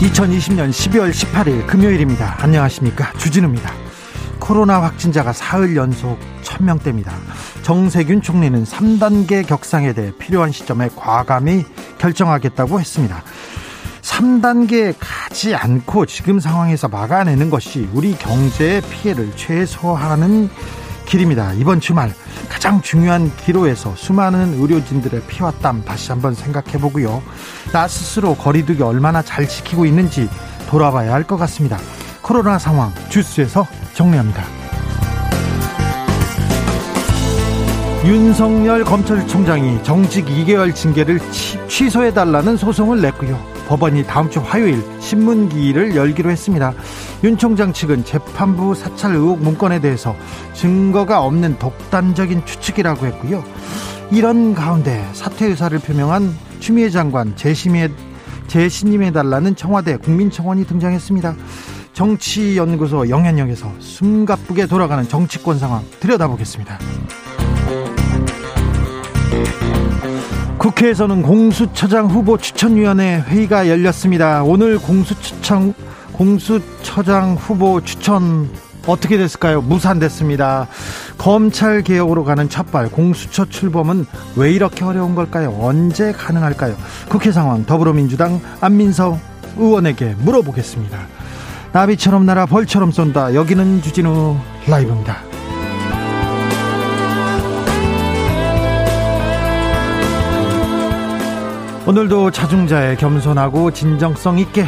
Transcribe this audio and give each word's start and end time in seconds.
2020년 0.00 0.70
12월 0.70 1.10
18일 1.10 1.66
금요일입니다. 1.66 2.36
안녕하십니까. 2.38 3.12
주진우입니다. 3.18 3.70
코로나 4.38 4.80
확진자가 4.80 5.34
사흘 5.34 5.76
연속 5.76 6.18
1000명대입니다. 6.42 7.10
정세균 7.60 8.22
총리는 8.22 8.64
3단계 8.64 9.46
격상에 9.46 9.92
대해 9.92 10.10
필요한 10.18 10.52
시점에 10.52 10.88
과감히 10.96 11.66
결정하겠다고 11.98 12.80
했습니다. 12.80 13.22
3단계에 14.00 14.94
가지 14.98 15.54
않고 15.54 16.06
지금 16.06 16.40
상황에서 16.40 16.88
막아내는 16.88 17.50
것이 17.50 17.86
우리 17.92 18.16
경제의 18.16 18.80
피해를 18.80 19.30
최소화하는 19.36 20.48
길입니다. 21.04 21.52
이번 21.54 21.80
주말 21.80 22.14
가장 22.60 22.82
중요한 22.82 23.34
기로에서 23.38 23.94
수많은 23.96 24.60
의료진들의 24.60 25.22
피와 25.28 25.50
땀 25.62 25.82
다시 25.82 26.12
한번 26.12 26.34
생각해 26.34 26.72
보고요. 26.72 27.22
나 27.72 27.88
스스로 27.88 28.34
거리두기 28.34 28.82
얼마나 28.82 29.22
잘 29.22 29.48
지키고 29.48 29.86
있는지 29.86 30.28
돌아봐야 30.68 31.14
할 31.14 31.24
것 31.24 31.38
같습니다. 31.38 31.78
코로나 32.20 32.58
상황 32.58 32.92
주스에서 33.08 33.66
정리합니다. 33.94 34.44
윤석열 38.04 38.84
검찰총장이 38.84 39.82
정직 39.82 40.26
2개월 40.26 40.74
징계를 40.74 41.18
취소해달라는 41.66 42.58
소송을 42.58 43.00
냈고요. 43.00 43.49
법원이 43.70 44.04
다음 44.04 44.28
주 44.28 44.40
화요일 44.40 44.82
신문기일을 44.98 45.94
열기로 45.94 46.28
했습니다. 46.28 46.74
윤 47.22 47.38
총장 47.38 47.72
측은 47.72 48.04
재판부 48.04 48.74
사찰 48.74 49.14
의혹 49.14 49.40
문건에 49.40 49.80
대해서 49.80 50.16
증거가 50.54 51.22
없는 51.22 51.56
독단적인 51.60 52.44
추측이라고 52.44 53.06
했고요. 53.06 53.44
이런 54.10 54.56
가운데 54.56 55.08
사퇴 55.12 55.46
의사를 55.46 55.78
표명한 55.78 56.36
추미애 56.58 56.90
장관 56.90 57.36
재심해 57.36 57.88
재신임해달라는 58.48 59.54
청와대 59.54 59.96
국민청원이 59.98 60.66
등장했습니다. 60.66 61.36
정치연구소 61.92 63.08
영현역에서 63.08 63.70
숨가쁘게 63.78 64.66
돌아가는 64.66 65.08
정치권 65.08 65.60
상황 65.60 65.84
들여다보겠습니다. 66.00 66.76
국회에서는 70.60 71.22
공수처장 71.22 72.08
후보 72.08 72.36
추천위원회 72.36 73.24
회의가 73.26 73.66
열렸습니다. 73.66 74.42
오늘 74.42 74.78
공수처장 74.78 75.72
공수처장 76.12 77.34
후보 77.36 77.80
추천 77.80 78.50
어떻게 78.86 79.16
됐을까요? 79.16 79.62
무산됐습니다. 79.62 80.68
검찰 81.16 81.80
개혁으로 81.80 82.24
가는 82.24 82.46
첫발 82.50 82.90
공수처 82.90 83.46
출범은 83.46 84.04
왜 84.36 84.52
이렇게 84.52 84.84
어려운 84.84 85.14
걸까요? 85.14 85.56
언제 85.58 86.12
가능할까요? 86.12 86.76
국회 87.08 87.32
상황 87.32 87.64
더불어민주당 87.64 88.38
안민석 88.60 89.18
의원에게 89.56 90.14
물어보겠습니다. 90.18 90.98
나비처럼 91.72 92.26
날아 92.26 92.44
벌처럼 92.44 92.90
쏜다. 92.90 93.34
여기는 93.34 93.80
주진우 93.80 94.36
라이브입니다. 94.68 95.29
오늘도 101.90 102.30
자중자의 102.30 102.96
겸손하고 102.98 103.72
진정성 103.72 104.38
있게 104.38 104.64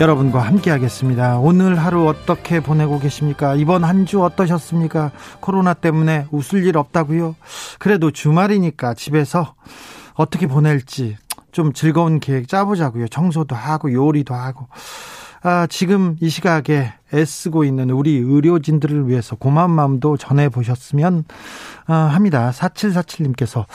여러분과 0.00 0.40
함께 0.40 0.70
하겠습니다. 0.70 1.36
오늘 1.38 1.78
하루 1.78 2.08
어떻게 2.08 2.60
보내고 2.60 2.98
계십니까? 2.98 3.54
이번 3.56 3.84
한 3.84 4.06
주 4.06 4.24
어떠셨습니까? 4.24 5.12
코로나 5.40 5.74
때문에 5.74 6.28
웃을 6.30 6.64
일 6.64 6.78
없다고요? 6.78 7.36
그래도 7.78 8.10
주말이니까 8.10 8.94
집에서 8.94 9.54
어떻게 10.14 10.46
보낼지 10.46 11.18
좀 11.52 11.74
즐거운 11.74 12.20
계획 12.20 12.48
짜보자고요. 12.48 13.08
청소도 13.08 13.54
하고 13.54 13.92
요리도 13.92 14.32
하고. 14.34 14.66
아, 15.42 15.66
지금 15.68 16.16
이 16.22 16.30
시각에 16.30 16.94
애쓰고 17.12 17.64
있는 17.64 17.90
우리 17.90 18.16
의료진들을 18.16 19.08
위해서 19.10 19.36
고마운 19.36 19.72
마음도 19.72 20.16
전해 20.16 20.48
보셨으면 20.48 21.24
아, 21.86 21.94
합니다. 21.94 22.50
4747님께서 22.54 23.66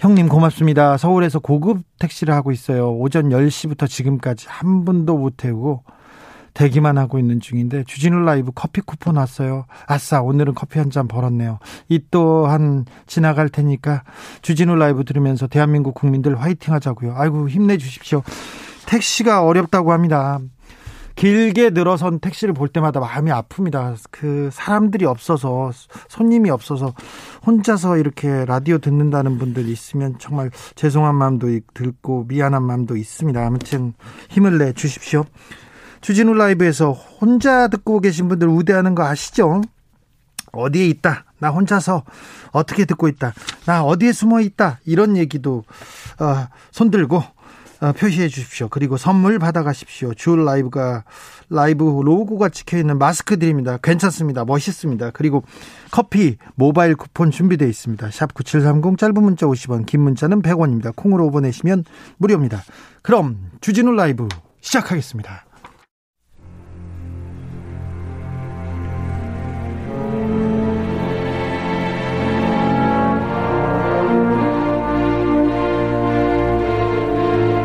형님 0.00 0.28
고맙습니다. 0.28 0.96
서울에서 0.96 1.38
고급 1.38 1.78
택시를 1.98 2.34
하고 2.34 2.52
있어요. 2.52 2.92
오전 2.92 3.30
10시부터 3.30 3.88
지금까지 3.88 4.46
한 4.48 4.84
분도 4.84 5.16
못 5.16 5.36
태우고 5.36 5.82
대기만 6.54 6.98
하고 6.98 7.18
있는 7.20 7.38
중인데 7.40 7.84
주진우 7.84 8.18
라이브 8.24 8.50
커피 8.54 8.80
쿠폰 8.80 9.16
왔어요. 9.16 9.66
아싸 9.86 10.20
오늘은 10.22 10.54
커피 10.54 10.78
한 10.80 10.90
잔 10.90 11.06
벌었네요. 11.06 11.58
이 11.88 12.00
또한 12.10 12.84
지나갈 13.06 13.48
테니까 13.48 14.02
주진우 14.42 14.74
라이브 14.74 15.04
들으면서 15.04 15.46
대한민국 15.46 15.94
국민들 15.94 16.40
화이팅 16.40 16.74
하자고요. 16.74 17.14
아이고 17.16 17.48
힘내 17.48 17.76
주십시오. 17.76 18.22
택시가 18.86 19.44
어렵다고 19.44 19.92
합니다. 19.92 20.40
길게 21.18 21.70
늘어선 21.70 22.20
택시를 22.20 22.54
볼 22.54 22.68
때마다 22.68 23.00
마음이 23.00 23.32
아픕니다. 23.32 23.96
그 24.12 24.50
사람들이 24.52 25.04
없어서 25.04 25.72
손님이 26.08 26.48
없어서 26.50 26.94
혼자서 27.44 27.96
이렇게 27.96 28.44
라디오 28.44 28.78
듣는다는 28.78 29.36
분들 29.36 29.68
있으면 29.68 30.14
정말 30.20 30.52
죄송한 30.76 31.16
마음도 31.16 31.48
들고 31.74 32.26
미안한 32.28 32.62
마음도 32.62 32.96
있습니다. 32.96 33.44
아무튼 33.44 33.94
힘을 34.28 34.58
내 34.58 34.72
주십시오. 34.72 35.24
주진우 36.02 36.34
라이브에서 36.34 36.92
혼자 36.92 37.66
듣고 37.66 37.98
계신 37.98 38.28
분들 38.28 38.46
우대하는 38.46 38.94
거 38.94 39.02
아시죠? 39.04 39.62
어디에 40.52 40.86
있다. 40.86 41.24
나 41.40 41.50
혼자서 41.50 42.04
어떻게 42.52 42.84
듣고 42.84 43.08
있다. 43.08 43.32
나 43.66 43.82
어디에 43.82 44.12
숨어 44.12 44.40
있다. 44.40 44.78
이런 44.86 45.16
얘기도 45.16 45.64
어, 46.20 46.46
손들고 46.70 47.16
어, 47.16 47.32
표시해 47.96 48.28
주십시오. 48.28 48.68
그리고 48.68 48.96
선물 48.96 49.38
받아가십시오. 49.38 50.14
줄 50.14 50.44
라이브가 50.44 51.04
라이브 51.48 51.84
로고가 51.84 52.48
찍혀 52.48 52.78
있는 52.78 52.98
마스크 52.98 53.38
드립니다. 53.38 53.78
괜찮습니다. 53.82 54.44
멋있습니다. 54.44 55.10
그리고 55.12 55.44
커피 55.90 56.36
모바일 56.54 56.96
쿠폰 56.96 57.30
준비되어 57.30 57.68
있습니다. 57.68 58.10
샵 58.10 58.34
9730 58.34 58.98
짧은 58.98 59.22
문자 59.22 59.46
50원, 59.46 59.86
긴 59.86 60.00
문자는 60.02 60.42
100원입니다. 60.42 60.94
콩으로 60.94 61.30
보내시면 61.30 61.84
무료입니다. 62.18 62.62
그럼 63.02 63.50
주진우 63.60 63.92
라이브 63.92 64.28
시작하겠습니다. 64.60 65.47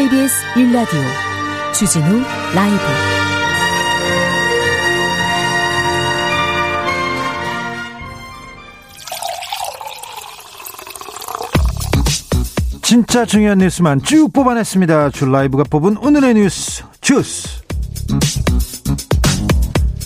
KBS 0.00 0.34
1라디오 0.54 1.74
주진우 1.74 2.22
라이브 2.54 2.78
진짜 12.80 13.26
중요한 13.26 13.58
뉴스만 13.58 14.00
쭉 14.00 14.32
뽑아냈습니다. 14.32 15.10
줄 15.10 15.32
라이브가 15.32 15.64
뽑은 15.68 15.98
오늘의 15.98 16.32
뉴스 16.32 16.82
주스. 17.02 17.60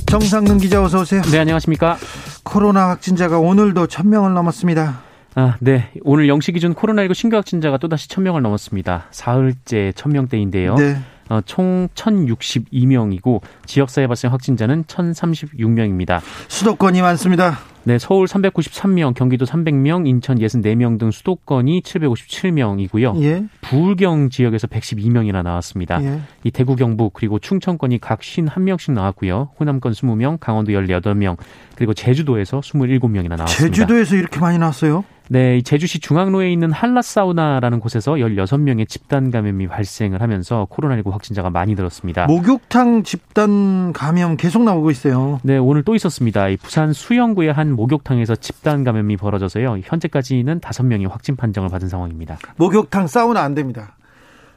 정상근 0.06 0.58
기자 0.58 0.82
어서 0.82 1.02
오세요. 1.02 1.23
네, 1.31 1.38
안녕하십니까? 1.38 1.99
코로나 2.43 2.88
확진자가 2.88 3.38
오늘도 3.38 3.87
천명을 3.87 4.35
넘었습니다. 4.35 5.03
아, 5.34 5.56
네. 5.60 5.90
오늘 6.02 6.26
0시 6.28 6.54
기준 6.54 6.75
코로나19 6.75 7.14
신규 7.14 7.36
확진자가 7.36 7.78
또다시 7.78 8.08
1000명을 8.08 8.40
넘었습니다. 8.40 9.06
사흘째 9.10 9.92
1000명대인데요. 9.96 10.76
네. 10.76 10.96
어, 11.28 11.40
총 11.44 11.88
1,062명이고 11.94 13.40
지역사회 13.66 14.06
발생 14.06 14.31
확진자는 14.32 14.84
1,036명입니다. 14.84 16.20
수도권이 16.48 17.00
많습니다. 17.02 17.58
네, 17.86 17.98
서울 17.98 18.26
393명, 18.26 19.14
경기도 19.14 19.44
300명, 19.44 20.06
인천 20.06 20.38
64명 20.38 20.98
등 20.98 21.10
수도권이 21.10 21.82
757명이고요. 21.82 23.22
예. 23.22 23.44
부울경 23.60 24.31
지역에서 24.31 24.66
112명이나 24.66 25.42
나왔습니다. 25.42 26.02
예. 26.02 26.20
이 26.44 26.50
대구 26.50 26.76
경북 26.76 27.12
그리고 27.12 27.38
충청권이 27.38 28.00
각 28.00 28.20
51명씩 28.20 28.92
나왔고요. 28.92 29.50
호남권 29.60 29.92
20명, 29.92 30.38
강원도 30.40 30.72
18명, 30.72 31.36
그리고 31.76 31.92
제주도에서 31.92 32.60
27명이나 32.60 33.36
나왔습니다. 33.36 33.76
제주도에서 33.76 34.16
이렇게 34.16 34.40
많이 34.40 34.58
나왔어요? 34.58 35.04
네, 35.31 35.62
제주시 35.62 36.00
중앙로에 36.00 36.52
있는 36.52 36.70
한라사우나라는 36.70 37.81
곳에서 37.81 38.12
16명의 38.12 38.86
집단 38.86 39.31
감염이 39.31 39.69
발생을 39.69 40.20
하면서 40.20 40.66
코로나19 40.70 41.10
확진자가 41.10 41.48
많이 41.48 41.75
들었습니다. 41.75 42.26
목욕탕 42.26 43.04
집단 43.04 43.94
감염 43.94 44.36
계속 44.36 44.64
나오고 44.64 44.90
있어요. 44.90 45.40
네, 45.42 45.56
오늘 45.56 45.82
또 45.82 45.94
있었습니다. 45.94 46.48
부산 46.62 46.92
수영구의 46.92 47.54
한 47.54 47.73
목욕탕에서 47.74 48.36
집단 48.36 48.84
감염이 48.84 49.16
벌어져서요. 49.16 49.78
현재까지는 49.84 50.60
5명이 50.60 51.10
확진 51.10 51.36
판정을 51.36 51.68
받은 51.68 51.88
상황입니다. 51.88 52.38
목욕탕 52.56 53.06
사우나 53.06 53.42
안 53.42 53.54
됩니다. 53.54 53.96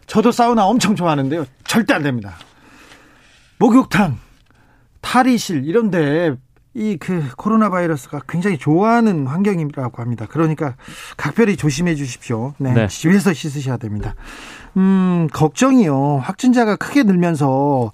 저도 0.05 0.31
사우나 0.31 0.65
엄청 0.65 0.95
좋아하는데요. 0.95 1.45
절대 1.65 1.93
안 1.93 2.03
됩니다. 2.03 2.35
목욕탕, 3.59 4.17
탈의실 5.01 5.65
이런데 5.65 6.35
이 6.77 6.97
그 6.99 7.23
코로나 7.37 7.69
바이러스가 7.69 8.21
굉장히 8.29 8.59
좋아하는 8.59 9.25
환경이라고 9.25 10.01
합니다. 10.01 10.27
그러니까 10.29 10.75
각별히 11.17 11.57
조심해 11.57 11.95
주십시오. 11.95 12.53
네, 12.59 12.73
네. 12.73 12.87
집에서 12.87 13.33
씻으셔야 13.33 13.77
됩니다. 13.77 14.13
음, 14.77 15.27
걱정이요. 15.33 16.17
확진자가 16.17 16.75
크게 16.75 17.01
늘면서 17.01 17.91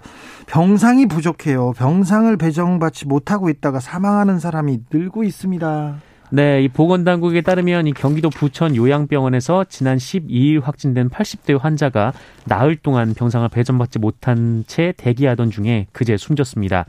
병상이 0.47 1.06
부족해요. 1.07 1.71
병상을 1.77 2.35
배정받지 2.35 3.07
못하고 3.07 3.50
있다가 3.50 3.80
사망하는 3.80 4.39
사람이 4.39 4.81
늘고 4.91 5.24
있습니다. 5.24 5.95
네, 6.31 6.63
이 6.63 6.68
보건당국에 6.68 7.41
따르면 7.41 7.88
이 7.88 7.94
경기도 7.94 8.30
부천 8.30 8.75
요양병원에서 8.75 9.65
지난 9.69 9.97
12일 9.97 10.62
확진된 10.63 11.09
80대 11.09 11.57
환자가 11.57 12.12
나흘 12.45 12.75
동안 12.75 13.13
병상을 13.13 13.47
배정받지 13.50 14.00
못한 14.00 14.63
채 14.68 14.94
대기하던 14.97 15.51
중에 15.51 15.88
그제 15.94 16.18
숨졌습니다. 16.18 16.85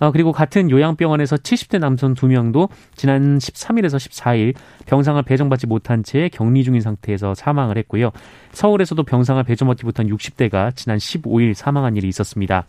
어, 0.00 0.10
그리고 0.10 0.32
같은 0.32 0.70
요양병원에서 0.70 1.36
70대 1.36 1.78
남성 1.78 2.14
2명도 2.14 2.68
지난 2.96 3.38
13일에서 3.38 3.96
14일 3.96 4.54
병상을 4.86 5.22
배정받지 5.22 5.66
못한 5.66 6.02
채 6.02 6.28
격리 6.28 6.64
중인 6.64 6.80
상태에서 6.80 7.34
사망을 7.34 7.78
했고요. 7.78 8.10
서울에서도 8.52 9.02
병상을 9.02 9.42
배정받지 9.44 9.84
못한 9.84 10.08
60대가 10.08 10.74
지난 10.74 10.98
15일 10.98 11.54
사망한 11.54 11.96
일이 11.96 12.08
있었습니다. 12.08 12.66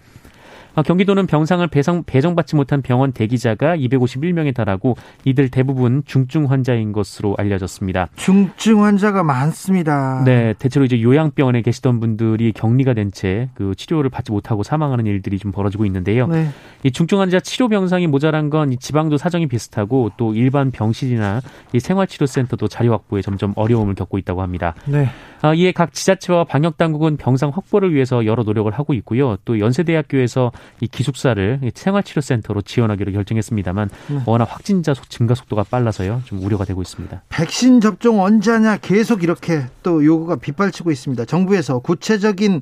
어, 0.76 0.82
경기도는 0.84 1.26
병상을 1.28 1.66
배상, 1.68 2.04
배정받지 2.04 2.56
못한 2.56 2.82
병원 2.82 3.12
대기자가 3.14 3.78
251명에 3.78 4.54
달하고 4.54 4.96
이들 5.24 5.50
대부분 5.50 6.04
중증 6.06 6.50
환자인 6.52 6.92
것으로 6.92 7.36
알려졌습니다. 7.38 8.10
중증 8.16 8.84
환자가 8.84 9.24
많습니다. 9.24 10.22
네, 10.26 10.54
대체로 10.60 10.86
이제 10.86 11.02
요양병원에 11.02 11.62
계시던 11.62 12.00
분들이 12.00 12.52
격리가 12.52 12.94
된 12.94 13.12
채 13.12 13.50
그 13.54 13.74
치료를 13.76 14.10
받지 14.10 14.32
못하고 14.32 14.64
사망하는 14.64 15.06
일들이 15.06 15.38
좀 15.40 15.52
벌어지고 15.52 15.86
있는데요. 15.86 16.28
네. 16.28 16.50
이 16.84 16.92
중증 16.92 17.20
환자 17.22 17.40
치료 17.40 17.68
병상이 17.70 18.08
모자란 18.08 18.50
건 18.50 18.66
이 18.72 18.78
지방도 18.78 19.18
사정이 19.18 19.48
비슷하고 19.48 20.12
또 20.18 20.34
일반 20.34 20.72
병실이나 20.72 21.42
이 21.74 21.80
생활치료센터도 21.80 22.68
자료 22.68 22.92
확보에 22.94 23.22
점점 23.22 23.54
어려움을 23.56 23.94
겪고 23.96 24.18
있다고 24.18 24.42
합니다. 24.42 24.74
네. 24.86 25.08
아, 25.46 25.54
이에 25.54 25.72
각 25.72 25.94
지자체와 25.94 26.46
방역 26.46 26.76
당국은 26.76 27.18
병상 27.18 27.52
확보를 27.54 27.94
위해서 27.94 28.26
여러 28.26 28.42
노력을 28.42 28.72
하고 28.72 28.96
있고요. 28.96 29.38
또 29.46 29.60
연세대학교에서 29.60 30.52
이 30.82 30.88
기숙사를 30.88 31.60
생활치료센터로 31.72 32.64
지원하기로 32.64 33.12
결정했습니다만 33.12 33.90
네. 34.08 34.22
워낙 34.26 34.46
확진자 34.50 34.96
증가 35.08 35.36
속도가 35.36 35.66
빨라서요. 35.70 36.24
좀 36.26 36.44
우려가 36.44 36.66
되고 36.66 36.82
있습니다. 36.82 37.22
백신 37.30 37.80
접종 37.80 38.24
언제 38.24 38.50
하냐 38.50 38.78
계속 38.78 39.22
이렇게 39.22 39.62
또 39.84 40.04
요구가 40.04 40.38
빗발치고 40.38 40.90
있습니다. 40.90 41.26
정부에서 41.26 41.78
구체적인 41.78 42.62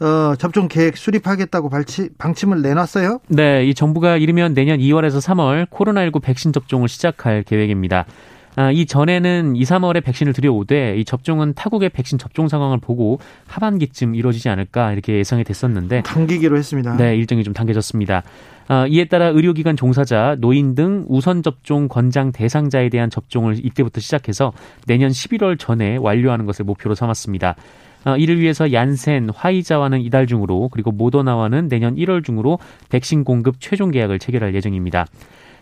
어, 0.00 0.34
접종 0.36 0.68
계획 0.68 0.96
수립하겠다고 0.96 1.68
발치, 1.68 2.08
방침을 2.16 2.62
내놨어요? 2.62 3.20
네, 3.28 3.66
이 3.66 3.74
정부가 3.74 4.16
이르면 4.16 4.54
내년 4.54 4.78
2월에서 4.78 5.20
3월 5.20 5.68
코로나19 5.68 6.22
백신 6.22 6.54
접종을 6.54 6.88
시작할 6.88 7.42
계획입니다. 7.42 8.06
아, 8.54 8.70
이 8.70 8.84
전에는 8.84 9.56
2, 9.56 9.62
3월에 9.62 10.04
백신을 10.04 10.32
들여오되 10.34 10.98
이 10.98 11.04
접종은 11.04 11.54
타국의 11.54 11.88
백신 11.90 12.18
접종 12.18 12.48
상황을 12.48 12.78
보고 12.78 13.18
하반기쯤 13.46 14.14
이루어지지 14.14 14.48
않을까 14.50 14.92
이렇게 14.92 15.14
예상이 15.14 15.42
됐었는데 15.44 16.02
당기기로 16.02 16.56
했습니다. 16.56 16.96
네, 16.96 17.16
일정이 17.16 17.44
좀 17.44 17.54
당겨졌습니다. 17.54 18.22
아, 18.68 18.86
이에 18.88 19.06
따라 19.06 19.28
의료기관 19.28 19.76
종사자, 19.76 20.36
노인 20.38 20.74
등 20.74 21.04
우선 21.08 21.42
접종 21.42 21.88
권장 21.88 22.30
대상자에 22.32 22.90
대한 22.90 23.10
접종을 23.10 23.64
이때부터 23.64 24.00
시작해서 24.00 24.52
내년 24.86 25.10
11월 25.10 25.58
전에 25.58 25.96
완료하는 25.96 26.44
것을 26.44 26.64
목표로 26.64 26.94
삼았습니다. 26.94 27.56
아, 28.04 28.16
이를 28.16 28.40
위해서 28.40 28.72
얀센, 28.72 29.30
화이자와는 29.30 30.00
이달 30.00 30.26
중으로 30.26 30.68
그리고 30.68 30.90
모더나와는 30.90 31.68
내년 31.68 31.96
1월 31.96 32.24
중으로 32.24 32.58
백신 32.90 33.24
공급 33.24 33.56
최종 33.60 33.90
계약을 33.90 34.18
체결할 34.18 34.54
예정입니다. 34.54 35.06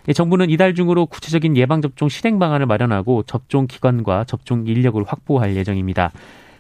예, 0.09 0.13
정부는 0.13 0.51
이달 0.51 0.75
중으로 0.75 1.07
구체적인 1.07 1.57
예방접종 1.57 2.09
실행 2.09 2.39
방안을 2.39 2.67
마련하고 2.67 3.23
접종 3.25 3.67
기관과 3.67 4.25
접종 4.25 4.67
인력을 4.67 5.03
확보할 5.07 5.57
예정입니다. 5.57 6.13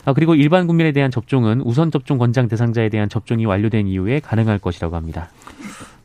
아, 0.04 0.12
그리고 0.12 0.34
일반 0.34 0.66
국민에 0.66 0.92
대한 0.92 1.10
접종은 1.10 1.60
우선 1.62 1.90
접종 1.90 2.18
권장 2.18 2.48
대상자에 2.48 2.88
대한 2.88 3.08
접종이 3.08 3.44
완료된 3.44 3.86
이후에 3.86 4.20
가능할 4.20 4.58
것이라고 4.58 4.96
합니다. 4.96 5.28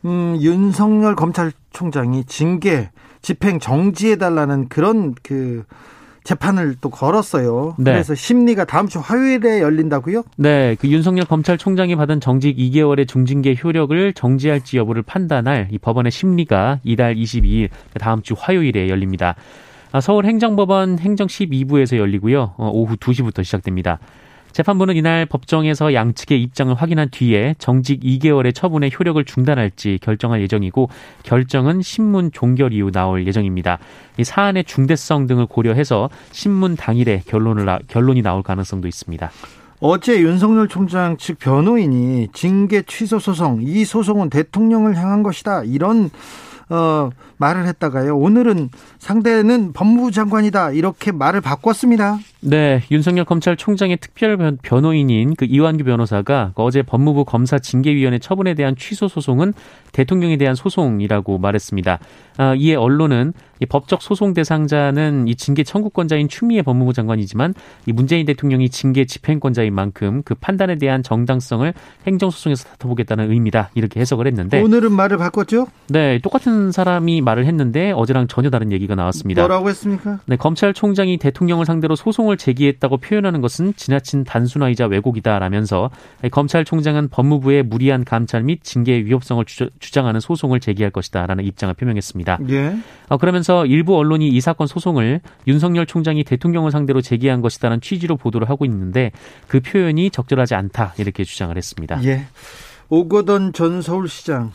음, 0.04 0.36
윤석열 0.40 1.16
검찰총장이 1.16 2.24
징계, 2.24 2.90
집행 3.22 3.58
정지해달라는 3.58 4.68
그런 4.68 5.14
그 5.22 5.64
재판을 6.26 6.76
또 6.80 6.90
걸었어요. 6.90 7.74
네. 7.78 7.92
그래서 7.92 8.14
심리가 8.14 8.64
다음 8.64 8.88
주 8.88 8.98
화요일에 8.98 9.60
열린다고요? 9.60 10.24
네, 10.36 10.76
그 10.78 10.88
윤석열 10.88 11.24
검찰총장이 11.24 11.96
받은 11.96 12.20
정직 12.20 12.56
2개월의 12.56 13.08
중징계 13.08 13.56
효력을 13.62 14.12
정지할지 14.12 14.76
여부를 14.76 15.02
판단할 15.02 15.68
이 15.70 15.78
법원의 15.78 16.10
심리가 16.10 16.80
이달 16.82 17.14
22일 17.14 17.68
다음 17.98 18.22
주 18.22 18.34
화요일에 18.36 18.88
열립니다. 18.88 19.36
아, 19.92 20.00
서울행정법원 20.00 20.98
행정 20.98 21.28
12부에서 21.28 21.96
열리고요. 21.96 22.54
어, 22.56 22.70
오후 22.70 22.96
2시부터 22.96 23.44
시작됩니다. 23.44 23.98
재판부는 24.56 24.96
이날 24.96 25.26
법정에서 25.26 25.92
양측의 25.92 26.40
입장을 26.40 26.74
확인한 26.74 27.10
뒤에 27.10 27.54
정직 27.58 28.00
2개월의 28.00 28.54
처분의 28.54 28.90
효력을 28.98 29.22
중단할지 29.22 29.98
결정할 30.00 30.40
예정이고 30.40 30.88
결정은 31.24 31.82
신문 31.82 32.32
종결 32.32 32.72
이후 32.72 32.90
나올 32.90 33.26
예정입니다. 33.26 33.78
이 34.16 34.24
사안의 34.24 34.64
중대성 34.64 35.26
등을 35.26 35.44
고려해서 35.44 36.08
신문 36.30 36.74
당일에 36.74 37.20
결론을 37.26 37.80
결론이 37.86 38.22
나올 38.22 38.42
가능성도 38.42 38.88
있습니다. 38.88 39.30
어제 39.80 40.22
윤석열 40.22 40.68
총장 40.68 41.18
측 41.18 41.38
변호인이 41.38 42.28
징계 42.32 42.80
취소 42.80 43.18
소송, 43.18 43.60
이 43.60 43.84
소송은 43.84 44.30
대통령을 44.30 44.96
향한 44.96 45.22
것이다. 45.22 45.64
이런 45.64 46.08
어, 46.70 47.10
말을 47.38 47.66
했다가요. 47.66 48.16
오늘은 48.16 48.70
상대는 48.98 49.72
법무부 49.72 50.10
장관이다. 50.10 50.72
이렇게 50.72 51.12
말을 51.12 51.40
바꿨습니다. 51.40 52.18
네, 52.40 52.82
윤석열 52.90 53.24
검찰총장의 53.24 53.98
특별 54.00 54.36
변호인인 54.62 55.34
그 55.34 55.44
이완규 55.44 55.84
변호사가 55.84 56.52
어제 56.54 56.82
법무부 56.82 57.24
검사 57.24 57.58
징계위원회 57.58 58.18
처분에 58.18 58.54
대한 58.54 58.76
취소 58.76 59.08
소송은 59.08 59.52
대통령에 59.92 60.36
대한 60.36 60.54
소송이라고 60.54 61.38
말했습니다. 61.38 61.98
아, 62.38 62.54
이에 62.54 62.74
언론은 62.74 63.32
이 63.60 63.66
법적 63.66 64.02
소송 64.02 64.34
대상자는 64.34 65.26
이 65.28 65.34
징계 65.34 65.62
청구권자인 65.62 66.28
추미애 66.28 66.60
법무부 66.62 66.92
장관이지만 66.92 67.54
이 67.86 67.92
문재인 67.92 68.26
대통령이 68.26 68.68
징계 68.68 69.06
집행권자인 69.06 69.74
만큼 69.74 70.22
그 70.24 70.34
판단에 70.34 70.76
대한 70.76 71.02
정당성을 71.02 71.72
행정소송에서 72.06 72.68
다퉈보겠다는 72.70 73.30
의미다 73.30 73.70
이렇게 73.74 74.00
해석을 74.00 74.26
했는데 74.26 74.60
오늘은 74.60 74.92
말을 74.92 75.16
바꿨죠? 75.16 75.68
네, 75.88 76.18
똑같은 76.18 76.70
사람이 76.72 77.22
말을 77.26 77.44
했는데 77.44 77.92
어제랑 77.92 78.28
전혀 78.28 78.48
다른 78.48 78.72
얘기가 78.72 78.94
나왔습니다. 78.94 79.42
뭐라고 79.42 79.68
했습니까? 79.68 80.20
네, 80.24 80.36
검찰총장이 80.36 81.18
대통령을 81.18 81.66
상대로 81.66 81.94
소송을 81.94 82.38
제기했다고 82.38 82.96
표현하는 82.98 83.42
것은 83.42 83.74
지나친 83.76 84.24
단순화이자 84.24 84.86
왜곡이다라면서 84.86 85.90
검찰총장은 86.30 87.08
법무부의 87.08 87.64
무리한 87.64 88.04
감찰 88.04 88.42
및 88.44 88.62
징계 88.62 89.04
위협성을 89.04 89.44
주장하는 89.44 90.20
소송을 90.20 90.60
제기할 90.60 90.90
것이다라는 90.90 91.44
입장을 91.44 91.74
표명했습니다. 91.74 92.38
예. 92.48 92.76
어, 93.08 93.18
그러면서 93.18 93.66
일부 93.66 93.96
언론이 93.96 94.28
이 94.28 94.40
사건 94.40 94.66
소송을 94.66 95.20
윤석열 95.46 95.84
총장이 95.86 96.24
대통령을 96.24 96.70
상대로 96.70 97.00
제기한 97.00 97.42
것이다라는 97.42 97.80
취지로 97.80 98.16
보도를 98.16 98.48
하고 98.48 98.64
있는데 98.64 99.10
그 99.48 99.60
표현이 99.60 100.10
적절하지 100.10 100.54
않다 100.54 100.94
이렇게 100.98 101.24
주장을 101.24 101.54
했습니다. 101.56 102.02
예. 102.04 102.26
오거돈 102.88 103.52
전 103.52 103.82
서울시장 103.82 104.52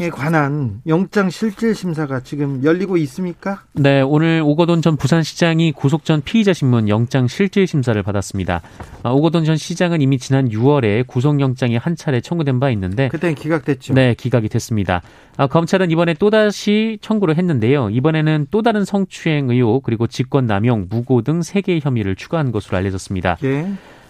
에 0.00 0.10
관한 0.10 0.80
영장 0.86 1.28
실질 1.28 1.74
심사가 1.74 2.20
지금 2.20 2.62
열리고 2.62 2.96
있습니까? 2.98 3.64
네, 3.72 4.00
오늘 4.00 4.40
오거돈 4.44 4.80
전 4.80 4.96
부산시장이 4.96 5.72
구속 5.72 6.04
전 6.04 6.22
피의자 6.22 6.52
신문 6.52 6.88
영장 6.88 7.26
실질 7.26 7.66
심사를 7.66 8.00
받았습니다. 8.00 8.62
아, 9.02 9.10
오거돈 9.10 9.44
전 9.44 9.56
시장은 9.56 10.00
이미 10.00 10.18
지난 10.18 10.50
6월에 10.50 11.04
구속 11.08 11.40
영장이 11.40 11.76
한 11.76 11.96
차례 11.96 12.20
청구된 12.20 12.60
바 12.60 12.70
있는데 12.70 13.08
그때 13.08 13.34
기각됐죠. 13.34 13.94
네, 13.94 14.14
기각이 14.14 14.48
됐습니다. 14.48 15.02
아, 15.36 15.48
검찰은 15.48 15.90
이번에 15.90 16.14
또 16.14 16.30
다시 16.30 16.98
청구를 17.00 17.36
했는데요. 17.36 17.90
이번에는 17.90 18.46
또 18.52 18.62
다른 18.62 18.84
성추행 18.84 19.50
의혹 19.50 19.82
그리고 19.82 20.06
직권 20.06 20.46
남용, 20.46 20.86
무고 20.88 21.22
등 21.22 21.40
3개의 21.40 21.84
혐의를 21.84 22.14
추가한 22.14 22.52
것으로 22.52 22.76
알려졌습니다. 22.78 23.38
예. 23.42 23.66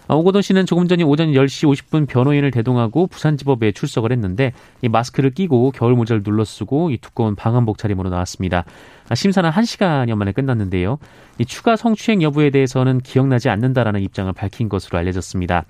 아, 0.09 0.15
오고돈 0.15 0.41
씨는 0.41 0.65
조금 0.65 0.87
전에 0.87 1.03
오전 1.03 1.33
10시 1.33 1.71
50분 1.71 2.07
변호인을 2.07 2.49
대동하고 2.49 3.05
부산지법에 3.05 3.73
출석을 3.73 4.11
했는데 4.11 4.53
이 4.81 4.89
마스크를 4.89 5.29
끼고 5.29 5.69
겨울 5.69 5.93
모자를 5.93 6.23
눌러 6.23 6.43
쓰고 6.43 6.89
이 6.89 6.97
두꺼운 6.97 7.35
방한복 7.35 7.77
차림으로 7.77 8.09
나왔습니다. 8.09 8.65
아, 9.07 9.13
심사는 9.13 9.47
1시간여 9.47 10.15
만에 10.15 10.31
끝났는데요. 10.31 10.97
이 11.37 11.45
추가 11.45 11.75
성추행 11.75 12.23
여부에 12.23 12.49
대해서는 12.49 13.01
기억나지 13.01 13.49
않는다라는 13.49 14.01
입장을 14.01 14.33
밝힌 14.33 14.67
것으로 14.67 14.97
알려졌습니다. 14.97 15.65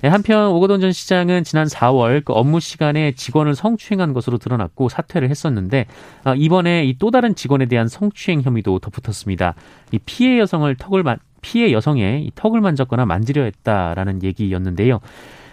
네, 0.00 0.08
한편 0.08 0.52
오거돈 0.52 0.80
전 0.80 0.92
시장은 0.92 1.42
지난 1.42 1.66
4월 1.66 2.24
그 2.24 2.32
업무 2.32 2.60
시간에 2.60 3.12
직원을 3.12 3.56
성추행한 3.56 4.12
것으로 4.12 4.38
드러났고 4.38 4.88
사퇴를 4.88 5.28
했었는데 5.28 5.86
아, 6.24 6.34
이번에 6.34 6.84
이 6.86 6.94
또 6.98 7.10
다른 7.10 7.34
직원에 7.34 7.66
대한 7.66 7.86
성추행 7.88 8.40
혐의도 8.42 8.78
덧붙었습니다. 8.78 9.54
이 9.92 9.98
피해 9.98 10.38
여성을 10.38 10.74
턱을 10.76 11.02
피해 11.40 11.72
여성의 11.72 12.32
턱을 12.34 12.60
만졌거나 12.60 13.06
만지려 13.06 13.42
했다라는 13.42 14.22
얘기였는데요. 14.22 15.00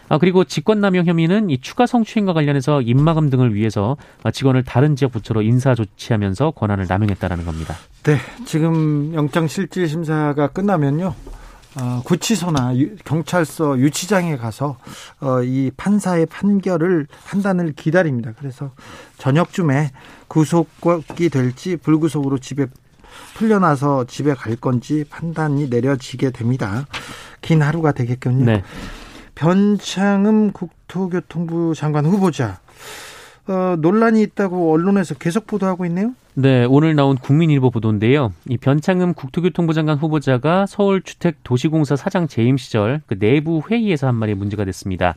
아, 0.08 0.18
그리고 0.20 0.44
직권남용 0.44 1.06
혐의는 1.06 1.50
이 1.50 1.58
추가 1.60 1.88
성추행과 1.88 2.34
관련해서 2.34 2.82
입마금 2.82 3.30
등을 3.30 3.56
위해서 3.56 3.98
직원을 4.32 4.64
다른 4.64 4.96
지역 4.96 5.12
부처로 5.12 5.42
인사 5.42 5.74
조치하면서 5.74 6.52
권한을 6.52 6.86
남용했다라는 6.88 7.46
겁니다. 7.46 7.76
네, 8.04 8.18
지금 8.46 9.14
영장 9.16 9.48
실질 9.48 9.88
심사가 9.88 10.48
끝나면요. 10.48 11.16
어, 11.78 12.02
구치소나 12.06 12.78
유, 12.78 12.96
경찰서 12.98 13.80
유치장에 13.80 14.38
가서 14.38 14.78
어, 15.20 15.42
이 15.44 15.72
판사의 15.76 16.28
판결을 16.28 17.08
판단을 17.26 17.74
기다립니다. 17.74 18.32
그래서 18.38 18.72
저녁쯤에 19.18 19.92
구속이 20.28 21.30
될지 21.30 21.76
불구속으로 21.76 22.38
집에 22.38 22.68
풀려나서 23.36 24.06
집에 24.06 24.34
갈 24.34 24.56
건지 24.56 25.06
판단이 25.10 25.70
내려지게 25.70 26.32
됩니다. 26.32 26.86
긴 27.42 27.62
하루가 27.62 27.92
되겠군요. 27.92 28.46
네. 28.46 28.64
변창흠 29.36 30.52
국토교통부 30.54 31.74
장관 31.76 32.06
후보자 32.06 32.60
어, 33.48 33.76
논란이 33.80 34.22
있다고 34.24 34.74
언론에서 34.74 35.14
계속 35.16 35.46
보도하고 35.46 35.86
있네요. 35.86 36.14
네, 36.34 36.66
오늘 36.66 36.96
나온 36.96 37.16
국민일보 37.16 37.70
보도인데요. 37.70 38.34
이 38.50 38.58
변창흠 38.58 39.14
국토교통부 39.14 39.74
장관 39.74 39.98
후보자가 39.98 40.66
서울주택도시공사 40.66 41.96
사장 41.96 42.28
재임 42.28 42.58
시절 42.58 43.02
그 43.06 43.20
내부 43.20 43.62
회의에서 43.70 44.08
한 44.08 44.16
말이 44.16 44.34
문제가 44.34 44.66
됐습니다. 44.66 45.16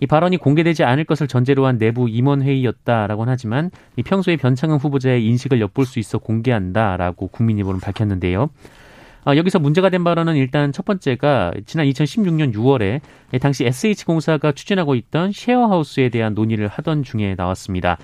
이 0.00 0.06
발언이 0.06 0.36
공개되지 0.36 0.84
않을 0.84 1.04
것을 1.04 1.28
전제로 1.28 1.66
한 1.66 1.78
내부 1.78 2.08
임원 2.08 2.42
회의였다라고는 2.42 3.32
하지만 3.32 3.70
이 3.96 4.02
평소에 4.02 4.36
변창흠 4.36 4.76
후보자의 4.76 5.24
인식을 5.26 5.60
엿볼 5.60 5.86
수 5.86 5.98
있어 5.98 6.18
공개한다라고 6.18 7.28
국민일보는 7.28 7.80
밝혔는데요. 7.80 8.50
아, 9.24 9.36
여기서 9.36 9.58
문제가 9.58 9.90
된 9.90 10.04
발언은 10.04 10.36
일단 10.36 10.72
첫 10.72 10.84
번째가 10.84 11.52
지난 11.66 11.86
2016년 11.86 12.54
6월에 12.54 13.00
당시 13.40 13.66
SH공사가 13.66 14.52
추진하고 14.52 14.94
있던 14.94 15.32
쉐어하우스에 15.32 16.08
대한 16.08 16.34
논의를 16.34 16.68
하던 16.68 17.02
중에 17.02 17.34
나왔습니다. 17.36 17.98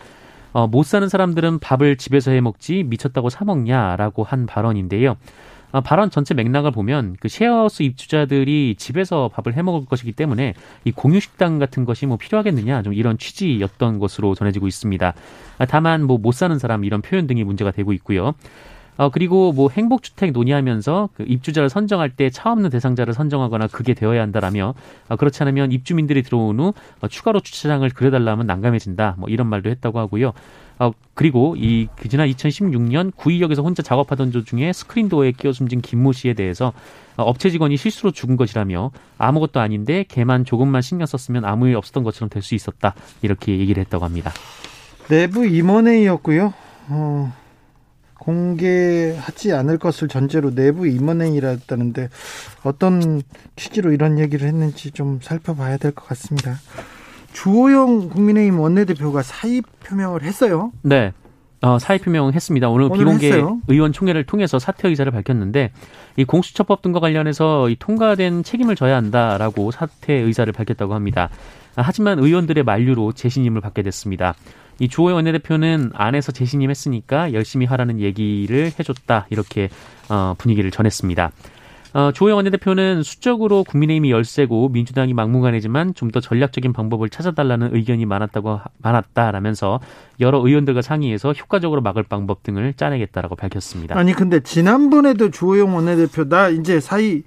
어, 0.53 0.67
못 0.67 0.85
사는 0.85 1.09
사람들은 1.09 1.61
밥을 1.61 1.97
집에서 1.97 2.31
해 2.31 2.41
먹지 2.41 2.85
미쳤다고 2.85 3.31
사 3.31 3.45
먹냐라고 3.45 4.23
한 4.23 4.47
발언인데요. 4.47 5.17
아, 5.75 5.81
발언 5.81 6.09
전체 6.09 6.35
맥락을 6.35 6.71
보면 6.71 7.16
그 7.19 7.28
쉐어하우스 7.28 7.83
입주자들이 7.83 8.76
집에서 8.78 9.28
밥을 9.35 9.57
해 9.57 9.62
먹을 9.62 9.85
것이기 9.87 10.12
때문에 10.12 10.54
이 10.85 10.93
공유 10.93 11.19
식당 11.19 11.59
같은 11.59 11.85
것이 11.85 12.07
뭐 12.07 12.16
필요하겠느냐 12.16 12.83
좀 12.83 12.95
이런 12.95 13.19
취지였던 13.19 13.99
것으로 13.99 14.37
전해지고 14.37 14.69
있습니다. 14.69 15.14
아, 15.59 15.66
다만 15.66 16.04
뭐 16.04 16.16
못 16.16 16.33
사는 16.33 16.57
사람 16.61 16.85
이런 16.85 17.02
표현 17.02 17.26
등이 17.26 17.43
문제가 17.43 17.73
되고 17.73 17.93
있고요. 17.93 18.35
어, 18.97 19.11
그리고 19.11 19.53
뭐 19.53 19.71
행복주택 19.71 20.33
논의하면서 20.33 21.09
그 21.15 21.25
입주자를 21.27 21.69
선정할 21.69 22.11
때 22.11 22.31
차 22.31 22.53
없는 22.53 22.71
대상자를 22.71 23.13
선정하거나 23.15 23.67
그게 23.69 23.93
되어야 23.95 24.23
한다라며 24.23 24.75
어, 25.09 25.17
그렇지 25.17 25.43
않으면 25.43 25.73
입주민들이 25.73 26.23
들어온 26.23 26.59
후 26.61 26.73
어, 27.01 27.09
추가로 27.09 27.41
주차장을 27.41 27.89
그려달라면 27.91 28.47
난감해진다 28.47 29.17
뭐 29.19 29.29
이런 29.29 29.49
말도 29.49 29.69
했다고 29.71 29.99
하고요. 29.99 30.33
어, 30.79 30.91
그리고 31.15 31.55
이그 31.57 32.09
지난 32.09 32.29
2016년 32.29 33.13
구의역에서 33.15 33.63
혼자 33.63 33.83
작업하던 33.83 34.33
도중에 34.33 34.73
스크린도어에 34.73 35.33
끼어 35.33 35.53
숨진 35.53 35.81
김모 35.81 36.13
씨에 36.13 36.35
대해서 36.35 36.73
어, 37.17 37.23
업체 37.23 37.51
직원이 37.51 37.77
실수로 37.77 38.11
죽은 38.11 38.37
것이라며 38.37 38.91
아무것도 39.19 39.61
아닌데 39.61 40.05
걔만 40.09 40.45
조금만 40.45 40.83
신경 40.83 41.07
썼으면 41.07 41.45
아무 41.45 41.69
일 41.69 41.77
없었던 41.77 42.03
것처럼 42.03 42.29
될 42.29 42.43
수 42.43 42.55
있었다 42.55 42.95
이렇게 43.23 43.57
얘기를 43.59 43.81
했다고 43.83 44.05
합니다. 44.05 44.33
내부 45.09 45.47
임원회의였고요. 45.47 46.53
어, 46.89 47.33
공개하지 48.25 49.52
않을 49.52 49.78
것을 49.78 50.09
전제로 50.09 50.54
내부 50.54 50.87
임원회의라했다는데 50.87 52.09
어떤 52.64 53.23
취지로 53.57 53.93
이런 53.93 54.19
얘기를 54.19 54.47
했는지 54.49 54.90
좀 54.90 55.19
살펴봐야 55.23 55.76
될 55.76 55.93
것 55.93 56.07
같습니다. 56.09 56.57
주호영 57.33 58.09
국민의힘 58.11 58.59
원내대표가 58.61 59.23
사의 59.23 59.62
표명을 59.85 60.23
했어요. 60.23 60.73
네. 60.83 61.12
어, 61.62 61.78
사의 61.78 61.99
표명했습니다. 61.99 62.69
오늘, 62.69 62.87
오늘 62.90 62.99
비공개 62.99 63.26
했어요? 63.28 63.59
의원총회를 63.69 64.25
통해서 64.25 64.59
사퇴 64.59 64.88
의사를 64.88 65.11
밝혔는데 65.11 65.73
이 66.16 66.25
공수처법 66.25 66.83
등과 66.83 67.00
관련해서 67.00 67.71
이 67.71 67.76
통과된 67.78 68.43
책임을 68.43 68.76
져야 68.76 68.97
한다라고 68.97 69.71
사퇴 69.71 70.12
의사를 70.12 70.52
밝혔다고 70.52 70.95
합니다. 70.95 71.31
하지만 71.75 72.19
의원들의 72.19 72.64
만류로 72.64 73.12
재신임을 73.12 73.61
받게 73.62 73.83
됐습니다. 73.83 74.35
이 74.78 74.88
주호영 74.88 75.16
원내대표는 75.16 75.90
안에서 75.95 76.33
재신임했으니까 76.33 77.33
열심히 77.33 77.66
하라는 77.66 78.00
얘기를 78.00 78.71
해줬다 78.78 79.26
이렇게 79.31 79.69
어, 80.09 80.35
분위기를 80.38 80.71
전했습니다. 80.71 81.31
어, 81.95 82.11
조영 82.12 82.37
원내대표는 82.38 83.04
수적으로 83.04 83.62
국민의힘이 83.62 84.11
열세고 84.11 84.69
민주당이 84.71 85.14
막무가내지만 85.14 85.95
좀 85.95 86.11
더 86.11 86.19
전략적인 86.21 86.73
방법을 86.73 87.09
찾아달라는 87.09 87.75
의견이 87.75 88.04
많았다고 88.04 88.61
많았다라면서 88.78 89.81
여러 90.21 90.38
의원들과 90.38 90.83
상의해서 90.83 91.33
효과적으로 91.33 91.81
막을 91.83 92.02
방법 92.04 92.43
등을 92.43 92.75
짜내겠다라고 92.75 93.37
밝혔습니다. 93.37 93.97
아니 93.97 94.12
근데 94.12 94.40
지난번에도 94.40 95.31
조영 95.31 95.75
원내대표 95.75 96.28
나 96.28 96.49
이제 96.49 96.78
사의 96.81 97.23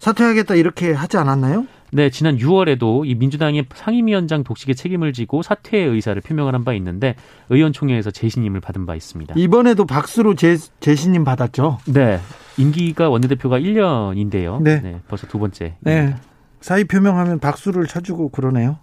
사퇴하겠다 0.00 0.54
이렇게 0.56 0.92
하지 0.92 1.16
않았나요? 1.16 1.66
네, 1.90 2.10
지난 2.10 2.36
6월에도 2.36 3.06
이 3.06 3.14
민주당의 3.14 3.64
상임위원장 3.74 4.44
독식의 4.44 4.74
책임을 4.74 5.12
지고 5.14 5.42
사퇴의 5.42 5.88
의사를 5.88 6.20
표명을 6.20 6.54
한 6.54 6.64
바 6.64 6.74
있는데 6.74 7.14
의원총회에서 7.48 8.10
재신임을 8.10 8.60
받은 8.60 8.84
바 8.84 8.94
있습니다. 8.94 9.34
이번에도 9.38 9.86
박수로 9.86 10.34
재, 10.34 10.56
재신임 10.80 11.24
받았죠? 11.24 11.78
네. 11.86 12.20
임기가 12.58 13.08
원내대표가 13.08 13.58
1년인데요. 13.58 14.60
네. 14.60 14.80
네 14.80 15.00
벌써 15.08 15.26
두 15.28 15.38
번째. 15.38 15.76
네. 15.80 16.14
사의 16.60 16.84
표명하면 16.84 17.38
박수를 17.38 17.86
쳐주고 17.86 18.30
그러네요. 18.30 18.78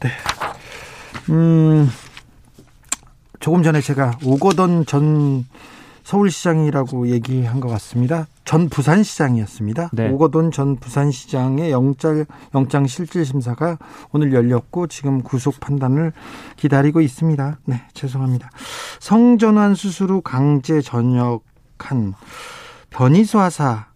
네. 0.00 0.10
음, 1.28 1.88
조금 3.38 3.62
전에 3.62 3.80
제가 3.80 4.18
오거돈 4.24 4.86
전 4.86 5.44
서울시장이라고 6.04 7.08
얘기한 7.08 7.60
것 7.60 7.68
같습니다. 7.68 8.26
전 8.44 8.68
부산시장이었습니다. 8.68 9.90
네. 9.92 10.08
오거돈 10.10 10.50
전 10.50 10.76
부산시장의 10.76 11.70
영장, 11.70 12.24
영장 12.54 12.86
실질 12.86 13.24
심사가 13.24 13.78
오늘 14.12 14.32
열렸고 14.32 14.88
지금 14.88 15.22
구속 15.22 15.60
판단을 15.60 16.12
기다리고 16.56 17.00
있습니다. 17.00 17.58
네, 17.66 17.82
죄송합니다. 17.94 18.50
성전환 18.98 19.74
수술 19.74 20.10
후 20.10 20.20
강제 20.20 20.80
전역한 20.80 22.14
변이수하사 22.90 23.86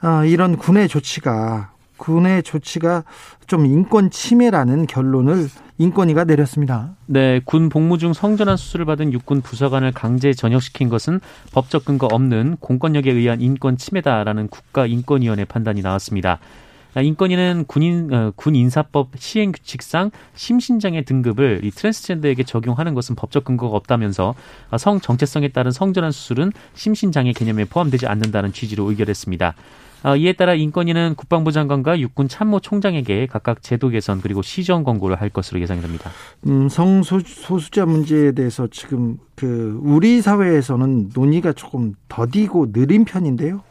아, 0.00 0.24
이런 0.24 0.56
군의 0.56 0.86
조치가 0.86 1.73
군의 1.96 2.42
조치가 2.42 3.04
좀 3.46 3.66
인권 3.66 4.10
침해라는 4.10 4.86
결론을 4.86 5.48
인권위가 5.78 6.24
내렸습니다. 6.24 6.94
네, 7.06 7.40
군 7.44 7.68
복무 7.68 7.98
중 7.98 8.12
성전환 8.12 8.56
수술을 8.56 8.84
받은 8.84 9.12
육군 9.12 9.40
부사관을 9.40 9.92
강제 9.92 10.32
전역시킨 10.32 10.88
것은 10.88 11.20
법적 11.52 11.84
근거 11.84 12.06
없는 12.06 12.56
공권력에 12.60 13.10
의한 13.10 13.40
인권 13.40 13.76
침해다라는 13.76 14.48
국가인권위원회 14.48 15.44
판단이 15.44 15.82
나왔습니다. 15.82 16.38
아, 16.94 17.00
인권위는 17.00 17.64
군인 17.66 18.12
어, 18.14 18.32
군 18.36 18.54
인사법 18.54 19.10
시행 19.16 19.50
규칙상 19.50 20.12
심신장애 20.34 21.02
등급을 21.02 21.60
이 21.64 21.70
트랜스젠더에게 21.72 22.44
적용하는 22.44 22.94
것은 22.94 23.16
법적 23.16 23.44
근거가 23.44 23.76
없다면서 23.76 24.34
아, 24.70 24.78
성 24.78 25.00
정체성에 25.00 25.48
따른 25.48 25.72
성전환 25.72 26.12
수술은 26.12 26.52
심신장애 26.74 27.32
개념에 27.32 27.64
포함되지 27.64 28.06
않는다는 28.06 28.52
취지로 28.52 28.88
의결했습니다. 28.90 29.54
아, 30.04 30.16
이에 30.16 30.34
따라 30.34 30.52
인권위는 30.52 31.14
국방부 31.14 31.50
장관과 31.50 31.98
육군 31.98 32.28
참모 32.28 32.60
총장에게 32.60 33.26
각각 33.26 33.62
제도 33.62 33.88
개선 33.88 34.20
그리고 34.20 34.42
시정 34.42 34.84
권고를 34.84 35.18
할 35.18 35.30
것으로 35.30 35.60
예상됩니다. 35.60 36.10
음, 36.46 36.68
성소수자 36.68 37.86
문제에 37.86 38.32
대해서 38.32 38.68
지금 38.70 39.16
그 39.34 39.80
우리 39.82 40.20
사회에서는 40.20 41.12
논의가 41.14 41.54
조금 41.54 41.94
더디고 42.08 42.72
느린 42.72 43.06
편인데요. 43.06 43.62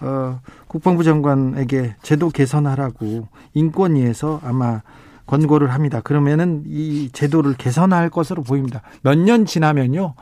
어, 0.00 0.40
국방부 0.66 1.04
장관에게 1.04 1.96
제도 2.00 2.30
개선하라고 2.30 3.28
인권위에서 3.52 4.40
아마 4.44 4.80
권고를 5.26 5.74
합니다. 5.74 6.00
그러면은 6.00 6.62
이 6.66 7.10
제도를 7.12 7.52
개선할 7.54 8.08
것으로 8.08 8.42
보입니다. 8.42 8.80
몇 9.02 9.18
년 9.18 9.44
지나면요. 9.44 10.14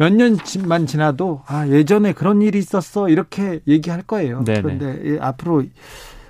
몇 0.00 0.14
년만 0.14 0.86
지나도 0.86 1.42
아 1.46 1.68
예전에 1.68 2.14
그런 2.14 2.40
일이 2.40 2.58
있었어 2.58 3.10
이렇게 3.10 3.60
얘기할 3.68 4.00
거예요. 4.00 4.42
네네. 4.44 4.62
그런데 4.62 5.18
앞으로 5.20 5.64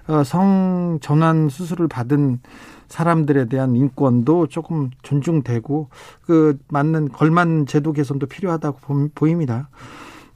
어, 0.09 0.25
성 0.25 0.99
전환 1.01 1.49
수술을 1.49 1.87
받은 1.87 2.41
사람들에 2.89 3.45
대한 3.45 3.77
인권도 3.77 4.49
조금 4.49 4.91
존중되고 5.05 5.89
그 6.27 6.59
맞는 6.67 7.11
걸맞는 7.11 7.67
제도 7.67 7.93
개선도 7.93 8.27
필요하다고 8.27 9.11
보입니다. 9.15 9.69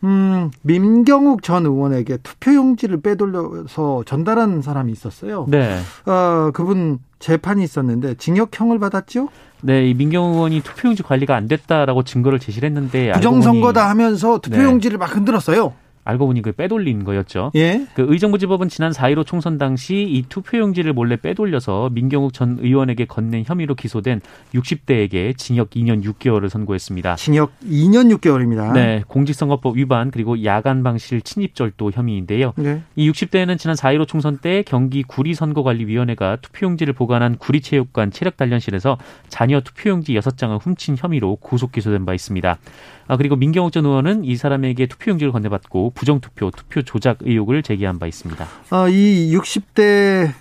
음, 0.04 0.50
민경욱 0.62 1.42
전 1.42 1.64
의원에게 1.64 2.18
투표용지를 2.18 3.00
빼돌려서 3.00 4.04
전달한 4.06 4.60
사람이 4.60 4.92
있었어요. 4.92 5.46
네. 5.48 5.78
어, 6.06 6.50
그분 6.52 6.98
재판이 7.18 7.64
있었는데 7.64 8.14
징역형을 8.16 8.78
받았죠? 8.78 9.28
네, 9.62 9.88
이 9.88 9.94
민경욱 9.94 10.34
의원이 10.34 10.60
투표용지 10.60 11.02
관리가 11.02 11.34
안 11.34 11.48
됐다라고 11.48 12.02
증거를 12.02 12.38
제시를 12.38 12.68
했는데 12.68 13.12
부정선거다 13.12 13.88
하면서 13.88 14.38
투표용지를 14.38 14.98
네. 14.98 14.98
막 14.98 15.16
흔들었어요. 15.16 15.72
알고 16.04 16.26
보니 16.26 16.42
그 16.42 16.52
빼돌린 16.52 17.04
거였죠. 17.04 17.50
예? 17.54 17.86
그 17.94 18.06
의정부지법은 18.08 18.68
지난 18.68 18.92
4.15 18.92 19.26
총선 19.26 19.58
당시 19.58 20.02
이 20.02 20.22
투표용지를 20.28 20.92
몰래 20.92 21.16
빼돌려서 21.16 21.90
민경욱 21.90 22.32
전 22.32 22.58
의원에게 22.60 23.06
건넨 23.06 23.44
혐의로 23.46 23.74
기소된 23.74 24.20
60대에게 24.54 25.36
징역 25.36 25.70
2년 25.70 26.04
6개월을 26.04 26.48
선고했습니다. 26.48 27.16
징역 27.16 27.52
2년 27.64 28.14
6개월입니다. 28.16 28.72
네, 28.72 29.02
공직선거법 29.08 29.76
위반 29.76 30.10
그리고 30.10 30.44
야간 30.44 30.82
방실 30.82 31.22
침입절도 31.22 31.90
혐의인데요. 31.92 32.52
네. 32.56 32.82
이 32.96 33.10
60대는 33.10 33.58
지난 33.58 33.74
4.15 33.74 34.06
총선 34.06 34.38
때 34.38 34.62
경기 34.66 35.02
구리선거관리위원회가 35.02 36.36
투표용지를 36.36 36.92
보관한 36.92 37.36
구리체육관 37.36 38.10
체력단련실에서 38.10 38.98
자녀 39.28 39.60
투표용지 39.60 40.14
6장을 40.14 40.58
훔친 40.60 40.96
혐의로 40.98 41.36
구속 41.36 41.72
기소된 41.72 42.04
바 42.04 42.14
있습니다. 42.14 42.58
아, 43.06 43.16
그리고 43.16 43.36
민경욱 43.36 43.72
전 43.72 43.84
의원은 43.84 44.24
이 44.24 44.36
사람에게 44.36 44.86
투표용지를 44.86 45.32
건네받고 45.32 45.92
부정투표, 45.94 46.50
투표 46.50 46.82
조작 46.82 47.18
의혹을 47.20 47.62
제기한 47.62 47.98
바 47.98 48.06
있습니다. 48.06 48.46
아, 48.70 48.88
이 48.88 49.34
60대 49.36 50.32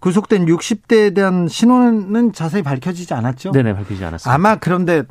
구속된 0.00 0.46
60대에 0.46 1.14
대한 1.14 1.46
신원은 1.46 2.32
자세히 2.32 2.62
밝혀지지 2.62 3.14
않았죠? 3.14 3.52
네네, 3.52 3.74
밝혀지지 3.74 4.04
않았습니다. 4.04 4.34
아마 4.34 4.56
그런데 4.56 5.02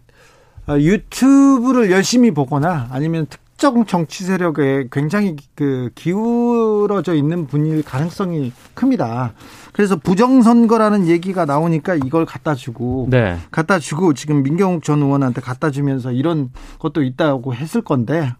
어, 0.67 0.77
유튜브를 0.77 1.91
열심히 1.91 2.31
보거나 2.31 2.87
아니면 2.91 3.27
특 3.29 3.39
정 3.59 3.85
정치 3.85 4.23
세력에 4.23 4.87
굉장히 4.89 5.35
그 5.53 5.89
기울어져 5.93 7.13
있는 7.13 7.45
분일 7.45 7.83
가능성이 7.83 8.53
큽니다. 8.73 9.33
그래서 9.73 9.97
부정선거라는 9.97 11.07
얘기가 11.07 11.45
나오니까 11.45 11.95
이걸 11.95 12.25
갖다 12.25 12.55
주고 12.55 13.07
네. 13.09 13.37
갖다 13.51 13.77
주고 13.77 14.13
지금 14.13 14.43
민경욱 14.43 14.83
전 14.83 15.01
의원한테 15.01 15.41
갖다 15.41 15.71
주면서 15.71 16.11
이런 16.11 16.51
것도 16.79 17.03
있다고 17.03 17.53
했을 17.53 17.81
건데 17.81 18.33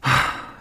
하, 0.00 0.10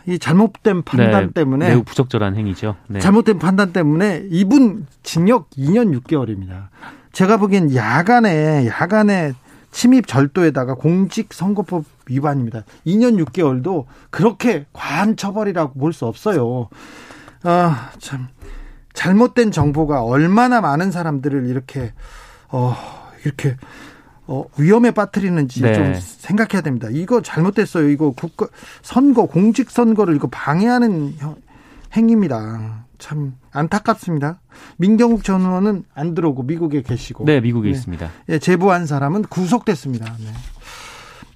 이 0.06 0.18
잘못된 0.18 0.84
판단 0.84 1.28
네, 1.28 1.32
때문에 1.34 1.70
매우 1.70 1.84
부적절한 1.84 2.38
행위죠. 2.38 2.76
네. 2.88 3.00
잘못된 3.00 3.38
판단 3.38 3.74
때문에 3.74 4.28
이분 4.30 4.88
징역 5.04 5.50
2년 5.52 5.98
6개월입니다. 6.02 6.68
제가 7.12 7.38
보기엔 7.38 7.76
야간에 7.76 8.68
야간에 8.68 9.34
침입 9.74 10.08
절도에다가 10.08 10.76
공직선거법 10.76 11.84
위반입니다. 12.08 12.64
2년 12.86 13.22
6개월도 13.26 13.86
그렇게 14.12 14.66
과한 14.72 15.18
처벌이라고 15.18 15.78
볼 15.80 15.92
수 15.92 16.06
없어요. 16.06 16.70
아, 17.44 17.92
참. 18.00 18.28
잘못된 18.94 19.52
정보가 19.52 20.04
얼마나 20.04 20.62
많은 20.62 20.92
사람들을 20.92 21.48
이렇게 21.48 21.94
어 22.50 22.76
이렇게 23.26 23.58
어 24.28 24.46
위험에 24.58 24.92
빠뜨리는지 24.92 25.64
네. 25.64 25.74
좀 25.74 25.94
생각해야 26.00 26.62
됩니다. 26.62 26.88
이거 26.92 27.22
잘못됐어요. 27.22 27.90
이거 27.90 28.12
국가 28.12 28.48
선거 28.84 29.26
공직 29.26 29.72
선거를 29.72 30.16
이거 30.16 30.28
방해하는 30.30 31.16
행위입니다. 31.96 32.83
참 33.04 33.34
안타깝습니다. 33.52 34.40
민경욱 34.78 35.26
전 35.26 35.42
의원은 35.42 35.84
안 35.94 36.16
들어오고 36.16 36.44
미국에 36.44 36.82
계시고. 36.82 37.26
네, 37.26 37.42
미국에 37.42 37.68
네. 37.68 37.72
있습니다. 37.72 38.10
예, 38.30 38.40
제보한 38.40 38.86
사람은 38.86 39.24
구속됐습니다. 39.24 40.06
네. 40.20 40.28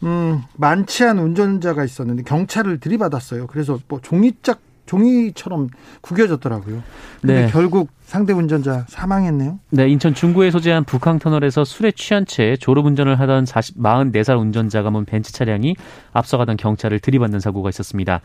음, 0.03 0.43
많지 0.55 1.03
않은 1.03 1.21
운전자가 1.21 1.83
있었는데 1.83 2.23
경찰을 2.23 2.79
들이받았어요. 2.79 3.47
그래서 3.47 3.79
뭐 3.89 3.99
종이짝 3.99 4.61
종이처럼 4.85 5.67
구겨졌더라고요. 5.99 6.81
근데 7.19 7.41
네. 7.41 7.51
결국 7.51 7.89
상대 8.05 8.31
운전자 8.31 8.85
사망했네요. 8.87 9.59
네, 9.71 9.89
인천 9.89 10.13
중구에 10.13 10.51
소재한 10.51 10.85
북항 10.85 11.19
터널에서 11.19 11.65
술에 11.65 11.91
취한 11.91 12.25
채 12.25 12.55
졸음 12.55 12.85
운전을 12.85 13.19
하던 13.19 13.45
40, 13.45 13.79
44살 13.79 14.39
운전자가 14.39 14.89
몬 14.89 15.03
벤츠 15.03 15.33
차량이 15.33 15.75
앞서가던 16.13 16.55
경찰을 16.55 17.01
들이받는 17.01 17.41
사고가 17.41 17.67
있었습니다. 17.67 18.21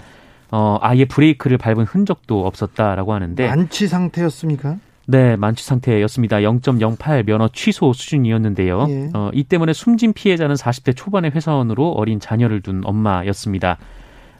어, 0.52 0.78
아예 0.80 1.04
브레이크를 1.06 1.58
밟은 1.58 1.84
흔적도 1.84 2.46
없었다라고 2.46 3.14
하는데 3.14 3.48
만취 3.48 3.88
상태였습니까? 3.88 4.76
네, 5.06 5.34
만취 5.36 5.64
상태였습니다. 5.64 6.36
0.08 6.36 7.24
면허 7.26 7.48
취소 7.48 7.92
수준이었는데요. 7.92 8.86
예. 8.88 9.10
어, 9.14 9.30
이 9.32 9.42
때문에 9.42 9.72
숨진 9.72 10.12
피해자는 10.12 10.54
40대 10.54 10.94
초반의 10.94 11.32
회사원으로 11.32 11.90
어린 11.92 12.20
자녀를 12.20 12.60
둔 12.60 12.82
엄마였습니다. 12.84 13.78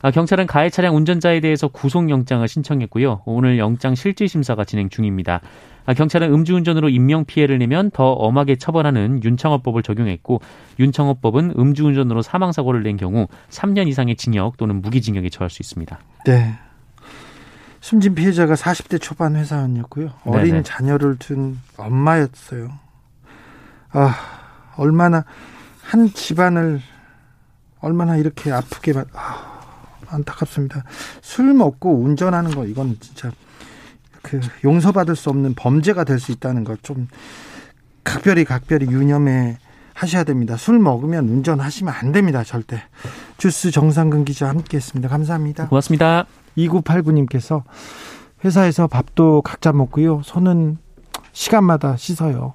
아, 0.02 0.10
경찰은 0.10 0.48
가해 0.48 0.68
차량 0.68 0.96
운전자에 0.96 1.40
대해서 1.40 1.68
구속영장을 1.68 2.46
신청했고요. 2.46 3.22
오늘 3.24 3.58
영장 3.58 3.94
실질 3.94 4.28
심사가 4.28 4.64
진행 4.64 4.88
중입니다. 4.88 5.40
아, 5.86 5.94
경찰은 5.94 6.32
음주운전으로 6.32 6.88
인명피해를 6.88 7.58
내면 7.58 7.90
더 7.92 8.10
엄하게 8.10 8.56
처벌하는 8.56 9.22
윤창호법을 9.22 9.82
적용했고 9.82 10.40
윤창호법은 10.80 11.54
음주운전으로 11.56 12.22
사망사고를 12.22 12.82
낸 12.82 12.96
경우 12.96 13.28
3년 13.50 13.86
이상의 13.88 14.16
징역 14.16 14.56
또는 14.56 14.82
무기징역에 14.82 15.28
처할 15.28 15.50
수 15.50 15.62
있습니다. 15.62 15.98
네. 16.26 16.52
숨진 17.80 18.14
피해자가 18.14 18.54
40대 18.54 19.00
초반 19.00 19.36
회사원이었고요. 19.36 20.10
어린 20.24 20.50
네네. 20.50 20.62
자녀를 20.62 21.16
둔 21.18 21.58
엄마였어요. 21.76 22.70
아, 23.90 24.16
얼마나 24.76 25.24
한 25.82 26.08
집안을 26.08 26.80
얼마나 27.80 28.16
이렇게 28.16 28.52
아프게 28.52 28.92
아, 29.14 29.51
안타깝습니다. 30.14 30.84
술 31.20 31.52
먹고 31.54 32.00
운전하는 32.02 32.50
거 32.52 32.64
이건 32.66 32.96
진짜 33.00 33.30
그 34.22 34.40
용서받을 34.64 35.16
수 35.16 35.30
없는 35.30 35.54
범죄가 35.54 36.04
될 36.04 36.18
수 36.20 36.32
있다는 36.32 36.64
거좀 36.64 37.08
각별히 38.04 38.44
각별히 38.44 38.86
유념해 38.86 39.58
하셔야 39.94 40.24
됩니다. 40.24 40.56
술 40.56 40.78
먹으면 40.78 41.28
운전하시면 41.28 41.92
안 41.92 42.12
됩니다. 42.12 42.42
절대. 42.44 42.82
주스 43.36 43.70
정상근 43.70 44.24
기자 44.24 44.48
함께했습니다. 44.48 45.08
감사합니다. 45.08 45.68
고맙습니다. 45.68 46.26
2989님께서 46.56 47.62
회사에서 48.44 48.86
밥도 48.86 49.42
각자 49.42 49.72
먹고요. 49.72 50.22
손은 50.24 50.78
시간마다 51.32 51.96
씻어요. 51.96 52.54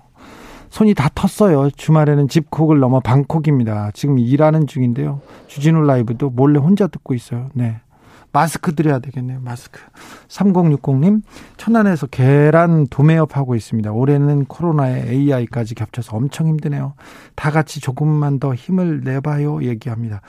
손이 0.77 0.93
다 0.93 1.09
텄어요. 1.09 1.75
주말에는 1.75 2.27
집콕을 2.27 2.79
넘어 2.79 2.99
방콕입니다. 2.99 3.89
지금 3.95 4.19
일하는 4.19 4.67
중인데요. 4.67 5.21
주진우 5.47 5.81
라이브도 5.81 6.29
몰래 6.29 6.59
혼자 6.59 6.85
듣고 6.85 7.15
있어요. 7.15 7.49
네. 7.55 7.77
마스크 8.37 8.75
드려야 8.75 8.99
되겠네요. 8.99 9.39
마스크. 9.41 9.79
3060님, 10.27 11.23
천안에서 11.57 12.05
계란 12.05 12.85
도매업 12.85 13.35
하고 13.35 13.55
있습니다. 13.55 13.91
올해는 13.91 14.45
코로나에 14.45 15.09
AI까지 15.09 15.73
겹쳐서 15.73 16.15
엄청 16.15 16.45
힘드네요. 16.47 16.93
다 17.33 17.49
같이 17.49 17.81
조금만 17.81 18.37
더 18.39 18.53
힘을 18.53 19.01
내봐요. 19.03 19.63
얘기합니다. 19.63 20.21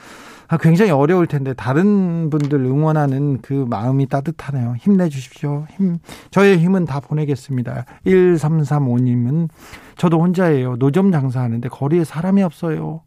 아, 0.47 0.57
굉장히 0.57 0.89
어려울 0.89 1.27
텐데 1.27 1.53
다른 1.53 2.31
분들 2.31 2.57
응원하는 2.65 3.41
그 3.43 3.67
마음이 3.69 4.07
따뜻하네요. 4.07 4.73
힘내주십시오. 4.79 5.67
힘, 5.69 5.99
저의 6.31 6.57
힘은 6.57 6.85
다 6.85 6.99
보내겠습니다. 6.99 7.85
1335님은 8.07 9.49
저도 9.97 10.19
혼자예요. 10.19 10.77
노점 10.77 11.11
장사하는데 11.11 11.69
거리에 11.69 12.03
사람이 12.03 12.41
없어요. 12.41 13.01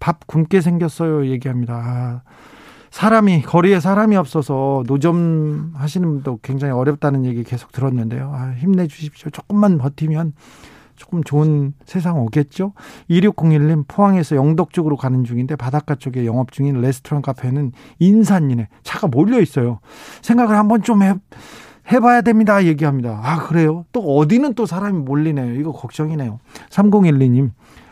밥 0.00 0.26
굶게 0.26 0.60
생겼어요. 0.60 1.28
얘기합니다. 1.28 1.74
아, 1.74 2.20
사람이 2.94 3.42
거리에 3.42 3.80
사람이 3.80 4.14
없어서 4.14 4.84
노점 4.86 5.72
하시는 5.74 6.08
분도 6.08 6.38
굉장히 6.42 6.72
어렵다는 6.72 7.24
얘기 7.24 7.42
계속 7.42 7.72
들었는데요. 7.72 8.30
아, 8.32 8.52
힘내 8.52 8.86
주십시오. 8.86 9.30
조금만 9.30 9.78
버티면 9.78 10.32
조금 10.94 11.24
좋은 11.24 11.74
세상 11.86 12.20
오겠죠. 12.20 12.72
2601님 13.10 13.88
포항에서 13.88 14.36
영덕 14.36 14.72
쪽으로 14.72 14.96
가는 14.96 15.24
중인데 15.24 15.56
바닷가 15.56 15.96
쪽에 15.96 16.24
영업 16.24 16.52
중인 16.52 16.80
레스토랑 16.80 17.22
카페는 17.22 17.72
인산이네. 17.98 18.68
차가 18.84 19.08
몰려 19.08 19.40
있어요. 19.40 19.80
생각을 20.22 20.56
한번 20.56 20.84
좀 20.84 21.02
해, 21.02 21.14
해봐야 21.90 22.22
됩니다. 22.22 22.64
얘기합니다. 22.64 23.20
아, 23.22 23.46
그래요? 23.46 23.84
또 23.92 24.16
어디는 24.16 24.54
또 24.54 24.66
사람이 24.66 24.98
몰리네요. 25.00 25.54
이거 25.54 25.72
걱정이네요. 25.72 26.40
3012님, 26.70 27.50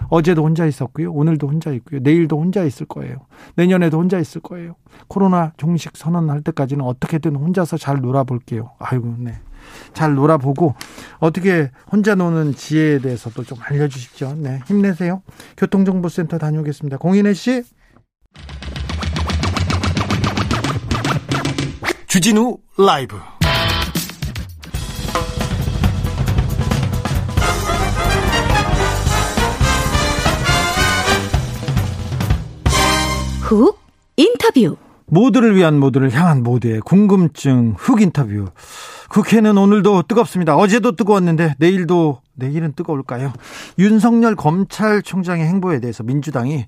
어제도 0.09 0.43
혼자 0.43 0.67
있었고요. 0.67 1.13
오늘도 1.13 1.49
혼자 1.49 1.71
있고요. 1.73 2.01
내일도 2.03 2.39
혼자 2.39 2.65
있을 2.65 2.87
거예요. 2.87 3.17
내년에도 3.57 3.99
혼자 3.99 4.19
있을 4.19 4.41
거예요. 4.41 4.77
코로나 5.09 5.53
종식 5.57 5.97
선언할 5.97 6.43
때까지는 6.43 6.85
어떻게든 6.85 7.37
혼자서 7.37 7.77
잘 7.77 8.01
놀아볼게요. 8.01 8.71
아이고, 8.79 9.15
네. 9.19 9.35
잘 9.93 10.15
놀아보고 10.15 10.75
어떻게 11.19 11.71
혼자 11.91 12.15
노는 12.15 12.55
지혜에 12.55 12.99
대해서도 12.99 13.45
좀 13.45 13.59
알려주십시오. 13.61 14.35
네, 14.37 14.61
힘내세요. 14.67 15.23
교통정보센터 15.57 16.39
다녀오겠습니다. 16.39 16.99
공인혜 16.99 17.33
씨. 17.35 17.63
주진우 22.09 22.59
라이브. 22.77 23.17
훅 33.53 33.79
인터뷰. 34.17 34.77
모두를 35.07 35.55
위한 35.55 35.79
모두를 35.79 36.11
향한 36.11 36.43
모두의 36.43 36.81
궁금증 36.81 37.75
훅 37.77 38.01
인터뷰. 38.01 38.47
국회는 39.11 39.59
오늘도 39.59 40.05
뜨겁습니다. 40.09 40.57
어제도 40.57 40.97
뜨거웠는데 40.97 41.57
내일도 41.59 42.23
내일은 42.35 42.73
뜨거울까요? 42.73 43.31
윤석열 43.79 44.37
검찰총장의 44.37 45.47
행보에 45.47 45.81
대해서 45.81 46.03
민주당이 46.03 46.65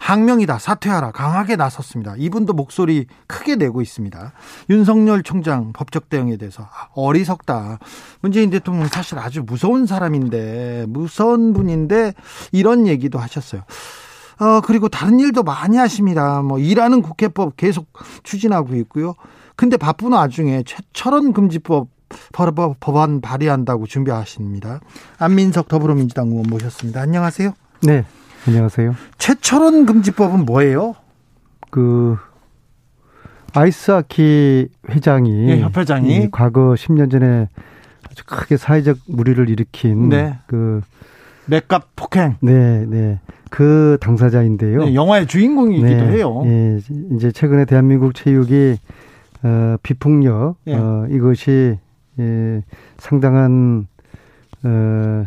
항명이다 0.00 0.58
사퇴하라 0.58 1.12
강하게 1.12 1.54
나섰습니다. 1.54 2.16
이분도 2.18 2.52
목소리 2.52 3.06
크게 3.28 3.54
내고 3.54 3.80
있습니다. 3.80 4.32
윤석열 4.70 5.22
총장 5.22 5.72
법적 5.72 6.08
대응에 6.08 6.36
대해서 6.36 6.68
어리석다. 6.94 7.78
문재인 8.22 8.50
대통령 8.50 8.88
사실 8.88 9.20
아주 9.20 9.44
무서운 9.46 9.86
사람인데 9.86 10.86
무서운 10.88 11.52
분인데 11.52 12.12
이런 12.50 12.88
얘기도 12.88 13.20
하셨어요. 13.20 13.62
어, 14.38 14.60
그리고 14.60 14.88
다른 14.88 15.20
일도 15.20 15.42
많이 15.42 15.76
하십니다. 15.76 16.42
뭐, 16.42 16.58
일하는 16.58 17.02
국회법 17.02 17.56
계속 17.56 17.86
추진하고 18.22 18.74
있고요. 18.76 19.14
근데 19.56 19.76
바쁜 19.76 20.12
와중에 20.12 20.62
최철원 20.64 21.32
금지법 21.32 21.88
법안 22.32 23.20
발의한다고 23.20 23.86
준비하십니다. 23.86 24.80
안민석 25.18 25.68
더불어민주당 25.68 26.28
의원 26.28 26.44
모셨습니다. 26.48 27.00
안녕하세요. 27.00 27.52
네, 27.82 28.04
안녕하세요. 28.46 28.94
최철원 29.18 29.86
금지법은 29.86 30.44
뭐예요? 30.44 30.94
그 31.70 32.16
아이스하키 33.52 34.68
회장이 34.90 35.46
네, 35.46 35.60
협회장이 35.60 36.30
과거 36.30 36.74
10년 36.76 37.10
전에 37.10 37.48
아주 38.10 38.24
크게 38.26 38.56
사회적 38.56 38.98
물의를 39.06 39.48
일으킨 39.48 40.08
네. 40.08 40.38
그 40.46 40.82
맥값 41.46 41.96
폭행. 41.96 42.36
네, 42.40 42.86
네. 42.86 43.20
그 43.50 43.98
당사자인데요. 44.00 44.84
네, 44.84 44.94
영화의 44.94 45.26
주인공이기도 45.26 45.86
네, 45.86 46.08
해요. 46.12 46.42
예, 46.44 46.80
이제 47.12 47.30
최근에 47.30 47.64
대한민국 47.66 48.14
체육이 48.14 48.76
어, 49.44 49.76
비폭력 49.82 50.56
예. 50.66 50.74
어, 50.74 51.06
이것이 51.10 51.78
예, 52.18 52.62
상당한 52.96 53.86
어, 54.64 55.24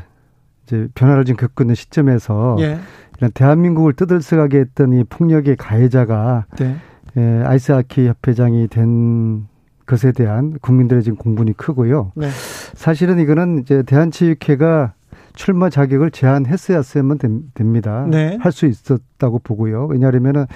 이제 0.66 0.88
변화를 0.96 1.24
좀 1.24 1.38
겪고 1.38 1.64
있는 1.64 1.76
시점에서 1.76 2.58
예. 2.60 2.80
이런 3.18 3.32
대한민국을 3.32 3.94
떠들썩하게 3.94 4.60
했던 4.60 4.94
이 4.94 5.04
폭력의 5.04 5.56
가해자가 5.56 6.46
네. 6.60 6.76
예, 7.16 7.44
아이스하키 7.46 8.08
협회장이 8.08 8.68
된 8.68 9.48
것에 9.86 10.12
대한 10.12 10.58
국민들의 10.62 11.02
지금 11.02 11.18
공분이 11.18 11.54
크고요. 11.54 12.12
네. 12.16 12.28
사실은 12.74 13.20
이거는 13.20 13.60
이제 13.60 13.84
대한체육회가 13.84 14.94
출마 15.38 15.70
자격을 15.70 16.10
제한했어야만 16.10 17.20
됩니다. 17.54 18.08
네. 18.10 18.38
할수 18.42 18.66
있었다고 18.66 19.40
보고요. 19.40 19.86
왜냐하면은 19.86 20.48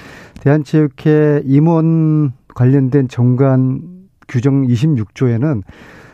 대한체육회 0.41 1.43
임원 1.45 2.33
관련된 2.55 3.07
정관 3.07 3.81
규정 4.27 4.65
26조에는 4.65 5.61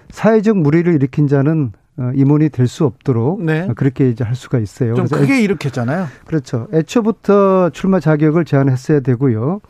사회적 0.10 0.58
무리를 0.58 0.94
일으킨 0.94 1.28
자는 1.28 1.72
어, 1.98 2.12
임원이 2.14 2.50
될 2.50 2.68
수 2.68 2.86
없도록 2.86 3.42
네. 3.42 3.70
그렇게 3.76 4.10
이제 4.10 4.24
할 4.26 4.36
수가 4.36 4.60
있어요. 4.60 4.94
좀 4.96 5.08
크게 5.08 5.42
일으켰잖아요. 5.42 6.06
그렇죠. 6.26 6.68
애초부터 6.74 7.70
출마 7.70 8.00
자격을 8.02 8.44
제한했어야 8.44 9.00
되고요. 9.00 9.62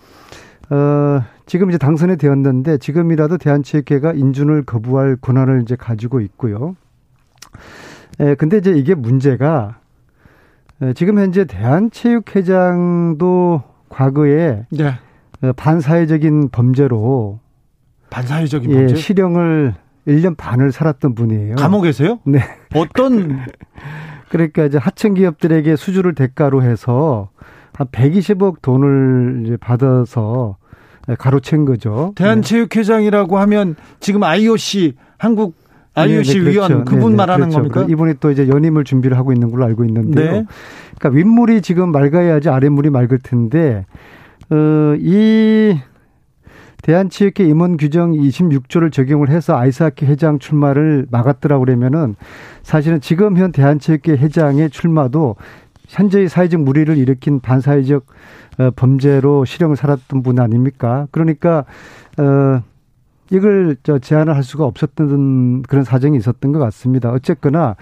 어, 0.71 1.21
지금 1.45 1.69
이제 1.69 1.77
당선이 1.77 2.17
되었는데 2.17 2.79
지금이라도 2.79 3.38
대한체육회가 3.38 4.13
인준을 4.13 4.63
거부할 4.63 5.17
권한을 5.21 5.62
이제 5.62 5.75
가지고 5.75 6.19
있고요. 6.19 6.75
예, 8.19 8.36
근데 8.36 8.58
이제 8.58 8.71
이게 8.71 8.93
문제가 8.95 9.80
예, 10.82 10.93
지금 10.93 11.19
현재 11.19 11.45
대한체육회장도 11.45 13.63
과거에 13.89 14.65
네. 14.69 14.93
어, 15.41 15.53
반사회적인 15.53 16.49
범죄로 16.49 17.39
반사회적인 18.10 18.71
범죄? 18.71 18.93
예, 18.93 18.97
실형을 18.97 19.75
1년 20.08 20.36
반을 20.38 20.71
살았던 20.71 21.15
분이에요. 21.15 21.56
감옥에서요? 21.56 22.19
네. 22.25 22.39
어떤 22.75 23.39
그러니까 24.30 24.65
이제 24.65 24.77
하청 24.77 25.15
기업들에게 25.15 25.75
수주를 25.75 26.15
대가로 26.15 26.63
해서 26.63 27.30
한 27.73 27.88
120억 27.88 28.62
돈을 28.62 29.43
이제 29.45 29.58
받아서 29.58 30.56
가로챈 31.08 31.65
거죠. 31.65 32.13
대한체육회장이라고 32.15 33.38
하면 33.39 33.75
지금 33.99 34.23
IOC 34.23 34.93
한국 35.17 35.56
IOC 35.97 36.31
네, 36.31 36.33
네, 36.33 36.39
그렇죠. 36.39 36.49
위원 36.49 36.86
그분 36.86 37.01
네, 37.01 37.10
네, 37.10 37.15
말하는 37.15 37.49
그렇죠. 37.49 37.69
겁니까? 37.69 37.86
이분이 37.89 38.15
또 38.19 38.31
이제 38.31 38.47
연임을 38.47 38.83
준비를 38.83 39.17
하고 39.17 39.33
있는 39.33 39.49
걸로 39.49 39.65
알고 39.65 39.83
있는데요. 39.86 40.31
네. 40.31 40.45
그러니까 40.97 41.17
윗물이 41.17 41.62
지금 41.62 41.91
맑아야지 41.91 42.49
아랫물이 42.49 42.89
맑을 42.89 43.19
텐데 43.19 43.86
어, 44.49 44.95
이 44.99 45.77
대한체육회 46.83 47.43
임원 47.43 47.77
규정 47.77 48.13
26조를 48.13 48.91
적용을 48.91 49.29
해서 49.29 49.57
아이스하키 49.57 50.05
회장 50.05 50.39
출마를 50.39 51.07
막았더라 51.12 51.60
그러면은 51.60 52.15
사실은 52.63 53.01
지금 53.01 53.36
현 53.38 53.51
대한체육회 53.51 54.13
회장의 54.13 54.69
출마도 54.69 55.36
현재의 55.88 56.29
사회적 56.29 56.62
무리를 56.62 56.95
일으킨 56.97 57.39
반사회적 57.39 58.05
어, 58.60 58.71
범죄로 58.75 59.45
실형을 59.45 59.75
살았던 59.75 60.23
분 60.23 60.39
아닙니까? 60.39 61.07
그러니까 61.12 61.65
어 62.17 62.62
이걸 63.30 63.76
저 63.84 64.00
제한을 64.00 64.36
할 64.36 64.44
수가 64.44 64.66
없었던 64.66 65.63
그런 65.63 65.84
사정이 65.84 66.18
있었던 66.18 66.52
것 66.52 66.60
같습니다. 66.60 67.12
어쨌거나 67.12 67.76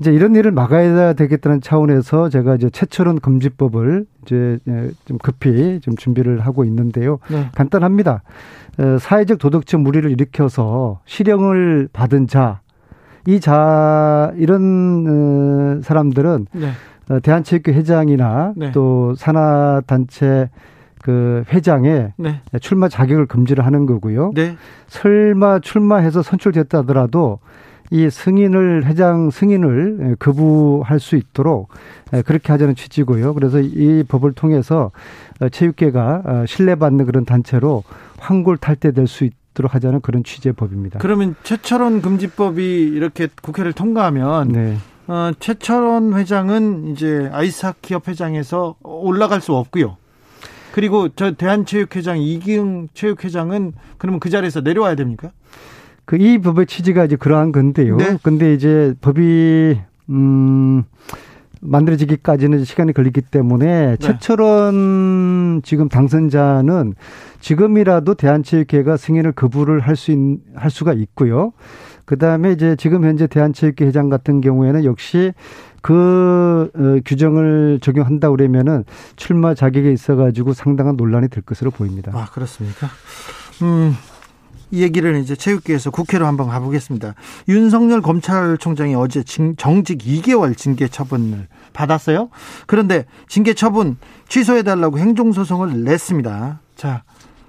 이제 0.00 0.12
이런 0.12 0.34
일을 0.34 0.52
막아야 0.52 1.12
되겠다는 1.14 1.60
차원에서 1.60 2.28
제가 2.28 2.54
이제 2.54 2.70
최철원 2.70 3.20
금지법을 3.20 4.06
이제 4.22 4.58
예, 4.68 4.90
좀 5.04 5.18
급히 5.18 5.80
좀 5.80 5.96
준비를 5.96 6.40
하고 6.40 6.64
있는데요. 6.64 7.18
네. 7.30 7.48
간단합니다. 7.54 8.22
어, 8.78 8.98
사회적 9.00 9.38
도덕적 9.38 9.80
무리를 9.80 10.10
일으켜서 10.10 11.00
실형을 11.06 11.88
받은 11.92 12.26
자, 12.26 12.60
이 13.26 13.40
자, 13.40 14.32
이런 14.36 15.78
어, 15.78 15.82
사람들은 15.82 16.46
네. 16.52 16.70
어, 17.08 17.20
대한체육회 17.20 17.72
회장이나 17.72 18.52
네. 18.56 18.72
또 18.72 19.14
산하단체 19.16 20.50
그 21.06 21.44
회장에 21.52 22.08
네. 22.16 22.40
출마 22.60 22.88
자격을 22.88 23.26
금지를 23.26 23.64
하는 23.64 23.86
거고요. 23.86 24.32
네. 24.34 24.56
설마 24.88 25.60
출마해서 25.60 26.20
선출됐다 26.20 26.78
하더라도 26.78 27.38
이 27.92 28.10
승인을 28.10 28.86
회장 28.86 29.30
승인을 29.30 30.16
거부할 30.18 30.98
수 30.98 31.14
있도록 31.14 31.68
그렇게 32.24 32.50
하자는 32.50 32.74
취지고요. 32.74 33.34
그래서 33.34 33.60
이 33.60 34.02
법을 34.08 34.32
통해서 34.32 34.90
체육계가 35.52 36.22
어, 36.24 36.44
신뢰받는 36.48 37.06
그런 37.06 37.24
단체로 37.24 37.84
황골 38.18 38.56
탈퇴될 38.56 39.06
수 39.06 39.22
있도록 39.22 39.76
하자는 39.76 40.00
그런 40.00 40.24
취지의 40.24 40.54
법입니다. 40.54 40.98
그러면 40.98 41.36
최철원 41.44 42.02
금지법이 42.02 42.64
이렇게 42.64 43.28
국회를 43.40 43.72
통과하면 43.74 44.48
네. 44.48 44.76
어, 45.06 45.30
최철원 45.38 46.14
회장은 46.14 46.88
이제 46.88 47.30
아이스하키 47.32 47.94
협 47.94 48.08
회장에서 48.08 48.74
올라갈 48.82 49.40
수 49.40 49.54
없고요. 49.54 49.98
그리고 50.76 51.08
저 51.08 51.32
대한체육회장 51.32 52.18
이기흥 52.18 52.88
체육회장은 52.92 53.72
그러면 53.96 54.20
그 54.20 54.28
자리에서 54.28 54.60
내려와야 54.60 54.94
됩니까? 54.94 55.30
그 56.04 56.18
이 56.18 56.36
법의 56.36 56.66
취지가 56.66 57.06
이제 57.06 57.16
그러한 57.16 57.50
건데요. 57.50 57.96
네. 57.96 58.18
근데 58.22 58.52
이제 58.52 58.92
법이 59.00 59.78
음 60.10 60.82
만들어지기까지는 61.62 62.62
시간이 62.64 62.92
걸리기 62.92 63.22
때문에 63.22 63.86
네. 63.92 63.96
최철원 63.96 65.62
지금 65.64 65.88
당선자는 65.88 66.92
지금이라도 67.40 68.12
대한체육회가 68.12 68.98
승인을 68.98 69.32
거부를 69.32 69.80
할 69.80 69.96
수, 69.96 70.12
할 70.54 70.70
수가 70.70 70.92
있고요. 70.92 71.54
그 72.06 72.16
다음에 72.16 72.52
이제 72.52 72.76
지금 72.76 73.04
현재 73.04 73.26
대한체육회 73.26 73.84
회장 73.84 74.08
같은 74.08 74.40
경우에는 74.40 74.84
역시 74.84 75.32
그 75.82 76.70
어, 76.74 77.00
규정을 77.04 77.80
적용한다 77.82 78.30
그러면은 78.30 78.84
출마 79.16 79.54
자격에 79.54 79.92
있어 79.92 80.16
가지고 80.16 80.54
상당한 80.54 80.96
논란이 80.96 81.28
될 81.28 81.42
것으로 81.42 81.70
보입니다. 81.70 82.12
아 82.14 82.26
그렇습니까? 82.32 82.88
음. 83.62 83.94
이 84.72 84.82
얘기를 84.82 85.16
이제 85.16 85.36
체육계에서 85.36 85.90
국회로 85.90 86.26
한번 86.26 86.48
가보겠습니다. 86.48 87.14
윤석열 87.48 88.02
검찰총장이 88.02 88.96
어제 88.96 89.22
정직 89.22 89.98
2개월 89.98 90.56
징계 90.56 90.88
처분을 90.88 91.46
받았어요. 91.72 92.30
그런데 92.66 93.04
징계 93.28 93.54
처분 93.54 93.96
취소해달라고 94.28 94.98
행정소송을 94.98 95.84
냈습니다. 95.84 96.60
자, 96.74 97.04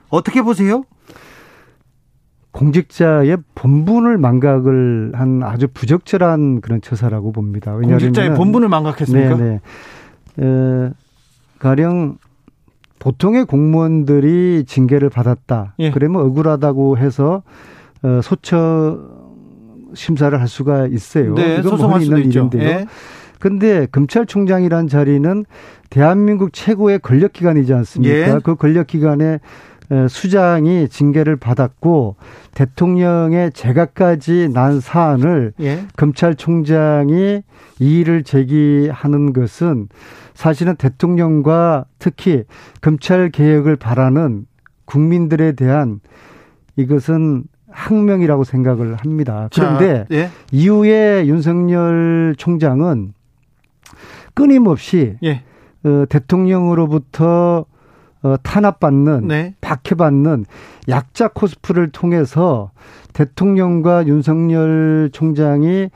어떻게 0.10 0.44
보세요? 0.44 0.84
공직자의 2.58 3.38
본분을 3.54 4.18
망각을 4.18 5.12
한 5.14 5.44
아주 5.44 5.68
부적절한 5.68 6.62
그런 6.62 6.82
처사라고 6.82 7.32
봅니다. 7.32 7.74
왜냐하면 7.74 8.00
공직자의 8.00 8.34
본분을 8.34 8.68
망각했습니까? 8.68 9.38
네네. 9.38 9.60
어, 10.38 10.92
가령 11.60 12.18
보통의 12.98 13.46
공무원들이 13.46 14.64
징계를 14.66 15.12
받았다. 15.12 15.76
예. 15.78 15.92
그러면 15.92 16.24
억울하다고 16.24 16.98
해서 16.98 17.44
어, 18.02 18.22
소처 18.24 19.00
심사를 19.94 20.40
할 20.40 20.48
수가 20.48 20.88
있어요. 20.88 21.36
네, 21.36 21.58
이건 21.60 21.70
소송할 21.70 22.02
있는 22.02 22.26
일인데요. 22.26 22.64
예. 22.64 22.86
근데 23.40 23.86
검찰총장이란 23.92 24.88
자리는 24.88 25.46
대한민국 25.92 26.54
최고의 26.54 27.00
권력기관이지 27.00 27.72
않습니까? 27.72 28.16
예. 28.16 28.40
그 28.44 28.56
권력기관에 28.56 29.40
수장이 30.10 30.90
징계를 30.90 31.38
받았고 31.38 32.16
대통령의 32.54 33.52
제각까지 33.52 34.50
난 34.54 34.80
사안을 34.80 35.54
예. 35.62 35.86
검찰총장이 35.96 37.44
이의를 37.80 38.24
제기하는 38.24 39.34
것은 39.34 39.88
사실은 40.34 40.76
대통령과 40.76 41.86
특히 42.00 42.44
검찰 42.82 43.30
개혁을 43.30 43.76
바라는 43.76 44.46
국민들에 44.86 45.54
대한 45.54 46.00
이것은 46.76 47.44
항명이라고 47.70 48.44
생각을 48.44 48.96
합니다. 48.96 49.50
그런데 49.54 50.06
자, 50.10 50.16
예. 50.16 50.30
이후에 50.52 51.28
윤석열 51.28 52.36
총장은 52.38 53.14
끊임없이 54.34 55.16
예. 55.24 55.44
어, 55.84 56.06
대통령으로부터 56.10 57.66
어, 58.24 58.36
탄압받는, 58.42 59.28
네. 59.28 59.56
박해받는 59.62 60.46
약자 60.90 61.30
코스프를 61.30 61.92
통해서 61.92 62.72
대통령과 63.14 64.08
윤석열 64.08 65.10
총장이 65.12 65.90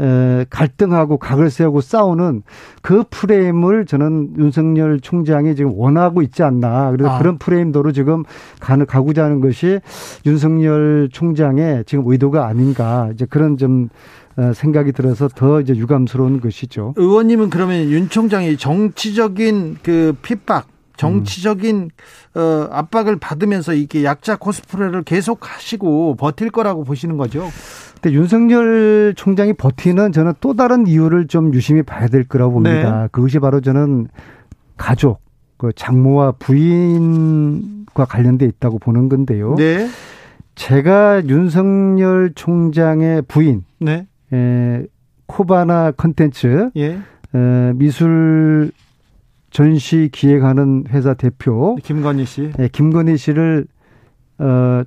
에, 0.00 0.46
갈등하고 0.48 1.18
각을 1.18 1.50
세우고 1.50 1.82
싸우는 1.82 2.42
그 2.80 3.04
프레임을 3.10 3.84
저는 3.84 4.34
윤석열 4.38 4.98
총장이 5.00 5.54
지금 5.54 5.72
원하고 5.74 6.22
있지 6.22 6.42
않나. 6.42 6.90
그래서 6.90 7.10
아. 7.10 7.18
그런 7.18 7.36
프레임도로 7.38 7.92
지금 7.92 8.24
가는 8.60 8.86
가고자 8.86 9.24
하는 9.24 9.40
것이 9.40 9.80
윤석열 10.24 11.10
총장의 11.12 11.84
지금 11.86 12.04
의도가 12.06 12.46
아닌가. 12.46 13.10
이제 13.12 13.26
그런 13.28 13.58
좀 13.58 13.90
어, 14.36 14.52
생각이 14.54 14.92
들어서 14.92 15.28
더 15.28 15.60
이제 15.60 15.76
유감스러운 15.76 16.40
것이죠. 16.40 16.94
의원님은 16.96 17.50
그러면 17.50 17.90
윤 17.90 18.08
총장이 18.08 18.56
정치적인 18.56 19.78
그 19.82 20.16
핍박 20.22 20.66
정치적인 21.00 21.90
어, 22.34 22.68
압박을 22.70 23.16
받으면서 23.16 23.72
이게 23.72 24.04
약자 24.04 24.36
코스프레를 24.36 25.02
계속 25.02 25.50
하시고 25.50 26.16
버틸 26.16 26.50
거라고 26.50 26.84
보시는 26.84 27.16
거죠. 27.16 27.48
근데 27.94 28.14
윤석열 28.14 29.14
총장이 29.16 29.54
버티는 29.54 30.12
저는 30.12 30.34
또 30.40 30.54
다른 30.54 30.86
이유를 30.86 31.26
좀 31.26 31.54
유심히 31.54 31.82
봐야 31.82 32.06
될 32.06 32.24
거라고 32.24 32.52
봅니다. 32.54 33.02
네. 33.02 33.08
그것이 33.12 33.38
바로 33.38 33.60
저는 33.60 34.08
가족, 34.76 35.20
그 35.56 35.70
장모와 35.74 36.32
부인과 36.32 38.04
관련돼 38.04 38.46
있다고 38.46 38.78
보는 38.78 39.08
건데요. 39.08 39.54
네. 39.56 39.88
제가 40.54 41.26
윤석열 41.26 42.32
총장의 42.34 43.22
부인, 43.22 43.64
네. 43.78 44.06
에, 44.32 44.84
코바나 45.26 45.92
컨텐츠, 45.92 46.70
예. 46.76 46.98
에, 47.34 47.72
미술 47.74 48.70
전시 49.50 50.08
기획하는 50.12 50.84
회사 50.90 51.14
대표 51.14 51.76
김건희 51.82 52.24
씨, 52.24 52.52
네, 52.56 52.68
김건희 52.68 53.16
씨를 53.16 53.66
어, 54.38 54.82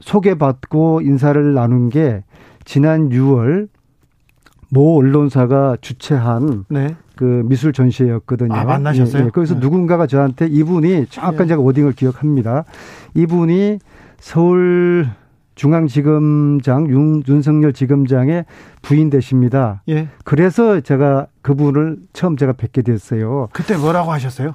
소개받고 0.00 1.00
인사를 1.02 1.54
나눈 1.54 1.88
게 1.88 2.22
지난 2.64 3.08
6월 3.08 3.68
모 4.70 4.98
언론사가 4.98 5.78
주최한 5.80 6.64
네. 6.68 6.94
그 7.16 7.42
미술 7.44 7.72
전시회였거든요. 7.72 8.54
아, 8.54 8.64
만나셨어요? 8.64 9.22
예, 9.22 9.26
예. 9.26 9.30
거기서 9.30 9.54
네. 9.54 9.60
누군가가 9.60 10.06
저한테 10.06 10.46
이분이 10.46 11.06
정확한 11.06 11.46
예. 11.46 11.48
제가 11.48 11.60
워딩을 11.60 11.92
기억합니다. 11.92 12.64
이분이 13.14 13.78
서울 14.18 15.08
중앙지검장 15.60 16.88
윤, 16.88 17.22
윤석열 17.28 17.74
지검장의 17.74 18.46
부인 18.80 19.10
되십니다. 19.10 19.82
예. 19.90 20.08
그래서 20.24 20.80
제가 20.80 21.26
그분을 21.42 21.98
처음 22.14 22.38
제가 22.38 22.54
뵙게 22.54 22.80
됐어요. 22.80 23.50
그때 23.52 23.76
뭐라고 23.76 24.10
하셨어요? 24.10 24.54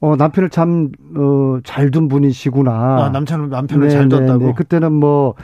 어, 0.00 0.16
남편을 0.16 0.48
참, 0.48 0.90
어, 1.16 1.58
잘 1.64 1.90
둔 1.90 2.08
분이시구나. 2.08 2.70
아, 2.72 3.10
남편, 3.12 3.50
남편을 3.50 3.88
네, 3.88 3.92
잘 3.92 4.08
네, 4.08 4.16
뒀다고? 4.16 4.46
네, 4.46 4.52
그때는 4.54 4.92
뭐, 4.92 5.34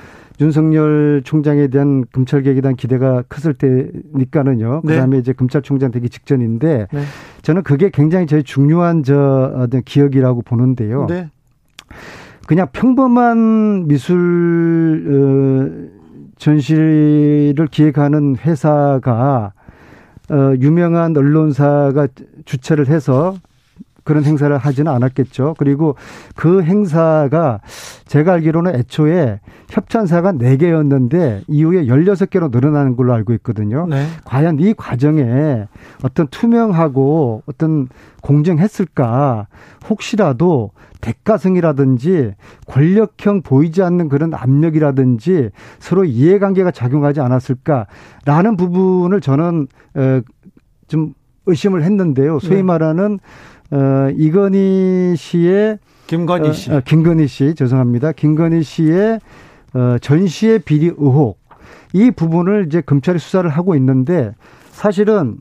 윤석열 0.41 1.21
총장에 1.23 1.67
대한 1.69 2.07
검찰개혁에 2.13 2.63
대한 2.63 2.77
기대가 2.77 3.23
컸을 3.29 3.53
때니까는요. 3.55 4.81
네. 4.85 4.95
그 4.95 4.99
다음에 4.99 5.19
이제 5.19 5.35
검찰총장 5.35 5.91
되기 5.91 6.09
직전인데, 6.09 6.87
네. 6.91 7.03
저는 7.43 7.63
그게 7.63 7.91
굉장히 7.91 8.27
제일 8.27 8.43
중요한 8.43 9.03
저, 9.03 9.53
어떤 9.55 9.83
기억이라고 9.83 10.41
보는데요. 10.43 11.07
네. 11.11 11.29
그냥 12.53 12.69
평범한 12.71 13.89
미술 13.89 15.07
어, 15.09 16.29
전시를 16.37 17.67
기획하는 17.71 18.37
회사가 18.37 19.55
어, 20.31 20.55
유명한 20.61 21.17
언론사가 21.17 22.09
주최를 22.45 22.89
해서 22.89 23.37
그런 24.05 24.25
행사를 24.25 24.55
하지는 24.55 24.93
않았겠죠. 24.93 25.55
그리고 25.57 25.97
그 26.37 26.63
행사가 26.63 27.61
제가 28.05 28.35
알기로는 28.35 28.75
애초에 28.75 29.41
협찬사가 29.71 30.33
4개였는데 30.33 31.45
이후에 31.49 31.87
16개로 31.87 32.51
늘어나는 32.53 32.97
걸로 32.97 33.15
알고 33.15 33.33
있거든요. 33.35 33.87
네. 33.87 34.05
과연 34.27 34.59
이 34.61 34.75
과정에 34.75 35.69
어떤 36.03 36.27
투명하고 36.27 37.45
어떤 37.47 37.89
공정했을까 38.21 39.47
혹시라도 39.89 40.73
대가성이라든지 41.03 42.33
권력형 42.67 43.43
보이지 43.43 43.83
않는 43.83 44.09
그런 44.09 44.33
압력이라든지 44.33 45.51
서로 45.79 46.05
이해관계가 46.05 46.71
작용하지 46.71 47.21
않았을까라는 47.21 48.57
부분을 48.57 49.21
저는 49.21 49.67
좀 50.89 51.13
의심을 51.47 51.83
했는데요. 51.83 52.39
소위 52.39 52.57
네. 52.57 52.63
말하는 52.63 53.19
어, 53.71 54.11
이건희 54.17 55.15
씨의 55.17 55.79
김건희 56.07 56.53
씨, 56.53 56.71
어, 56.71 56.77
어, 56.77 56.81
김건희 56.85 57.27
씨 57.27 57.55
죄송합니다. 57.55 58.13
김건희 58.13 58.63
씨의 58.63 59.19
어, 59.75 59.97
전시의 60.01 60.61
비리 60.61 60.87
의혹 60.87 61.39
이 61.95 62.11
부분을 62.11 62.67
이제 62.67 62.81
검찰이 62.83 63.19
수사를 63.19 63.49
하고 63.49 63.75
있는데 63.75 64.33
사실은 64.71 65.39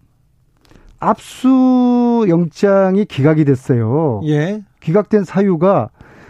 압수 1.02 2.26
영장이 2.30 3.06
기각이 3.06 3.44
됐어요. 3.44 4.22
예. 4.26 4.64
기각된 4.80 5.24
사유가 5.26 5.90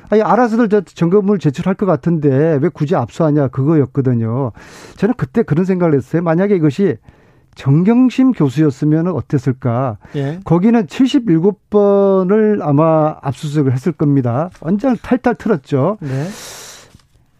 아니 0.10 0.22
알아서들 0.22 0.70
저 0.70 0.82
점검을 0.82 1.40
제출할 1.40 1.76
것 1.76 1.86
같은데 1.86 2.58
왜 2.62 2.70
굳이 2.70 2.96
압수하냐 2.96 3.50
그거였거든요. 3.50 4.52
저는 4.98 5.14
그때 5.16 5.44
그런 5.44 5.66
생각을 5.66 5.96
했어요. 5.96 6.22
만약에 6.22 6.56
이것이 6.56 6.98
정경심 7.56 8.32
교수였으면 8.32 9.08
어땠을까? 9.08 9.98
예. 10.16 10.40
거기는 10.44 10.86
77번을 10.86 12.60
아마 12.62 13.18
압수수색을 13.22 13.74
했을 13.74 13.92
겁니다. 13.92 14.50
완전 14.62 14.98
탈탈 15.02 15.36
틀었죠. 15.36 15.98
네. 16.02 16.28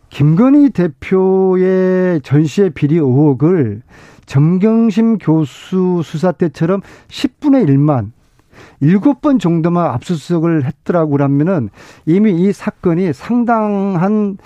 김건희 0.10 0.72
대표의 0.72 2.22
전시의 2.22 2.72
비리 2.72 2.96
의혹을 2.96 3.82
정경심 4.32 5.18
교수 5.18 6.04
수사 6.06 6.32
때처럼 6.32 6.80
10분의 7.10 7.68
1만 7.68 8.12
일곱 8.80 9.20
번 9.20 9.40
정도만 9.40 9.88
압수수색을 9.88 10.64
했더라고 10.64 11.12
그러면은 11.12 11.70
이미 12.06 12.32
이 12.32 12.54
사건이 12.54 13.12
상당한 13.12 14.38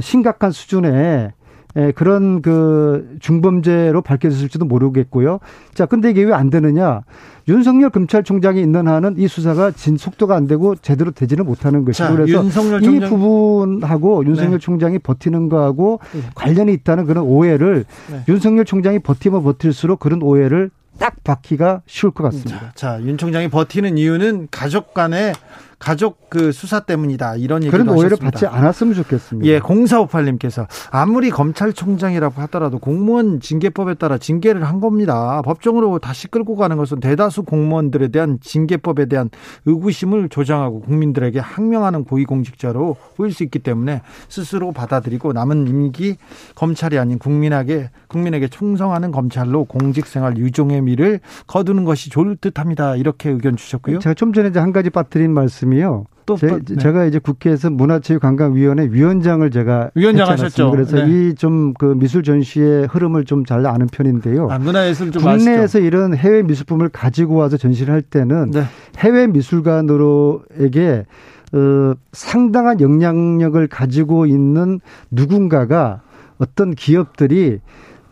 심각한 0.00 0.50
수준의 0.50 1.32
예, 1.76 1.90
그런 1.92 2.40
그 2.42 3.16
중범죄로 3.20 4.02
밝혀졌을지도 4.02 4.64
모르겠고요. 4.64 5.40
자, 5.74 5.86
근데 5.86 6.10
이게 6.10 6.22
왜 6.22 6.32
안 6.34 6.50
되느냐? 6.50 7.02
윤석열 7.46 7.90
검찰총장이 7.90 8.60
있는 8.60 8.88
한은 8.88 9.16
이 9.18 9.28
수사가 9.28 9.70
진 9.72 9.96
속도가 9.96 10.34
안 10.34 10.46
되고 10.46 10.74
제대로 10.76 11.10
되지는 11.10 11.44
못하는 11.44 11.84
것이고 11.84 12.06
자, 12.06 12.12
그래서 12.12 12.48
총장... 12.50 12.82
이 12.82 13.00
부분하고 13.00 14.24
윤석열 14.24 14.52
네. 14.52 14.58
총장이 14.58 14.98
버티는 14.98 15.48
거하고 15.48 16.00
네. 16.12 16.20
관련이 16.34 16.72
있다는 16.72 17.06
그런 17.06 17.24
오해를 17.24 17.84
네. 18.10 18.24
윤석열 18.28 18.64
총장이 18.64 18.98
버티면 19.00 19.42
버틸수록 19.42 20.00
그런 20.00 20.22
오해를 20.22 20.70
딱 20.98 21.22
받기가 21.24 21.82
쉬울 21.86 22.12
것 22.12 22.24
같습니다. 22.24 22.72
자, 22.74 23.00
윤 23.02 23.18
총장이 23.18 23.48
버티는 23.48 23.98
이유는 23.98 24.48
가족 24.50 24.94
간의 24.94 25.34
가족 25.78 26.30
그 26.30 26.52
수사 26.52 26.80
때문이다 26.80 27.36
이런 27.36 27.62
얘기도 27.62 27.76
그런 27.76 27.88
오해를 27.88 28.12
하셨습니다. 28.12 28.30
받지 28.30 28.46
않았으면 28.46 28.94
좋겠습니다. 28.94 29.48
예, 29.48 29.60
0458님께서 29.60 30.66
아무리 30.90 31.30
검찰총장이라고 31.30 32.40
하더라도 32.42 32.78
공무원 32.78 33.40
징계법에 33.40 33.94
따라 33.94 34.18
징계를 34.18 34.64
한 34.64 34.80
겁니다. 34.80 35.42
법정으로 35.42 35.98
다시 35.98 36.28
끌고 36.28 36.56
가는 36.56 36.76
것은 36.76 37.00
대다수 37.00 37.42
공무원들에 37.44 38.08
대한 38.08 38.38
징계법에 38.40 39.06
대한 39.06 39.30
의구심을 39.66 40.28
조장하고 40.28 40.80
국민들에게 40.80 41.38
항명하는 41.38 42.04
고위공직자로 42.04 42.96
보일 43.16 43.32
수 43.32 43.42
있기 43.44 43.58
때문에 43.58 44.02
스스로 44.28 44.72
받아들이고 44.72 45.32
남은 45.32 45.68
임기 45.68 46.16
검찰이 46.54 46.98
아닌 46.98 47.18
국민에게 47.18 47.90
국민에게 48.08 48.48
충성하는 48.48 49.10
검찰로 49.10 49.64
공직생활 49.64 50.36
유종의 50.38 50.82
미를 50.82 51.20
거두는 51.46 51.84
것이 51.84 52.10
좋을 52.10 52.36
듯합니다. 52.36 52.96
이렇게 52.96 53.30
의견 53.30 53.56
주셨고요. 53.56 53.98
제가 54.00 54.14
좀 54.14 54.32
전에 54.32 54.50
한 54.58 54.72
가지 54.72 54.90
빠뜨린 54.90 55.32
말씀 55.32 55.63
말씀이요. 55.64 56.06
또 56.26 56.36
제, 56.36 56.46
네. 56.46 56.92
가 56.92 57.04
이제 57.04 57.18
국회에서 57.18 57.68
문화체육관광위원회 57.70 58.88
위원장을 58.90 59.48
제가 59.50 59.90
위원장 59.94 60.28
하셨죠. 60.30 60.70
그래서 60.70 61.04
네. 61.04 61.28
이좀 61.30 61.74
그 61.74 61.94
미술 61.98 62.22
전시의 62.22 62.86
흐름을 62.86 63.24
좀 63.24 63.44
잘 63.44 63.66
아는 63.66 63.86
편인데요. 63.86 64.48
아, 64.50 64.58
문화예술 64.58 65.12
좀 65.12 65.22
국내에서 65.22 65.64
아시죠? 65.64 65.80
이런 65.80 66.14
해외 66.16 66.42
미술품을 66.42 66.88
가지고 66.88 67.34
와서 67.34 67.58
전시를 67.58 67.92
할 67.92 68.00
때는 68.00 68.52
네. 68.52 68.64
해외 68.96 69.26
미술관으로에게 69.26 71.04
어, 71.52 71.94
상당한 72.12 72.80
영향력을 72.80 73.66
가지고 73.68 74.24
있는 74.24 74.80
누군가가 75.10 76.00
어떤 76.38 76.74
기업들이 76.74 77.60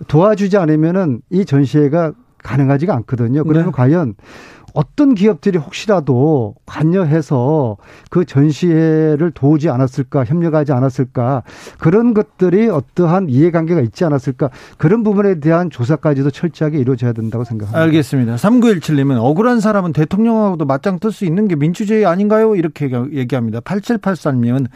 도와주지 0.07 0.59
않으면은 0.59 1.23
이 1.31 1.47
전시회가 1.47 2.13
가능하지가 2.43 2.95
않거든요. 2.97 3.45
그러면 3.45 3.67
네. 3.67 3.73
과연 3.73 4.15
어떤 4.75 5.15
기업들이 5.15 5.59
혹시라도 5.59 6.55
관여해서 6.67 7.77
그 8.11 8.25
전시회를 8.25 9.31
도우지 9.33 9.69
않았을까, 9.69 10.25
협력하지 10.25 10.73
않았을까, 10.73 11.43
그런 11.79 12.15
것들이 12.15 12.69
어떠한 12.69 13.29
이해관계가 13.29 13.81
있지 13.83 14.05
않았을까, 14.05 14.51
그런 14.79 15.03
부분에 15.03 15.41
대한 15.41 15.71
조사까지도 15.71 16.31
철저하게 16.31 16.79
이루어져야 16.79 17.13
된다고 17.13 17.45
생각합니다. 17.45 17.81
알겠습니다. 17.81 18.37
3917님은 18.37 19.19
억울한 19.19 19.61
사람은 19.61 19.93
대통령하고도 19.93 20.65
맞짱 20.65 20.99
뜰 20.99 21.13
수 21.13 21.27
있는 21.27 21.47
게 21.47 21.57
민주주의 21.57 22.07
아닌가요? 22.07 22.57
이렇게 22.57 22.91
얘기합니다. 23.13 23.61
8783님은 23.61 24.67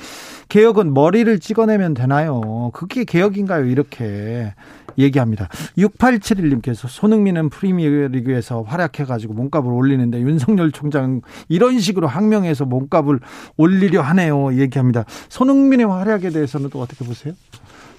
개혁은 0.51 0.93
머리를 0.93 1.39
찍어내면 1.41 1.95
되나요? 1.95 2.71
그게 2.75 3.05
개혁인가요? 3.05 3.65
이렇게 3.65 4.53
얘기합니다. 4.99 5.49
6871님께서 5.79 6.89
손흥민은 6.89 7.51
프리미어리그에서 7.51 8.63
활약해가지고 8.63 9.35
몸값을 9.35 9.73
올리는데 9.73 10.21
윤석열 10.21 10.73
총장 10.73 11.21
이런 11.49 11.79
식으로 11.79 12.07
항명해서 12.07 12.65
몸값을 12.65 13.21
올리려 13.57 14.03
하네요. 14.03 14.55
얘기합니다. 14.55 15.05
손흥민의 15.29 15.87
활약에 15.87 16.31
대해서는 16.31 16.71
또 16.71 16.81
어떻게 16.81 17.05
보세요? 17.05 17.35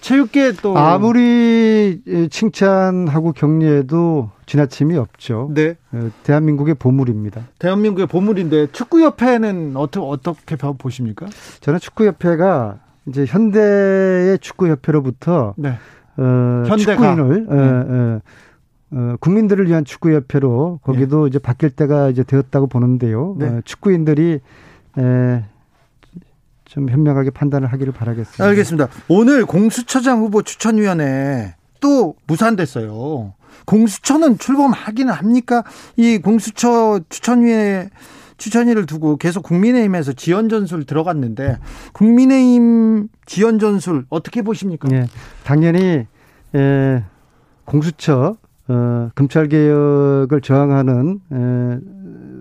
체육계 0.01 0.53
또 0.62 0.77
아무리 0.77 2.01
칭찬하고 2.29 3.33
격려해도 3.33 4.29
지나침이 4.45 4.95
없죠. 4.95 5.49
네. 5.53 5.75
어, 5.91 6.10
대한민국의 6.23 6.75
보물입니다. 6.75 7.47
대한민국의 7.60 8.07
보물인데 8.07 8.67
축구협회는 8.71 9.75
어떻게 9.75 10.05
어떻게 10.05 10.55
보십니까? 10.55 11.25
저는 11.62 11.79
축구협회가 11.79 12.79
이제 13.07 13.25
현대의 13.25 14.39
축구협회로부터 14.39 15.53
네. 15.57 15.73
어, 16.17 16.75
축구인을 16.77 17.45
네. 17.47 17.56
어, 17.56 17.86
어, 17.89 18.21
어, 18.91 19.15
국민들을 19.19 19.67
위한 19.67 19.86
축구협회로 19.86 20.80
거기도 20.84 21.23
네. 21.23 21.30
이제 21.30 21.39
바뀔 21.39 21.69
때가 21.69 22.10
이제 22.10 22.23
되었다고 22.23 22.67
보는데요. 22.67 23.36
네. 23.38 23.47
어, 23.47 23.62
축구인들이 23.63 24.39
에, 24.99 25.43
좀 26.65 26.89
현명하게 26.89 27.32
판단을 27.32 27.71
하기를 27.71 27.93
바라겠습니다. 27.93 28.43
알겠습니다. 28.43 28.88
오늘 29.08 29.45
공수처장 29.45 30.19
후보 30.19 30.41
추천위원회 30.41 31.56
또 31.80 32.15
무산됐어요. 32.27 33.34
공수처는 33.65 34.38
출범하기는 34.38 35.13
합니까? 35.13 35.63
이 35.95 36.17
공수처 36.17 36.99
추천위에 37.10 37.89
추천위를 38.38 38.86
두고 38.86 39.17
계속 39.17 39.43
국민의힘에서 39.43 40.13
지연 40.13 40.50
전술 40.50 40.86
들어갔는데 40.86 41.58
국민의힘 41.93 43.08
지연 43.26 43.60
전술 43.60 44.06
어떻게 44.10 44.41
보십니까? 44.41 44.88
네, 44.88 45.08
당연히 45.43 46.06
에, 46.56 47.04
공수처 47.65 48.38
어, 48.69 49.10
검찰 49.15 49.47
개혁을 49.47 50.41
저항하는 50.41 51.19
에, 51.32 51.80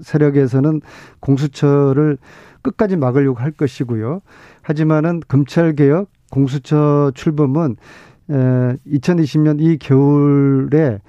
세력에서는 0.03 0.81
공수처를 1.21 2.19
끝까지 2.63 2.97
막으려고 2.97 3.39
할 3.39 3.53
것이고요. 3.53 4.21
하지만은 4.63 5.21
검찰 5.29 5.75
개혁 5.75 6.11
공수처 6.31 7.13
출범은 7.15 7.77
에, 8.31 8.35
2020년 8.87 9.61
이 9.61 9.79
겨울에 9.79 11.01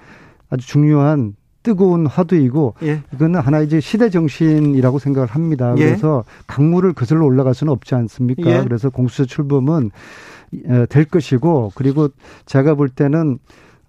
아주 0.50 0.66
중요한 0.66 1.34
뜨거운 1.68 2.06
화두이고 2.06 2.76
예. 2.84 3.02
이거는 3.12 3.40
하나 3.40 3.60
이제 3.60 3.78
시대 3.78 4.08
정신이라고 4.08 4.98
생각을 4.98 5.28
합니다. 5.28 5.74
예. 5.76 5.84
그래서 5.84 6.24
강물을 6.46 6.94
거슬러 6.94 7.26
올라갈 7.26 7.52
수는 7.52 7.70
없지 7.74 7.94
않습니까? 7.94 8.50
예. 8.50 8.64
그래서 8.64 8.88
공수처 8.88 9.26
출범은 9.26 9.90
될 10.88 11.04
것이고 11.04 11.72
그리고 11.74 12.08
제가 12.46 12.74
볼 12.74 12.88
때는 12.88 13.38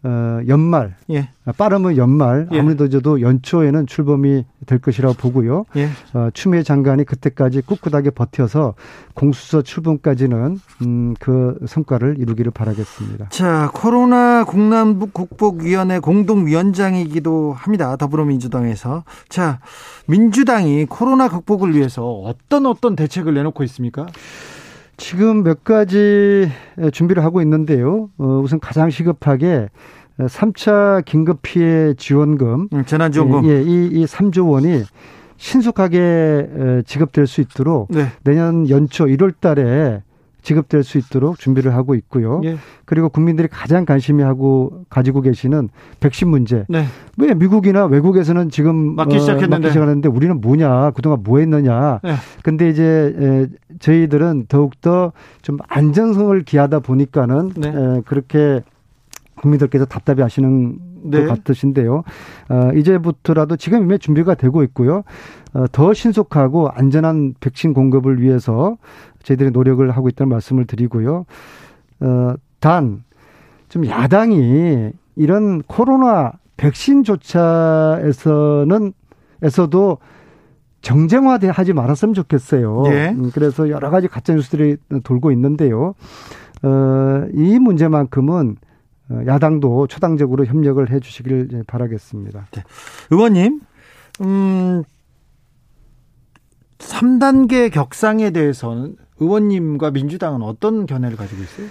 어, 0.02 0.40
연말, 0.48 0.96
예. 1.10 1.30
빠르면 1.58 1.98
연말, 1.98 2.48
예. 2.54 2.60
아무래도 2.60 2.88
저도 2.88 3.20
연초에는 3.22 3.86
출범이 3.86 4.46
될 4.66 4.80
것이라고 4.80 5.16
보고요. 5.16 5.66
예. 5.76 5.90
어, 6.14 6.30
추미애 6.34 6.64
장관이 6.64 7.04
그때까지 7.04 7.62
꿋꿋하게 7.62 8.12
버텨서 8.12 8.76
공수처 9.14 9.62
출범까지는 9.62 10.60
음, 10.84 11.14
그 11.20 11.60
성과를 11.68 12.16
이루기를 12.18 12.52
바라겠습니다. 12.52 13.28
자, 13.30 13.72
코로나 13.74 14.46
국남북 14.46 15.14
국복위원회 15.14 16.00
공동위원장이기도 16.00 17.54
합니다. 17.54 17.98
더불어민주당에서. 17.98 19.04
자, 19.28 19.60
민주당이 20.08 20.86
코로나 20.86 21.28
극복을 21.28 21.76
위해서 21.76 22.06
어떤 22.06 22.66
어떤 22.68 22.96
대책을 22.96 23.34
내놓고 23.34 23.64
있습니까? 23.66 24.06
지금 25.00 25.44
몇 25.44 25.64
가지 25.64 26.52
준비를 26.92 27.24
하고 27.24 27.42
있는데요. 27.42 28.10
어, 28.18 28.42
우선 28.44 28.60
가장 28.60 28.90
시급하게 28.90 29.70
3차 30.20 31.06
긴급 31.06 31.40
피해 31.42 31.94
지원금. 31.96 32.68
음, 32.74 32.86
재난지원금. 32.86 33.50
예, 33.50 33.64
이, 33.64 33.88
이 33.88 34.06
3조 34.06 34.52
원이 34.52 34.84
신속하게 35.38 36.84
지급될 36.86 37.26
수 37.26 37.40
있도록 37.40 37.88
네. 37.90 38.08
내년 38.24 38.70
연초 38.70 39.06
1월 39.06 39.34
달에 39.40 40.04
지급될 40.42 40.84
수 40.84 40.98
있도록 40.98 41.38
준비를 41.38 41.74
하고 41.74 41.96
있고요. 41.96 42.42
예. 42.44 42.58
그리고 42.86 43.10
국민들이 43.10 43.48
가장 43.48 43.86
관심이 43.86 44.24
하고 44.24 44.84
가지고 44.90 45.22
계시는 45.22 45.70
백신 46.00 46.30
문제. 46.30 46.66
네. 46.70 46.86
왜 47.18 47.34
미국이나 47.34 47.86
외국에서는 47.86 48.50
지금 48.50 48.96
맞기 48.96 49.20
시작했는데 49.20 49.56
어, 49.56 49.60
맞기 49.60 49.68
시작하는데 49.70 50.10
우리는 50.10 50.40
뭐냐 50.42 50.92
그동안 50.92 51.22
뭐 51.24 51.40
했느냐. 51.40 52.00
네. 52.04 52.14
근데 52.44 52.70
이제 52.70 53.16
에, 53.20 53.48
저희들은 53.80 54.46
더욱더 54.48 55.12
좀 55.42 55.58
안전성을 55.68 56.42
기하다 56.44 56.80
보니까는 56.80 57.52
네. 57.56 57.70
에, 57.70 58.02
그렇게 58.06 58.62
국민들께서 59.36 59.86
답답해 59.86 60.22
하시는 60.22 60.78
네. 61.04 61.26
것 61.26 61.28
같으신데요. 61.28 62.04
어, 62.50 62.70
이제부터라도 62.76 63.56
지금 63.58 63.84
이미 63.84 64.00
준비가 64.00 64.36
되고 64.36 64.64
있고요. 64.64 65.04
어, 65.54 65.66
더 65.72 65.94
신속하고 65.94 66.70
안전한 66.70 67.34
백신 67.40 67.74
공급을 67.74 68.22
위해서 68.22 68.78
저희들이 69.24 69.52
노력을 69.52 69.90
하고 69.92 70.10
있다는 70.10 70.30
말씀을 70.30 70.66
드리고요. 70.66 71.26
어, 72.02 72.34
단, 72.60 73.04
좀 73.68 73.86
야당이 73.86 74.92
이런 75.16 75.62
코로나 75.64 76.34
백신 76.58 77.04
조차에서는, 77.04 78.94
에서도 79.42 80.00
정쟁화하지 80.82 81.74
말았으면 81.74 82.14
좋겠어요. 82.14 82.84
네. 82.84 83.16
그래서 83.34 83.70
여러 83.70 83.90
가지 83.90 84.08
가짜 84.08 84.34
뉴스들이 84.34 84.78
돌고 85.04 85.32
있는데요. 85.32 85.94
어, 86.64 87.26
이 87.34 87.60
문제만큼은 87.60 88.58
어, 88.58 88.69
야당도 89.26 89.88
초당적으로 89.88 90.46
협력을 90.46 90.90
해 90.90 91.00
주시길 91.00 91.64
바라겠습니다. 91.68 92.48
네. 92.52 92.64
의원님, 93.10 93.62
음, 94.22 94.84
3단계 96.78 97.72
격상에 97.72 98.32
대해서는 98.32 98.96
의원님과 99.20 99.92
민주당은 99.92 100.42
어떤 100.42 100.86
견해를 100.86 101.18
가지고 101.18 101.42
있어요? 101.42 101.68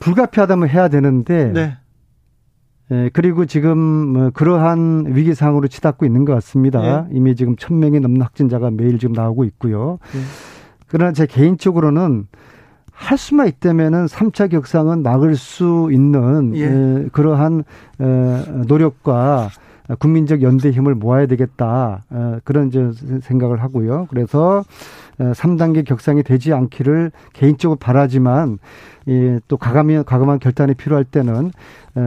불가피하다면 0.00 0.68
해야 0.68 0.88
되는데 0.88 1.52
네. 1.52 1.76
예, 2.92 3.10
그리고 3.12 3.46
지금 3.46 3.78
뭐 3.78 4.30
그러한 4.30 5.04
위기 5.14 5.34
상황으로 5.34 5.68
치닫고 5.68 6.04
있는 6.04 6.24
것 6.24 6.34
같습니다. 6.34 6.84
예. 6.84 7.16
이미 7.16 7.36
지금 7.36 7.54
천 7.56 7.78
명이 7.78 8.00
넘는 8.00 8.20
확진자가 8.22 8.70
매일 8.72 8.98
지금 8.98 9.12
나오고 9.12 9.44
있고요. 9.44 9.98
예. 10.16 10.20
그러나 10.88 11.12
제 11.12 11.26
개인적으로는 11.26 12.26
할 13.00 13.16
수만 13.16 13.48
있다면은 13.48 14.06
3차 14.06 14.50
격상은 14.50 15.02
막을 15.02 15.34
수 15.34 15.88
있는 15.90 16.54
예. 16.54 16.66
에, 16.66 17.08
그러한 17.12 17.64
에, 17.98 18.64
노력과 18.66 19.48
국민적 19.98 20.42
연대 20.42 20.70
힘을 20.70 20.94
모아야 20.94 21.26
되겠다 21.26 22.02
에, 22.12 22.40
그런 22.44 22.68
이제 22.68 22.90
생각을 23.22 23.62
하고요. 23.62 24.06
그래서 24.10 24.62
에, 25.18 25.32
3단계 25.32 25.86
격상이 25.86 26.22
되지 26.22 26.52
않기를 26.52 27.10
개인적으로 27.32 27.78
바라지만 27.78 28.58
예, 29.08 29.40
또 29.48 29.56
과감한 29.56 30.04
과감한 30.04 30.38
결단이 30.38 30.74
필요할 30.74 31.04
때는 31.04 31.52
에, 31.96 32.00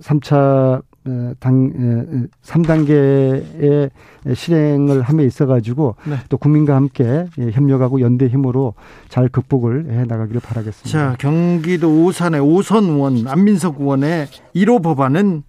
3차 0.00 0.78
에, 0.78 0.89
당 1.38 1.72
에, 1.74 2.26
3단계의 2.42 3.90
실행을 4.34 5.00
함에 5.00 5.24
있어 5.24 5.46
가지고 5.46 5.96
네. 6.04 6.16
또 6.28 6.36
국민과 6.36 6.76
함께 6.76 7.26
예, 7.38 7.50
협력하고 7.50 8.00
연대 8.02 8.26
힘으로 8.26 8.74
잘 9.08 9.28
극복을 9.28 9.90
해 9.90 10.04
나가기를 10.04 10.40
바라겠습니다. 10.42 10.90
자, 10.90 11.16
경기도 11.18 12.04
오산의 12.04 12.40
오선 12.40 12.84
의원 12.84 13.26
안민석 13.26 13.80
의원의 13.80 14.26
1호 14.54 14.82
법안은 14.82 15.42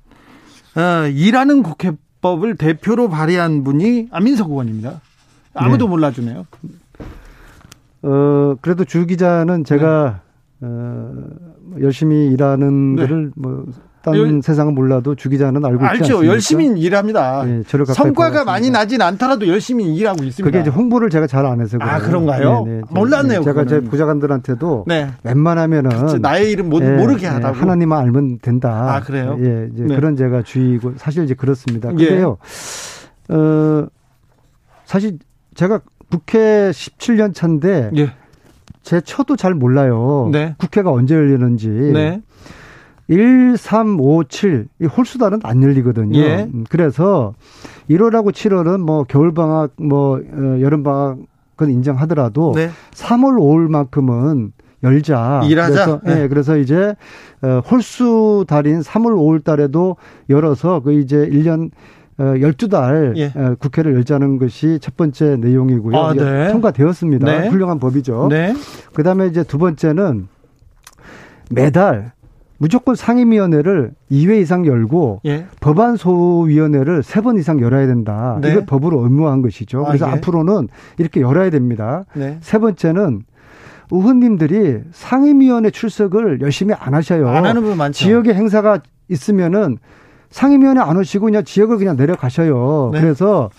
어, 0.78 1.08
일하는 1.08 1.64
국회법을 1.64 2.56
대표로 2.56 3.10
발의한 3.10 3.66
분이 3.66 4.08
안민석 4.12 4.52
의원입니다. 4.52 5.02
아무도 5.54 5.86
네. 5.86 5.90
몰라주네요. 5.90 6.46
어 8.04 8.56
그래도 8.62 8.84
주 8.86 9.06
기자는 9.06 9.64
제가 9.64 10.22
어 10.62 11.14
열심히 11.82 12.28
일하는 12.28 12.96
네. 12.96 13.04
거를 13.04 13.32
뭐 13.36 13.66
딴 14.04 14.16
열- 14.16 14.42
세상은 14.42 14.74
몰라도 14.74 15.14
주 15.16 15.30
기자는 15.30 15.64
알고 15.64 15.78
있지 15.84 15.86
알죠. 15.90 16.04
않습니까? 16.04 16.34
열심히 16.34 16.66
일합니다. 16.80 17.44
예, 17.48 17.62
성과가. 17.94 18.44
많이 18.46 18.72
나진 18.72 19.02
않더라도 19.02 19.48
열심히 19.48 19.96
일하고 19.96 20.24
있습니다. 20.24 20.44
그게 20.46 20.62
이제 20.62 20.70
홍보를 20.76 21.10
제가 21.10 21.28
잘 21.28 21.46
안 21.46 21.62
해서 21.62 21.78
아, 21.82 21.98
그래요. 21.98 22.08
그런가요? 22.08 22.66
몰랐네요, 22.90 23.44
제가 23.44 23.64
제 23.66 23.76
그거는. 23.76 23.90
부자관들한테도 23.92 24.86
네. 24.88 25.10
웬만하면은 25.24 25.90
그치, 26.06 26.20
나의 26.20 26.52
이름 26.52 26.70
못, 26.70 26.82
예, 26.84 26.90
모르게 26.90 27.26
예, 27.26 27.30
하다고. 27.30 27.56
하나님만 27.58 28.00
알면 28.04 28.40
된다. 28.40 28.96
아, 28.96 29.00
그래요? 29.02 29.38
예, 29.40 29.70
이제 29.74 29.84
네. 29.86 29.96
그런 29.96 30.16
제가 30.16 30.42
주의고 30.44 30.94
사실 30.98 31.24
이제 31.24 31.34
그렇습니다. 31.34 31.90
예. 32.00 32.06
근데요. 32.08 32.38
어 33.30 33.86
사실 34.86 35.20
제가 35.56 35.80
국회 36.10 36.72
17년 36.72 37.34
차인데 37.34 37.92
예. 37.98 38.14
제 38.84 39.00
처도 39.02 39.36
잘 39.36 39.54
몰라요. 39.54 40.30
네. 40.32 40.56
국회가 40.58 40.92
언제 40.92 41.14
열리는지. 41.16 41.68
네. 43.12 43.16
1, 43.16 43.58
3, 43.58 44.00
5, 44.00 44.24
7, 44.26 44.68
이 44.80 44.86
홀수달은 44.86 45.40
안 45.44 45.62
열리거든요. 45.62 46.18
예. 46.18 46.50
음, 46.54 46.64
그래서 46.70 47.34
1월하고 47.90 48.32
7월은 48.32 48.80
뭐 48.80 49.04
겨울방학, 49.04 49.74
뭐, 49.78 50.18
어, 50.18 50.62
여름방학은 50.62 51.70
인정하더라도 51.70 52.54
네. 52.56 52.70
3월, 52.92 53.38
5월만큼은 53.92 54.52
열자. 54.84 55.42
일하자? 55.46 55.72
그래서, 55.74 56.02
네. 56.04 56.24
예, 56.24 56.28
그래서 56.28 56.58
이제, 56.58 56.96
어, 57.42 57.62
홀수 57.70 58.46
달인 58.48 58.80
3월, 58.80 59.14
5월 59.16 59.44
달에도 59.44 59.98
열어서 60.30 60.80
그 60.80 60.94
이제 60.94 61.18
1년 61.18 61.70
어, 62.18 62.24
12달 62.24 63.18
예. 63.18 63.32
어, 63.36 63.56
국회를 63.58 63.96
열자는 63.96 64.38
것이 64.38 64.78
첫 64.80 64.96
번째 64.96 65.38
내용이고요. 65.38 65.98
아, 65.98 66.14
네. 66.14 66.52
통과되었습니다. 66.52 67.26
네. 67.26 67.48
훌륭한 67.50 67.80
법이죠. 67.80 68.28
네. 68.30 68.54
그다음에 68.94 69.28
이제 69.28 69.44
두 69.44 69.58
번째는 69.58 70.28
매달 71.50 72.12
무조건 72.62 72.94
상임위원회를 72.94 73.92
2회 74.12 74.40
이상 74.40 74.68
열고 74.68 75.22
예. 75.26 75.48
법안 75.62 75.96
소위원회를 75.96 77.02
세번 77.02 77.40
이상 77.40 77.60
열어야 77.60 77.88
된다. 77.88 78.38
네. 78.40 78.52
이걸 78.52 78.68
법으로 78.68 79.02
의무화한 79.02 79.42
것이죠. 79.42 79.82
아, 79.82 79.88
그래서 79.88 80.08
예. 80.08 80.12
앞으로는 80.12 80.68
이렇게 81.00 81.22
열어야 81.22 81.50
됩니다. 81.50 82.06
네. 82.14 82.38
세 82.42 82.60
번째는 82.60 83.24
의원님들이 83.90 84.82
상임위원회 84.92 85.72
출석을 85.72 86.42
열심히 86.42 86.76
안 86.78 86.94
하셔요. 86.94 87.30
안 87.30 87.48
하는 87.48 87.64
분 87.64 87.76
많죠. 87.78 87.98
지역에 87.98 88.36
행사가 88.36 88.82
있으면은 89.10 89.80
상임위원회 90.30 90.82
안 90.82 90.98
오시고 90.98 91.26
그냥 91.26 91.44
지역을 91.44 91.78
그냥 91.78 91.98
내려가셔요. 91.98 92.92
네. 92.94 93.02
그래서 93.02 93.50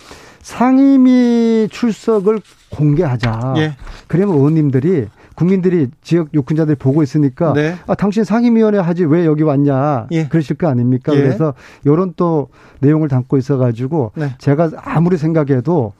상임위 0.42 1.66
출석을 1.72 2.38
공개하자. 2.70 3.54
예. 3.56 3.72
그러면 4.06 4.36
의원님들이 4.36 5.08
국민들이 5.34 5.88
지역 6.02 6.28
유권자들이 6.34 6.76
보고 6.76 7.02
있으니까 7.02 7.52
네. 7.52 7.76
아 7.86 7.94
당신 7.94 8.24
상임위원회 8.24 8.78
하지 8.78 9.04
왜 9.04 9.24
여기 9.26 9.42
왔냐 9.42 10.06
예. 10.10 10.28
그러실 10.28 10.56
거 10.56 10.68
아닙니까? 10.68 11.14
예. 11.14 11.18
그래서 11.18 11.54
요런 11.86 12.14
또 12.16 12.48
내용을 12.80 13.08
담고 13.08 13.38
있어가지고 13.38 14.12
네. 14.14 14.34
제가 14.38 14.70
아무리 14.76 15.16
생각해도 15.16 15.92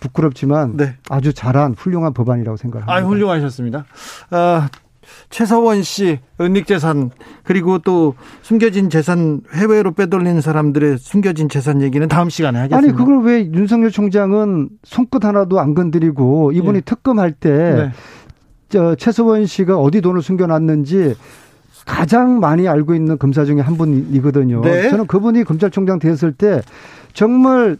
부끄럽지만 0.00 0.76
네. 0.76 0.96
아주 1.08 1.32
잘한 1.32 1.74
훌륭한 1.76 2.14
법안이라고 2.14 2.56
생각합니다. 2.56 2.92
아, 2.92 3.06
훌륭하셨습니다. 3.06 3.84
아, 4.30 4.68
최서원 5.28 5.82
씨 5.82 6.18
은닉재산 6.40 7.10
그리고 7.44 7.78
또 7.78 8.14
숨겨진 8.42 8.90
재산 8.90 9.40
해외로 9.54 9.92
빼돌리는 9.92 10.40
사람들의 10.40 10.98
숨겨진 10.98 11.48
재산 11.48 11.82
얘기는 11.82 12.06
다음 12.08 12.30
시간에 12.30 12.58
하겠습니다. 12.60 12.88
아니 12.88 12.96
그걸 12.96 13.22
왜 13.24 13.44
윤석열 13.52 13.90
총장은 13.90 14.70
손끝 14.84 15.24
하나도 15.24 15.60
안 15.60 15.74
건드리고 15.74 16.52
이분이 16.52 16.78
예. 16.78 16.80
특검할 16.80 17.32
때 17.32 17.50
네. 17.50 17.92
저 18.70 18.94
최서원 18.94 19.46
씨가 19.46 19.78
어디 19.78 20.00
돈을 20.00 20.22
숨겨놨는지 20.22 21.14
가장 21.84 22.40
많이 22.40 22.68
알고 22.68 22.94
있는 22.94 23.18
검사 23.18 23.44
중에 23.44 23.60
한 23.60 23.76
분이거든요. 23.76 24.62
네. 24.62 24.88
저는 24.88 25.06
그분이 25.06 25.44
검찰총장 25.44 25.98
됐을 25.98 26.32
때 26.32 26.62
정말 27.12 27.76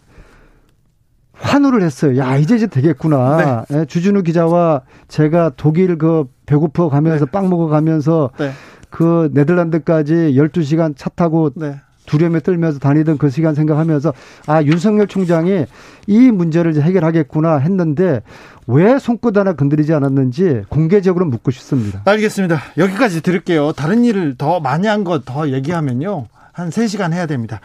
환호를 1.33 1.81
했어요. 1.81 2.17
야 2.17 2.37
이제 2.37 2.55
이제 2.55 2.67
되겠구나. 2.67 3.65
예, 3.71 3.85
주진우 3.85 4.21
기자와 4.23 4.81
제가 5.07 5.53
독일 5.57 5.97
그 5.97 6.25
배고파 6.45 6.89
가면서 6.89 7.25
빵 7.25 7.49
먹어 7.49 7.67
가면서 7.67 8.29
네. 8.37 8.51
그 8.89 9.29
네덜란드까지 9.33 10.33
12시간 10.35 10.93
차 10.95 11.09
타고 11.09 11.49
네. 11.55 11.75
두려움에 12.05 12.39
떨면서 12.39 12.79
다니던 12.79 13.17
그 13.17 13.29
시간 13.29 13.55
생각하면서 13.55 14.13
아 14.47 14.63
윤석열 14.63 15.07
총장이 15.07 15.65
이 16.07 16.31
문제를 16.31 16.71
이제 16.71 16.81
해결하겠구나 16.81 17.57
했는데 17.57 18.21
왜 18.67 18.99
손끝 18.99 19.37
하나 19.37 19.53
건드리지 19.53 19.93
않았는지 19.93 20.63
공개적으로 20.69 21.25
묻고 21.25 21.51
싶습니다. 21.51 22.01
알겠습니다. 22.05 22.61
여기까지 22.77 23.21
들을게요. 23.21 23.71
다른 23.73 24.03
일을 24.05 24.35
더 24.37 24.59
많이 24.59 24.87
한 24.87 25.03
것 25.03 25.23
더 25.25 25.49
얘기하면요. 25.49 26.25
한 26.53 26.69
3시간 26.69 27.13
해야 27.13 27.25
됩니다. 27.25 27.59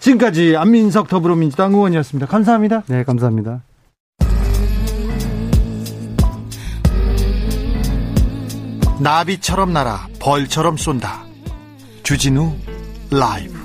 지금까지 0.00 0.56
안민석 0.56 1.08
더불어민주당 1.08 1.72
의원이었습니다. 1.74 2.26
감사합니다. 2.26 2.82
네, 2.86 3.02
감사합니다. 3.04 3.62
나비처럼 9.00 9.72
날아 9.72 10.08
벌처럼 10.20 10.76
쏜다. 10.76 11.24
주진우 12.02 12.52
라이브. 13.10 13.57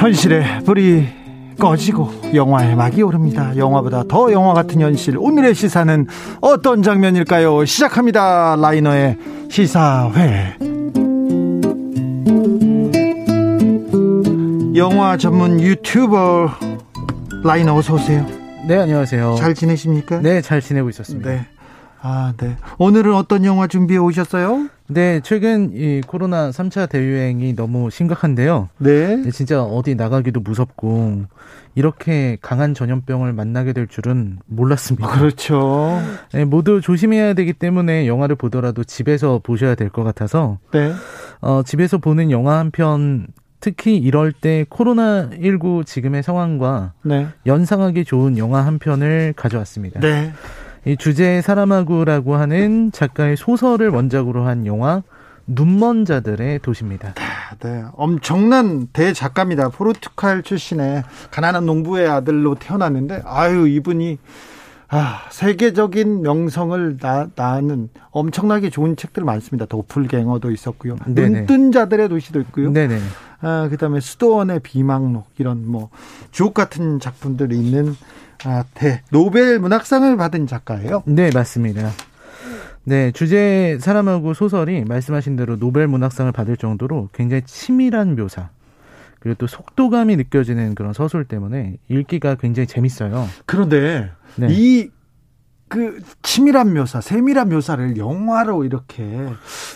현실의 0.00 0.64
불이 0.64 1.06
꺼지고 1.58 2.08
영화의 2.34 2.74
막이 2.74 3.02
오릅니다. 3.02 3.54
영화보다 3.54 4.04
더 4.08 4.32
영화 4.32 4.54
같은 4.54 4.80
현실. 4.80 5.18
오늘의 5.18 5.54
시사는 5.54 6.06
어떤 6.40 6.82
장면일까요? 6.82 7.66
시작합니다. 7.66 8.56
라이너의 8.58 9.18
시사회. 9.50 10.56
영화 14.74 15.18
전문 15.18 15.60
유튜버 15.60 16.48
라이너 17.44 17.74
어서 17.74 17.94
오세요. 17.96 18.26
네, 18.66 18.78
안녕하세요. 18.78 19.34
잘 19.38 19.52
지내십니까? 19.54 20.20
네, 20.20 20.40
잘 20.40 20.62
지내고 20.62 20.88
있었습니다. 20.88 21.30
네. 21.30 21.46
네. 22.02 22.08
아, 22.08 22.32
네. 22.36 22.56
오늘은 22.78 23.14
어떤 23.14 23.44
영화 23.44 23.66
준비해 23.66 23.98
오셨어요? 23.98 24.68
네, 24.88 25.20
최근 25.22 25.70
이 25.74 26.00
코로나 26.06 26.50
3차 26.50 26.88
대유행이 26.88 27.54
너무 27.54 27.90
심각한데요. 27.90 28.68
네. 28.78 29.16
네, 29.16 29.30
진짜 29.30 29.62
어디 29.62 29.94
나가기도 29.94 30.40
무섭고 30.40 31.24
이렇게 31.74 32.38
강한 32.40 32.74
전염병을 32.74 33.32
만나게 33.34 33.72
될 33.72 33.86
줄은 33.86 34.38
몰랐습니다. 34.46 35.08
그렇죠. 35.08 36.00
네, 36.32 36.44
모두 36.44 36.80
조심해야 36.80 37.34
되기 37.34 37.52
때문에 37.52 38.06
영화를 38.06 38.34
보더라도 38.36 38.82
집에서 38.82 39.40
보셔야 39.42 39.74
될 39.74 39.90
것 39.90 40.02
같아서 40.04 40.58
네. 40.72 40.92
어, 41.40 41.62
집에서 41.64 41.98
보는 41.98 42.30
영화 42.30 42.58
한편 42.58 43.26
특히 43.60 43.96
이럴 43.98 44.32
때 44.32 44.64
코로나19 44.70 45.84
지금의 45.84 46.22
상황과 46.22 46.94
네. 47.02 47.26
연상하기 47.44 48.04
좋은 48.06 48.38
영화 48.38 48.64
한 48.64 48.78
편을 48.78 49.34
가져왔습니다. 49.36 50.00
네. 50.00 50.32
이 50.90 50.96
주제 50.96 51.40
사람하고라고 51.40 52.34
하는 52.34 52.90
작가의 52.90 53.36
소설을 53.36 53.90
원작으로 53.90 54.42
한 54.42 54.66
영화 54.66 55.04
눈먼 55.46 56.04
자들의 56.04 56.58
도시입니다. 56.58 57.14
네, 57.60 57.84
엄청난 57.92 58.88
대작가입니다. 58.92 59.68
포르투갈 59.68 60.42
출신의 60.42 61.04
가난한 61.30 61.64
농부의 61.64 62.08
아들로 62.08 62.56
태어났는데 62.56 63.22
아유 63.24 63.68
이분이 63.68 64.18
아, 64.88 65.20
세계적인 65.30 66.22
명성을 66.22 66.96
나, 66.96 67.28
낳는 67.36 67.90
엄청나게 68.10 68.70
좋은 68.70 68.96
책들 68.96 69.22
많습니다. 69.22 69.66
도플갱어도 69.66 70.50
있었고요. 70.50 70.96
눈뜬 71.06 71.70
자들의 71.70 72.08
도시도 72.08 72.40
있고요. 72.40 72.72
네네. 72.72 72.98
아, 73.42 73.68
그다음에 73.70 74.00
수도원의 74.00 74.58
비망록 74.58 75.28
이런 75.38 75.68
뭐 75.68 75.90
주옥 76.32 76.54
같은 76.54 76.98
작품들이 76.98 77.56
있는 77.56 77.94
아, 78.44 78.64
대 78.74 79.02
노벨 79.10 79.58
문학상을 79.58 80.16
받은 80.16 80.46
작가예요. 80.46 81.02
네, 81.06 81.30
맞습니다. 81.32 81.90
네, 82.84 83.12
주제 83.12 83.78
사람하고 83.80 84.34
소설이 84.34 84.84
말씀하신 84.84 85.36
대로 85.36 85.58
노벨 85.58 85.86
문학상을 85.86 86.30
받을 86.32 86.56
정도로 86.56 87.10
굉장히 87.12 87.42
치밀한 87.44 88.16
묘사, 88.16 88.48
그리고 89.18 89.36
또 89.38 89.46
속도감이 89.46 90.16
느껴지는 90.16 90.74
그런 90.74 90.92
서술 90.92 91.26
때문에 91.26 91.76
읽기가 91.88 92.36
굉장히 92.36 92.66
재밌어요. 92.66 93.28
그런데 93.44 94.10
네. 94.36 94.48
이 94.50 94.90
그 95.70 96.02
치밀한 96.22 96.74
묘사, 96.74 97.00
세밀한 97.00 97.48
묘사를 97.48 97.96
영화로 97.96 98.64
이렇게 98.64 99.04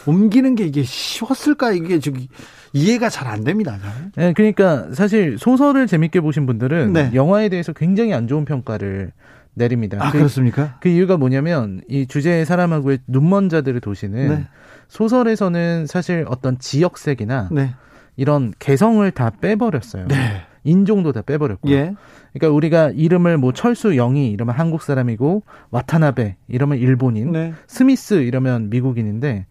옮기는 0.07 0.57
게 0.57 0.67
이게 0.67 0.83
쉬웠을까? 0.83 1.71
이게 1.71 2.01
저기 2.01 2.29
이해가 2.73 3.09
잘 3.09 3.29
안 3.29 3.45
됩니다. 3.45 3.79
네, 4.17 4.33
그러니까 4.33 4.89
사실 4.93 5.39
소설을 5.39 5.87
재밌게 5.87 6.21
보신 6.21 6.47
분들은 6.47 6.93
네. 6.93 7.11
영화에 7.15 7.49
대해서 7.49 7.73
굉장히 7.73 8.13
안 8.13 8.27
좋은 8.27 8.45
평가를 8.45 9.13
내립니다. 9.55 9.99
아, 10.01 10.11
그, 10.11 10.19
그렇습니까? 10.19 10.79
그 10.81 10.89
이유가 10.89 11.17
뭐냐면 11.17 11.81
이 11.89 12.07
주제의 12.09 12.45
사람하고의 12.45 12.99
눈먼 13.07 13.49
자들의 13.49 13.81
도시는 13.81 14.29
네. 14.29 14.47
소설에서는 14.89 15.87
사실 15.87 16.25
어떤 16.29 16.59
지역색이나 16.59 17.51
네. 17.53 17.75
이런 18.17 18.53
개성을 18.59 19.09
다 19.13 19.31
빼버렸어요. 19.41 20.09
네. 20.09 20.43
인종도 20.65 21.13
다 21.13 21.23
빼버렸고. 21.23 21.71
예. 21.71 21.95
그러니까 22.35 22.55
우리가 22.55 22.91
이름을 22.91 23.39
뭐 23.39 23.53
철수 23.53 23.97
영희 23.97 24.31
이러면 24.31 24.55
한국 24.55 24.83
사람이고 24.83 25.43
와타나베 25.71 26.37
이러면 26.49 26.79
일본인, 26.79 27.33
네. 27.33 27.55
스미스 27.67 28.15
이러면 28.15 28.71
미국인인데 28.71 29.47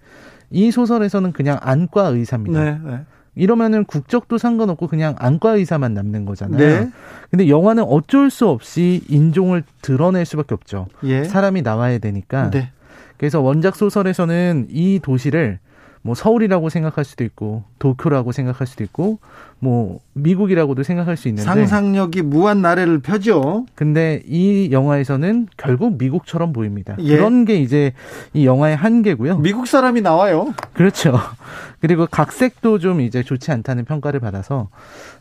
이 0.51 0.69
소설에서는 0.69 1.31
그냥 1.31 1.57
안과 1.61 2.07
의사입니다. 2.07 2.63
네, 2.63 2.79
네. 2.83 2.99
이러면은 3.35 3.85
국적도 3.85 4.37
상관없고 4.37 4.87
그냥 4.87 5.15
안과 5.17 5.51
의사만 5.51 5.93
남는 5.93 6.25
거잖아요. 6.25 6.57
네. 6.57 6.89
근데 7.31 7.49
영화는 7.49 7.83
어쩔 7.83 8.29
수 8.29 8.47
없이 8.47 9.01
인종을 9.07 9.63
드러낼 9.81 10.25
수밖에 10.25 10.53
없죠. 10.53 10.87
예. 11.03 11.23
사람이 11.23 11.63
나와야 11.63 11.97
되니까. 11.97 12.51
네. 12.51 12.69
그래서 13.17 13.41
원작 13.41 13.75
소설에서는 13.75 14.67
이 14.69 14.99
도시를 15.01 15.59
뭐 16.03 16.13
서울이라고 16.15 16.69
생각할 16.69 17.05
수도 17.05 17.23
있고 17.23 17.63
도쿄라고 17.79 18.33
생각할 18.33 18.67
수도 18.67 18.83
있고 18.83 19.19
뭐 19.63 19.99
미국이라고도 20.11 20.83
생각할 20.83 21.15
수 21.15 21.29
있는데 21.29 21.45
상상력이 21.45 22.21
무한 22.21 22.61
나래를 22.61 22.99
펴죠. 22.99 23.65
근데 23.75 24.21
이 24.27 24.69
영화에서는 24.73 25.47
결국 25.55 25.97
미국처럼 25.97 26.51
보입니다. 26.51 26.97
예. 26.99 27.15
그런 27.15 27.45
게 27.45 27.55
이제 27.55 27.93
이 28.33 28.45
영화의 28.45 28.75
한계고요. 28.75 29.37
미국 29.37 29.65
사람이 29.67 30.01
나와요. 30.01 30.53
그렇죠. 30.73 31.17
그리고 31.79 32.07
각색도 32.09 32.79
좀 32.79 32.99
이제 32.99 33.23
좋지 33.23 33.51
않다는 33.51 33.85
평가를 33.85 34.19
받아서 34.19 34.67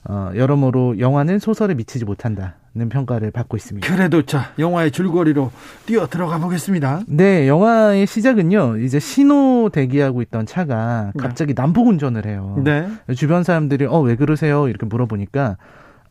어 0.04 0.32
여러모로 0.34 0.98
영화는 0.98 1.38
소설에 1.38 1.74
미치지 1.74 2.04
못한다. 2.04 2.56
는 2.74 2.88
평가를 2.88 3.32
받고 3.32 3.58
있습니다. 3.58 3.86
그래도 3.86 4.22
자 4.22 4.54
영화의 4.58 4.92
줄거리로 4.92 5.50
뛰어 5.84 6.06
들어가 6.06 6.38
보겠습니다. 6.38 7.02
네, 7.06 7.46
영화의 7.46 8.06
시작은요. 8.06 8.78
이제 8.78 8.98
신호 8.98 9.68
대기하고 9.70 10.22
있던 10.22 10.46
차가 10.46 11.10
네. 11.14 11.20
갑자기 11.22 11.52
네. 11.52 11.60
난폭 11.62 11.86
운전을 11.88 12.24
해요. 12.24 12.58
네. 12.64 12.88
주변 13.14 13.44
사람들이 13.44 13.84
어 13.84 14.00
왜 14.00 14.16
그러 14.16 14.31
세요? 14.36 14.68
이렇게 14.68 14.86
물어보니까 14.86 15.56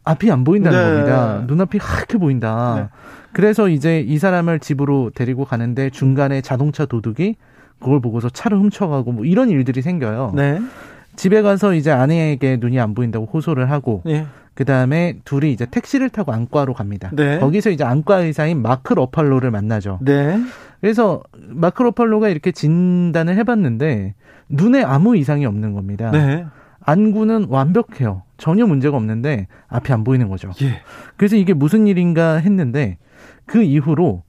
앞이 0.04 0.32
안 0.32 0.44
보인다는 0.44 0.78
네. 0.78 0.92
겁니다. 0.92 1.44
눈앞이 1.48 1.78
하얗게 1.80 2.18
보인다. 2.18 2.76
네. 2.76 2.88
그래서 3.34 3.70
이제 3.70 4.00
이 4.00 4.18
사람을 4.18 4.60
집으로 4.60 5.12
데리고 5.14 5.46
가는데 5.46 5.90
중간에 5.90 6.42
자동차 6.42 6.86
도둑이 6.86 7.36
그걸 7.80 8.00
보고서 8.00 8.30
차를 8.30 8.58
훔쳐가고 8.58 9.12
뭐 9.12 9.26
이런 9.26 9.50
일들이 9.50 9.82
생겨요. 9.82 10.34
네. 10.36 10.60
집에 11.16 11.42
가서 11.42 11.74
이제 11.74 11.92
아내에게 11.92 12.58
눈이 12.60 12.80
안 12.80 12.94
보인다고 12.94 13.26
호소를 13.26 13.70
하고 13.70 14.02
네. 14.06 14.26
그 14.54 14.66
다음에 14.66 15.18
둘이 15.24 15.52
이제 15.52 15.66
택시를 15.66 16.10
타고 16.10 16.34
안과로 16.34 16.74
갑니다. 16.74 17.10
네. 17.14 17.40
거기서 17.40 17.70
이제 17.70 17.84
안과 17.84 18.18
의사인 18.18 18.62
마크 18.62 18.94
러팔로를 18.94 19.52
만나죠. 19.52 20.00
네. 20.02 20.40
그래서 20.82 21.22
마크 21.38 21.84
러팔로가 21.84 22.30
이렇게 22.30 22.52
진단을 22.52 23.38
해봤는데 23.38 24.16
눈에 24.50 24.84
아무 24.84 25.16
이상이 25.16 25.46
없는 25.46 25.74
겁니다. 25.74 26.12
네. 26.86 26.92
안구는 26.92 27.46
완벽해요. 27.50 28.24
전혀 28.38 28.66
문제가 28.66 28.98
없는데 28.98 29.48
앞이 29.68 29.94
안 29.94 30.04
보이는 30.04 30.28
거죠. 30.30 30.52
예. 30.62 30.82
그래서 31.16 31.36
이게 31.36 31.54
무슨 31.54 31.88
일인가 31.88 32.36
했는데 32.36 32.98
그 33.46 33.62
이후로 33.62 34.24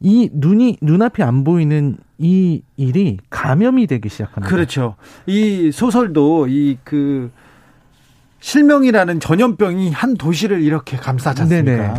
이 0.00 0.30
눈이 0.32 0.78
눈앞이 0.80 1.22
안 1.22 1.44
보이는 1.44 1.96
이 2.18 2.62
일이 2.76 3.18
감염이 3.30 3.86
되기 3.86 4.08
시작합니다. 4.08 4.48
그렇죠. 4.54 4.96
이 5.26 5.70
소설도 5.72 6.46
이 6.48 6.78
그 6.84 7.30
실명이라는 8.40 9.20
전염병이 9.20 9.90
한 9.90 10.14
도시를 10.14 10.62
이렇게 10.62 10.96
감싸지 10.96 11.42
않습니까? 11.42 11.70
네네. 11.76 11.94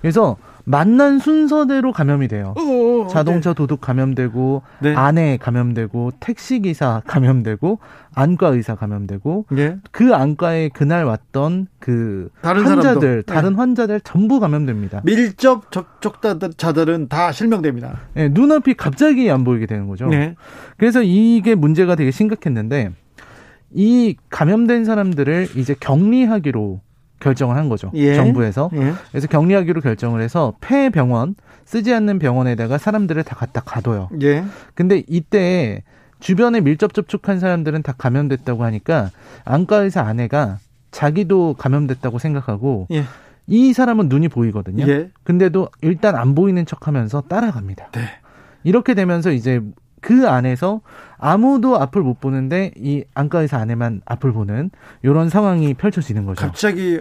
그래서 0.00 0.36
만난 0.64 1.18
순서대로 1.18 1.92
감염이 1.92 2.28
돼요. 2.28 2.54
어어, 2.56 3.04
어, 3.04 3.06
자동차 3.08 3.50
네. 3.50 3.54
도둑 3.54 3.80
감염되고 3.80 4.62
네. 4.80 4.94
아내 4.94 5.36
감염되고 5.40 6.12
택시 6.20 6.60
기사 6.60 7.02
감염되고 7.06 7.78
안과 8.14 8.48
의사 8.48 8.74
감염되고 8.74 9.46
네. 9.50 9.76
그 9.90 10.14
안과에 10.14 10.68
그날 10.68 11.04
왔던 11.04 11.66
그 11.78 12.28
다른 12.42 12.64
환자들 12.64 13.00
사람도. 13.00 13.22
다른 13.22 13.50
네. 13.50 13.56
환자들 13.56 14.00
전부 14.02 14.40
감염됩니다. 14.40 15.02
밀접 15.04 15.70
접촉자들은 15.72 17.08
다 17.08 17.32
실명됩니다. 17.32 17.98
네, 18.14 18.28
눈앞이 18.28 18.74
갑자기 18.74 19.30
안 19.30 19.44
보이게 19.44 19.66
되는 19.66 19.88
거죠. 19.88 20.06
네. 20.06 20.36
그래서 20.76 21.02
이게 21.02 21.54
문제가 21.54 21.94
되게 21.96 22.10
심각했는데 22.10 22.92
이 23.74 24.16
감염된 24.28 24.84
사람들을 24.84 25.48
이제 25.56 25.74
격리하기로 25.80 26.80
결정을 27.22 27.56
한 27.56 27.68
거죠. 27.68 27.90
예. 27.94 28.14
정부에서. 28.14 28.70
예. 28.74 28.92
그래서 29.10 29.26
격리하기로 29.28 29.80
결정을 29.80 30.20
해서 30.20 30.54
폐 30.60 30.90
병원 30.90 31.34
쓰지 31.64 31.94
않는 31.94 32.18
병원에다가 32.18 32.76
사람들을 32.78 33.22
다 33.24 33.36
갖다 33.36 33.60
가둬요. 33.60 34.10
예. 34.22 34.44
근데 34.74 35.02
이때 35.08 35.82
주변에 36.20 36.60
밀접 36.60 36.92
접촉한 36.94 37.40
사람들은 37.40 37.82
다 37.82 37.94
감염됐다고 37.96 38.64
하니까 38.64 39.10
안과 39.44 39.78
의사 39.78 40.02
아내가 40.02 40.58
자기도 40.90 41.54
감염됐다고 41.58 42.18
생각하고 42.18 42.86
예. 42.92 43.04
이 43.46 43.72
사람은 43.72 44.08
눈이 44.08 44.28
보이거든요. 44.28 44.86
예. 44.88 45.10
근데도 45.24 45.68
일단 45.80 46.14
안 46.14 46.34
보이는 46.34 46.64
척하면서 46.64 47.22
따라갑니다. 47.22 47.90
네. 47.92 48.02
이렇게 48.64 48.94
되면서 48.94 49.32
이제 49.32 49.60
그 50.02 50.28
안에서 50.28 50.82
아무도 51.16 51.80
앞을 51.80 52.02
못 52.02 52.20
보는데 52.20 52.72
이 52.76 53.04
안과 53.14 53.40
의사 53.40 53.56
안에만 53.58 54.02
앞을 54.04 54.32
보는 54.32 54.70
이런 55.02 55.30
상황이 55.30 55.72
펼쳐지는 55.72 56.26
거죠. 56.26 56.44
갑자기 56.44 57.00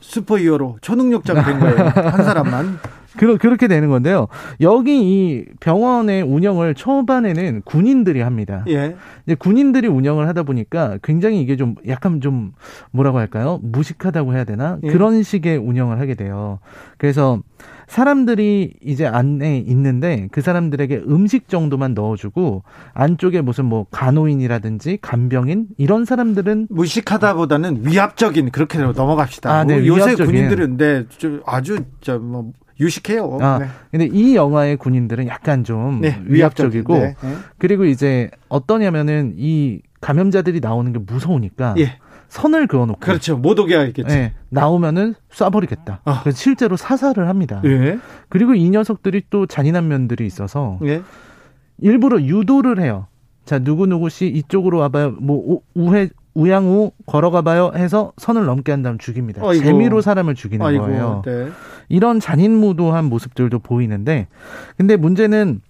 슈퍼히어로 0.00 0.78
초능력자가 0.82 1.44
된 1.44 1.60
거예요. 1.60 1.76
한 1.94 2.24
사람만. 2.24 2.78
그러, 3.16 3.36
그렇게 3.36 3.66
되는 3.66 3.88
건데요. 3.88 4.28
여기 4.60 5.00
이 5.02 5.44
병원의 5.58 6.22
운영을 6.22 6.74
초반에는 6.74 7.62
군인들이 7.64 8.20
합니다. 8.20 8.64
예. 8.68 8.96
이제 9.26 9.34
군인들이 9.34 9.88
운영을 9.88 10.28
하다 10.28 10.44
보니까 10.44 10.98
굉장히 11.02 11.40
이게 11.40 11.56
좀 11.56 11.74
약간 11.88 12.20
좀 12.20 12.52
뭐라고 12.92 13.18
할까요? 13.18 13.58
무식하다고 13.62 14.34
해야 14.34 14.44
되나? 14.44 14.78
예. 14.84 14.90
그런 14.90 15.22
식의 15.22 15.56
운영을 15.58 15.98
하게 16.00 16.14
돼요. 16.14 16.60
그래서 16.98 17.40
사람들이 17.90 18.74
이제 18.84 19.04
안에 19.04 19.58
있는데 19.66 20.28
그 20.30 20.42
사람들에게 20.42 21.02
음식 21.08 21.48
정도만 21.48 21.94
넣어주고 21.94 22.62
안쪽에 22.94 23.40
무슨 23.40 23.64
뭐 23.64 23.84
간호인이라든지 23.90 24.98
간병인 25.02 25.66
이런 25.76 26.04
사람들은 26.04 26.68
무식하다보다는 26.70 27.82
위압적인 27.84 28.50
그렇게 28.52 28.78
넘어갑시다. 28.78 29.52
아, 29.52 29.64
네, 29.64 29.84
요새 29.84 30.10
위압적인. 30.10 30.26
군인들은 30.26 30.76
네, 30.76 31.04
아주 31.44 31.80
저뭐 32.00 32.52
유식해요. 32.78 33.38
아, 33.40 33.58
네. 33.58 33.66
근데 33.90 34.06
이 34.06 34.36
영화의 34.36 34.76
군인들은 34.76 35.26
약간 35.26 35.64
좀 35.64 36.00
네, 36.00 36.16
위압적이고 36.26 36.94
네. 36.94 37.16
그리고 37.58 37.86
이제 37.86 38.30
어떠냐면은 38.48 39.34
이 39.36 39.80
감염자들이 40.00 40.60
나오는 40.60 40.92
게 40.92 41.00
무서우니까 41.00 41.74
예. 41.78 41.98
선을 42.30 42.68
그어놓고 42.68 43.00
그렇죠 43.00 43.36
못 43.36 43.58
오게 43.58 43.74
하겠지 43.74 44.04
네, 44.04 44.32
나오면은 44.48 45.14
쏴버리겠다. 45.32 45.98
아. 46.04 46.20
그래서 46.22 46.38
실제로 46.38 46.76
사살을 46.76 47.28
합니다. 47.28 47.60
예. 47.64 47.98
그리고 48.28 48.54
이 48.54 48.70
녀석들이 48.70 49.24
또 49.30 49.46
잔인한 49.46 49.88
면들이 49.88 50.26
있어서 50.26 50.78
예. 50.84 51.02
일부러 51.78 52.22
유도를 52.22 52.80
해요. 52.80 53.08
자 53.44 53.58
누구 53.58 53.86
누구 53.86 54.08
씨 54.08 54.26
이쪽으로 54.28 54.78
와봐요. 54.78 55.16
뭐 55.20 55.60
우회 55.74 56.08
우양우 56.34 56.92
걸어가봐요 57.06 57.72
해서 57.74 58.12
선을 58.16 58.44
넘게 58.46 58.70
한 58.70 58.82
다음 58.82 58.96
죽입니다. 58.98 59.42
아이고. 59.44 59.64
재미로 59.64 60.00
사람을 60.00 60.36
죽이는 60.36 60.64
아이고. 60.64 60.84
거예요. 60.84 61.22
네. 61.26 61.48
이런 61.88 62.20
잔인무도한 62.20 63.06
모습들도 63.06 63.58
보이는데 63.58 64.28
근데 64.76 64.96
문제는 64.96 65.62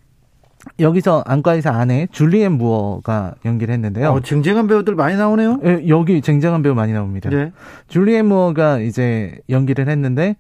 여기서 0.79 1.25
안과의사 1.27 1.71
안에 1.71 2.09
줄리엔 2.13 2.53
무어가 2.53 3.35
연기를 3.45 3.73
했는데요. 3.75 4.11
어, 4.11 4.21
쟁쟁한 4.21 4.67
배우들 4.67 4.95
많이 4.95 5.17
나오네요. 5.17 5.61
예, 5.65 5.89
여기 5.89 6.21
쟁쟁한 6.21 6.63
배우 6.63 6.75
많이 6.75 6.93
나옵니다. 6.93 7.31
네. 7.31 7.53
줄리엔 7.89 8.27
무어가 8.27 8.79
이제 8.79 9.39
연기를 9.49 9.89
했는데 9.89 10.37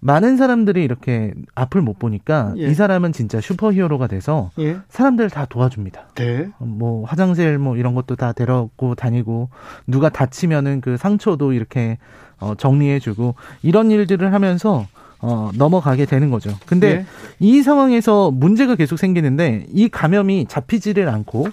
많은 0.00 0.36
사람들이 0.36 0.84
이렇게 0.84 1.32
앞을 1.54 1.80
못 1.80 1.98
보니까 1.98 2.54
예. 2.58 2.68
이 2.68 2.74
사람은 2.74 3.12
진짜 3.12 3.40
슈퍼히어로가 3.40 4.06
돼서 4.06 4.50
예. 4.58 4.76
사람들을 4.88 5.30
다 5.30 5.46
도와줍니다. 5.46 6.08
네. 6.14 6.48
뭐 6.58 7.04
화장실 7.04 7.58
뭐 7.58 7.76
이런 7.76 7.94
것도 7.94 8.16
다 8.16 8.32
데려고 8.32 8.94
다니고 8.94 9.48
누가 9.86 10.08
다치면은 10.08 10.80
그 10.80 10.96
상처도 10.96 11.52
이렇게 11.52 11.98
어 12.38 12.54
정리해 12.56 12.98
주고 12.98 13.34
이런 13.62 13.90
일들을 13.90 14.32
하면서 14.32 14.86
어, 15.20 15.50
넘어가게 15.54 16.04
되는 16.04 16.30
거죠. 16.30 16.50
근데 16.66 16.98
네. 16.98 17.06
이 17.40 17.62
상황에서 17.62 18.30
문제가 18.30 18.74
계속 18.74 18.98
생기는데 18.98 19.66
이 19.72 19.88
감염이 19.88 20.46
잡히지를 20.48 21.08
않고 21.08 21.48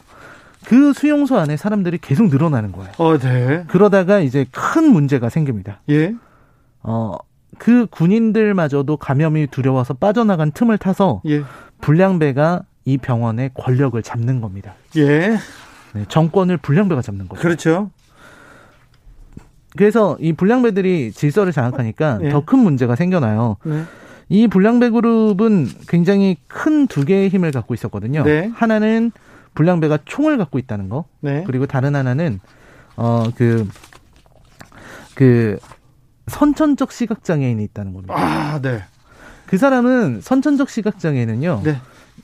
그 0.66 0.94
수용소 0.94 1.38
안에 1.38 1.58
사람들이 1.58 1.98
계속 2.00 2.30
늘어나는 2.30 2.72
거예요. 2.72 2.92
어, 2.98 3.18
네. 3.18 3.66
그러다가 3.68 4.20
이제 4.20 4.46
큰 4.52 4.92
문제가 4.92 5.30
생깁니다. 5.30 5.82
예. 5.90 6.14
어, 6.82 7.18
그 7.58 7.86
군인들마저도 7.88 8.98
감염이 8.98 9.48
두려워서 9.48 9.94
빠져나간 9.94 10.52
틈을 10.52 10.78
타서 10.78 11.22
예. 11.28 11.44
불량배가 11.82 12.64
이 12.86 12.98
병원의 12.98 13.52
권력을 13.54 14.02
잡는 14.02 14.42
겁니다. 14.42 14.76
예. 14.98 15.38
네, 15.94 16.06
정권을 16.08 16.58
불량배가 16.58 17.02
잡는 17.02 17.28
거죠. 17.28 17.42
그렇죠. 17.42 17.92
그래서 19.76 20.18
이 20.20 20.34
불량배들이 20.34 21.12
질서를 21.12 21.52
장악하니까 21.52 22.20
네. 22.20 22.30
더큰 22.30 22.60
문제가 22.60 22.96
생겨나요. 22.96 23.58
네. 23.64 23.84
이 24.30 24.48
불량배 24.48 24.92
그룹은 24.92 25.68
굉장히 25.88 26.38
큰 26.48 26.88
두 26.88 27.06
개의 27.06 27.30
힘을 27.30 27.52
갖고 27.52 27.74
있었거든요. 27.74 28.24
네. 28.24 28.52
하나는 28.54 29.12
불량배가 29.56 30.00
총을 30.06 30.38
갖고 30.38 30.60
있다는 30.60 30.90
거. 30.90 31.06
네. 31.22 31.44
그리고 31.46 31.66
다른 31.66 31.96
하나는 31.96 32.40
어그그 32.96 33.68
그 35.16 35.58
선천적 36.28 36.92
시각 36.92 37.24
장애인이 37.24 37.64
있다는 37.64 37.94
겁니다. 37.94 38.16
아, 38.16 38.60
네. 38.62 38.84
그 39.46 39.58
사람은 39.58 40.22
선천적 40.22 40.70
시각 40.70 41.00
장애는요. 41.00 41.62
네. 41.64 41.78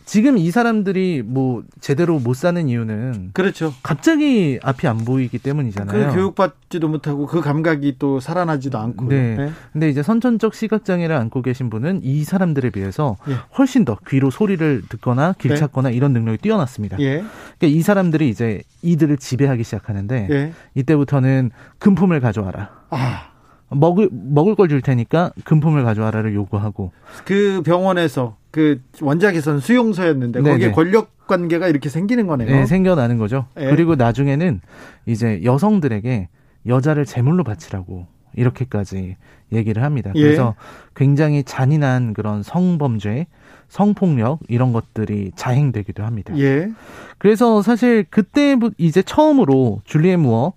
지금 0.09 0.39
이 0.39 0.49
사람들이 0.49 1.21
뭐 1.23 1.61
제대로 1.81 2.17
못 2.17 2.33
사는 2.33 2.67
이유는 2.67 3.29
그렇죠. 3.33 3.71
갑자기 3.83 4.59
앞이 4.63 4.87
안 4.87 5.05
보이기 5.05 5.37
때문이잖아요. 5.37 6.07
그 6.09 6.15
교육받지도 6.15 6.89
못하고 6.89 7.27
그 7.27 7.41
감각이 7.41 7.97
또 7.99 8.19
살아나지도 8.19 8.79
않고. 8.79 9.07
네. 9.07 9.35
네. 9.35 9.51
근데 9.71 9.87
이제 9.87 10.01
선천적 10.01 10.55
시각 10.55 10.83
장애를 10.83 11.15
안고 11.15 11.43
계신 11.43 11.69
분은 11.69 11.99
이 12.01 12.23
사람들에 12.23 12.71
비해서 12.71 13.17
예. 13.29 13.35
훨씬 13.55 13.85
더 13.85 13.99
귀로 14.07 14.31
소리를 14.31 14.81
듣거나 14.89 15.35
길 15.37 15.51
네. 15.51 15.57
찾거나 15.57 15.91
이런 15.91 16.13
능력이 16.13 16.39
뛰어났습니다. 16.39 16.99
예. 17.01 17.17
그러니까 17.59 17.67
이 17.67 17.81
사람들이 17.83 18.29
이제 18.29 18.63
이들을 18.81 19.15
지배하기 19.17 19.63
시작하는데 19.63 20.27
예. 20.31 20.53
이때부터는 20.73 21.51
금품을 21.77 22.19
가져와라. 22.19 22.71
아. 22.89 23.25
먹을 23.71 24.09
먹을 24.11 24.55
걸 24.55 24.69
줄 24.69 24.81
테니까 24.81 25.33
금품을 25.43 25.83
가져와라를 25.83 26.33
요구하고 26.33 26.91
그 27.25 27.61
병원에서 27.63 28.38
그 28.51 28.81
원작에서는 29.01 29.59
수용소였는데 29.59 30.41
네네. 30.41 30.51
거기에 30.51 30.71
권력 30.71 31.27
관계가 31.27 31.67
이렇게 31.67 31.89
생기는 31.89 32.27
거네요. 32.27 32.49
네, 32.49 32.65
생겨나는 32.65 33.17
거죠. 33.17 33.45
네. 33.55 33.69
그리고 33.69 33.95
나중에는 33.95 34.61
이제 35.05 35.41
여성들에게 35.43 36.29
여자를 36.67 37.05
제물로 37.05 37.43
바치라고 37.43 38.07
이렇게까지 38.35 39.17
얘기를 39.51 39.83
합니다. 39.83 40.11
예. 40.15 40.21
그래서 40.21 40.55
굉장히 40.95 41.43
잔인한 41.43 42.13
그런 42.13 42.43
성범죄, 42.43 43.27
성폭력 43.67 44.39
이런 44.47 44.73
것들이 44.73 45.31
자행되기도 45.35 46.03
합니다. 46.03 46.37
예. 46.37 46.71
그래서 47.17 47.61
사실 47.61 48.05
그때 48.09 48.57
이제 48.77 49.01
처음으로 49.01 49.81
줄리엣 49.85 50.19
무어 50.19 50.53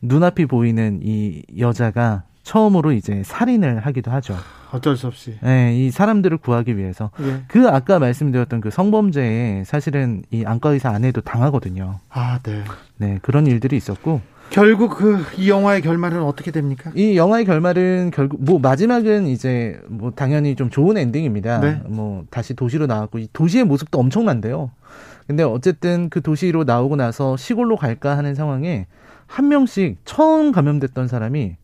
눈앞이 0.00 0.46
보이는 0.46 1.00
이 1.02 1.42
여자가 1.58 2.24
처음으로 2.42 2.92
이제 2.92 3.22
살인을 3.24 3.80
하기도 3.80 4.10
하죠. 4.10 4.34
어쩔 4.74 4.96
수 4.96 5.06
없이. 5.06 5.34
네, 5.40 5.74
이 5.76 5.90
사람들을 5.90 6.38
구하기 6.38 6.76
위해서. 6.76 7.10
예. 7.20 7.42
그 7.48 7.68
아까 7.68 7.98
말씀드렸던 7.98 8.60
그 8.60 8.70
성범죄에 8.70 9.62
사실은 9.64 10.22
이 10.30 10.44
안과 10.44 10.70
의사 10.70 10.90
아내도 10.90 11.20
당하거든요. 11.20 12.00
아, 12.10 12.40
네. 12.42 12.64
네, 12.96 13.18
그런 13.22 13.46
일들이 13.46 13.76
있었고. 13.76 14.20
결국 14.50 14.96
그 14.96 15.24
이 15.38 15.48
영화의 15.48 15.80
결말은 15.80 16.22
어떻게 16.22 16.50
됩니까? 16.50 16.90
이 16.94 17.16
영화의 17.16 17.44
결말은 17.44 18.10
결국 18.12 18.44
뭐 18.44 18.58
마지막은 18.58 19.26
이제 19.26 19.80
뭐 19.88 20.10
당연히 20.10 20.54
좀 20.54 20.70
좋은 20.70 20.96
엔딩입니다. 20.96 21.60
네. 21.60 21.80
뭐 21.86 22.24
다시 22.30 22.54
도시로 22.54 22.86
나왔고 22.86 23.18
이 23.18 23.28
도시의 23.32 23.64
모습도 23.64 23.98
엄청난데요. 23.98 24.70
근데 25.26 25.42
어쨌든 25.42 26.10
그 26.10 26.20
도시로 26.20 26.64
나오고 26.64 26.96
나서 26.96 27.36
시골로 27.36 27.76
갈까 27.76 28.18
하는 28.18 28.34
상황에 28.34 28.86
한 29.26 29.48
명씩 29.48 29.98
처음 30.04 30.52
감염됐던 30.52 31.08
사람이 31.08 31.56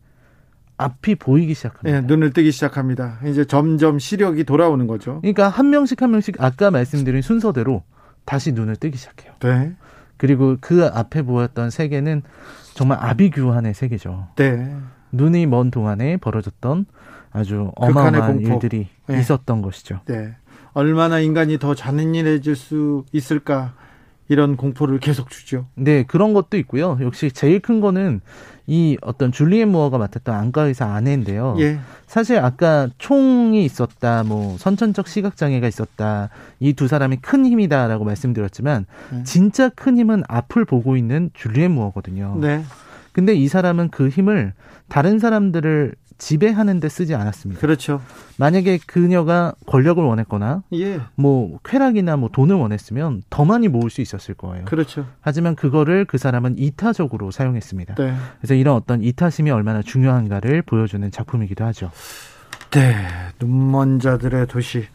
앞이 0.81 1.15
보이기 1.15 1.53
시작합니다. 1.53 2.01
네, 2.01 2.07
눈을 2.07 2.33
뜨기 2.33 2.51
시작합니다. 2.51 3.19
이제 3.25 3.45
점점 3.45 3.99
시력이 3.99 4.43
돌아오는 4.43 4.87
거죠. 4.87 5.19
그러니까 5.21 5.49
한 5.49 5.69
명씩 5.69 6.01
한 6.01 6.11
명씩 6.11 6.41
아까 6.41 6.71
말씀드린 6.71 7.21
순서대로 7.21 7.83
다시 8.25 8.51
눈을 8.51 8.75
뜨기 8.75 8.97
시작해요. 8.97 9.33
네. 9.39 9.73
그리고 10.17 10.57
그 10.61 10.85
앞에 10.85 11.23
보였던 11.23 11.69
세계는 11.69 12.21
정말 12.73 12.99
아비규환의 13.01 13.73
세계죠. 13.73 14.27
네. 14.35 14.75
눈이 15.11 15.45
먼 15.47 15.71
동안에 15.71 16.17
벌어졌던 16.17 16.85
아주 17.31 17.71
어마어마한 17.75 18.41
일들이 18.41 18.87
네. 19.07 19.19
있었던 19.19 19.61
것이죠. 19.61 20.01
네. 20.05 20.35
얼마나 20.73 21.19
인간이 21.19 21.57
더 21.59 21.75
잔인해질 21.75 22.55
수 22.55 23.05
있을까 23.11 23.73
이런 24.31 24.55
공포를 24.55 24.99
계속 24.99 25.29
주죠. 25.29 25.65
네, 25.75 26.03
그런 26.03 26.33
것도 26.33 26.55
있고요. 26.59 26.97
역시 27.01 27.31
제일 27.31 27.59
큰 27.59 27.81
거는 27.81 28.21
이 28.65 28.97
어떤 29.01 29.33
줄리엣 29.33 29.67
무어가 29.67 29.97
맡았던 29.97 30.33
안과 30.33 30.63
의사 30.63 30.85
아내인데요. 30.85 31.57
예. 31.59 31.79
사실 32.07 32.37
아까 32.37 32.87
총이 32.97 33.65
있었다, 33.65 34.23
뭐 34.23 34.55
선천적 34.57 35.09
시각 35.09 35.35
장애가 35.35 35.67
있었다, 35.67 36.29
이 36.61 36.71
두 36.71 36.87
사람이 36.87 37.17
큰 37.17 37.45
힘이다라고 37.45 38.05
말씀드렸지만 38.05 38.85
네. 39.11 39.23
진짜 39.23 39.67
큰 39.67 39.97
힘은 39.97 40.23
앞을 40.29 40.63
보고 40.63 40.95
있는 40.95 41.29
줄리엣 41.33 41.69
무어거든요. 41.69 42.37
네. 42.39 42.63
근데 43.11 43.33
이 43.33 43.49
사람은 43.49 43.89
그 43.89 44.07
힘을 44.07 44.53
다른 44.87 45.19
사람들을 45.19 45.93
지배하는 46.21 46.79
데 46.79 46.87
쓰지 46.87 47.15
않았습니다. 47.15 47.59
그렇죠. 47.59 47.99
만약에 48.37 48.77
그녀가 48.85 49.53
권력을 49.65 50.03
원했거나 50.03 50.61
예. 50.73 51.01
뭐 51.15 51.57
쾌락이나 51.65 52.15
뭐 52.15 52.29
돈을 52.31 52.55
원했으면 52.55 53.23
더 53.31 53.43
많이 53.43 53.67
모을 53.67 53.89
수 53.89 54.01
있었을 54.01 54.35
거예요. 54.35 54.65
그렇죠. 54.65 55.07
하지만 55.21 55.55
그거를 55.55 56.05
그 56.05 56.19
사람은 56.19 56.59
이타적으로 56.59 57.31
사용했습니다. 57.31 57.95
네. 57.95 58.13
그래서 58.39 58.53
이런 58.53 58.75
어떤 58.75 59.01
이타심이 59.01 59.49
얼마나 59.49 59.81
중요한가를 59.81 60.61
보여주는 60.61 61.09
작품이기도 61.09 61.65
하죠. 61.65 61.89
네. 62.69 62.95
눈먼 63.39 63.99
자들의 63.99 64.45
도시. 64.45 64.85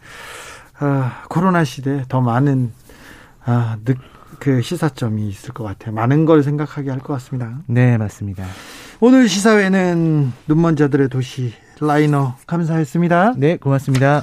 아, 0.79 1.25
코로나 1.29 1.65
시대에 1.65 2.05
더 2.09 2.21
많은 2.21 2.71
아, 3.45 3.79
느, 3.85 3.95
그 4.39 4.63
시사점이 4.63 5.27
있을 5.29 5.53
것 5.55 5.65
같아요. 5.65 5.93
많은 5.93 6.25
걸 6.25 6.45
생각하게 6.45 6.91
할 6.91 7.01
것 7.01 7.15
같습니다. 7.15 7.59
네, 7.67 7.99
맞습니다. 7.99 8.45
오늘 8.99 9.29
시사회는 9.29 10.33
눈먼 10.47 10.77
자들의 10.77 11.11
도시 11.11 11.53
라이너 11.81 12.35
감사했습니다. 12.47 13.35
네, 13.37 13.59
고맙습니다. 13.59 14.23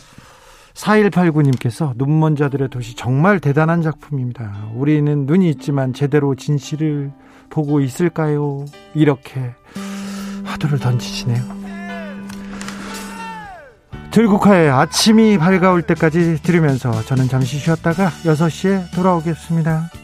4189님께서 0.74 1.94
눈먼 1.96 2.36
자들의 2.36 2.70
도시 2.70 2.96
정말 2.96 3.40
대단한 3.40 3.84
작품입니다. 3.84 4.70
우리는 4.74 5.28
눈이 5.28 5.48
있지만 5.52 5.94
제대로 5.94 6.34
진실을 6.34 7.12
보고 7.52 7.82
있을까요? 7.82 8.66
이렇게 8.96 9.54
화두를 10.44 10.80
던지시네요. 10.80 11.64
들국화의 14.10 14.72
아침이 14.72 15.38
밝아올 15.38 15.84
때까지 15.84 16.42
들으면서 16.42 16.92
저는 17.04 17.28
잠시 17.28 17.60
쉬었다가 17.60 18.10
6시에 18.24 18.92
돌아오겠습니다. 18.96 20.03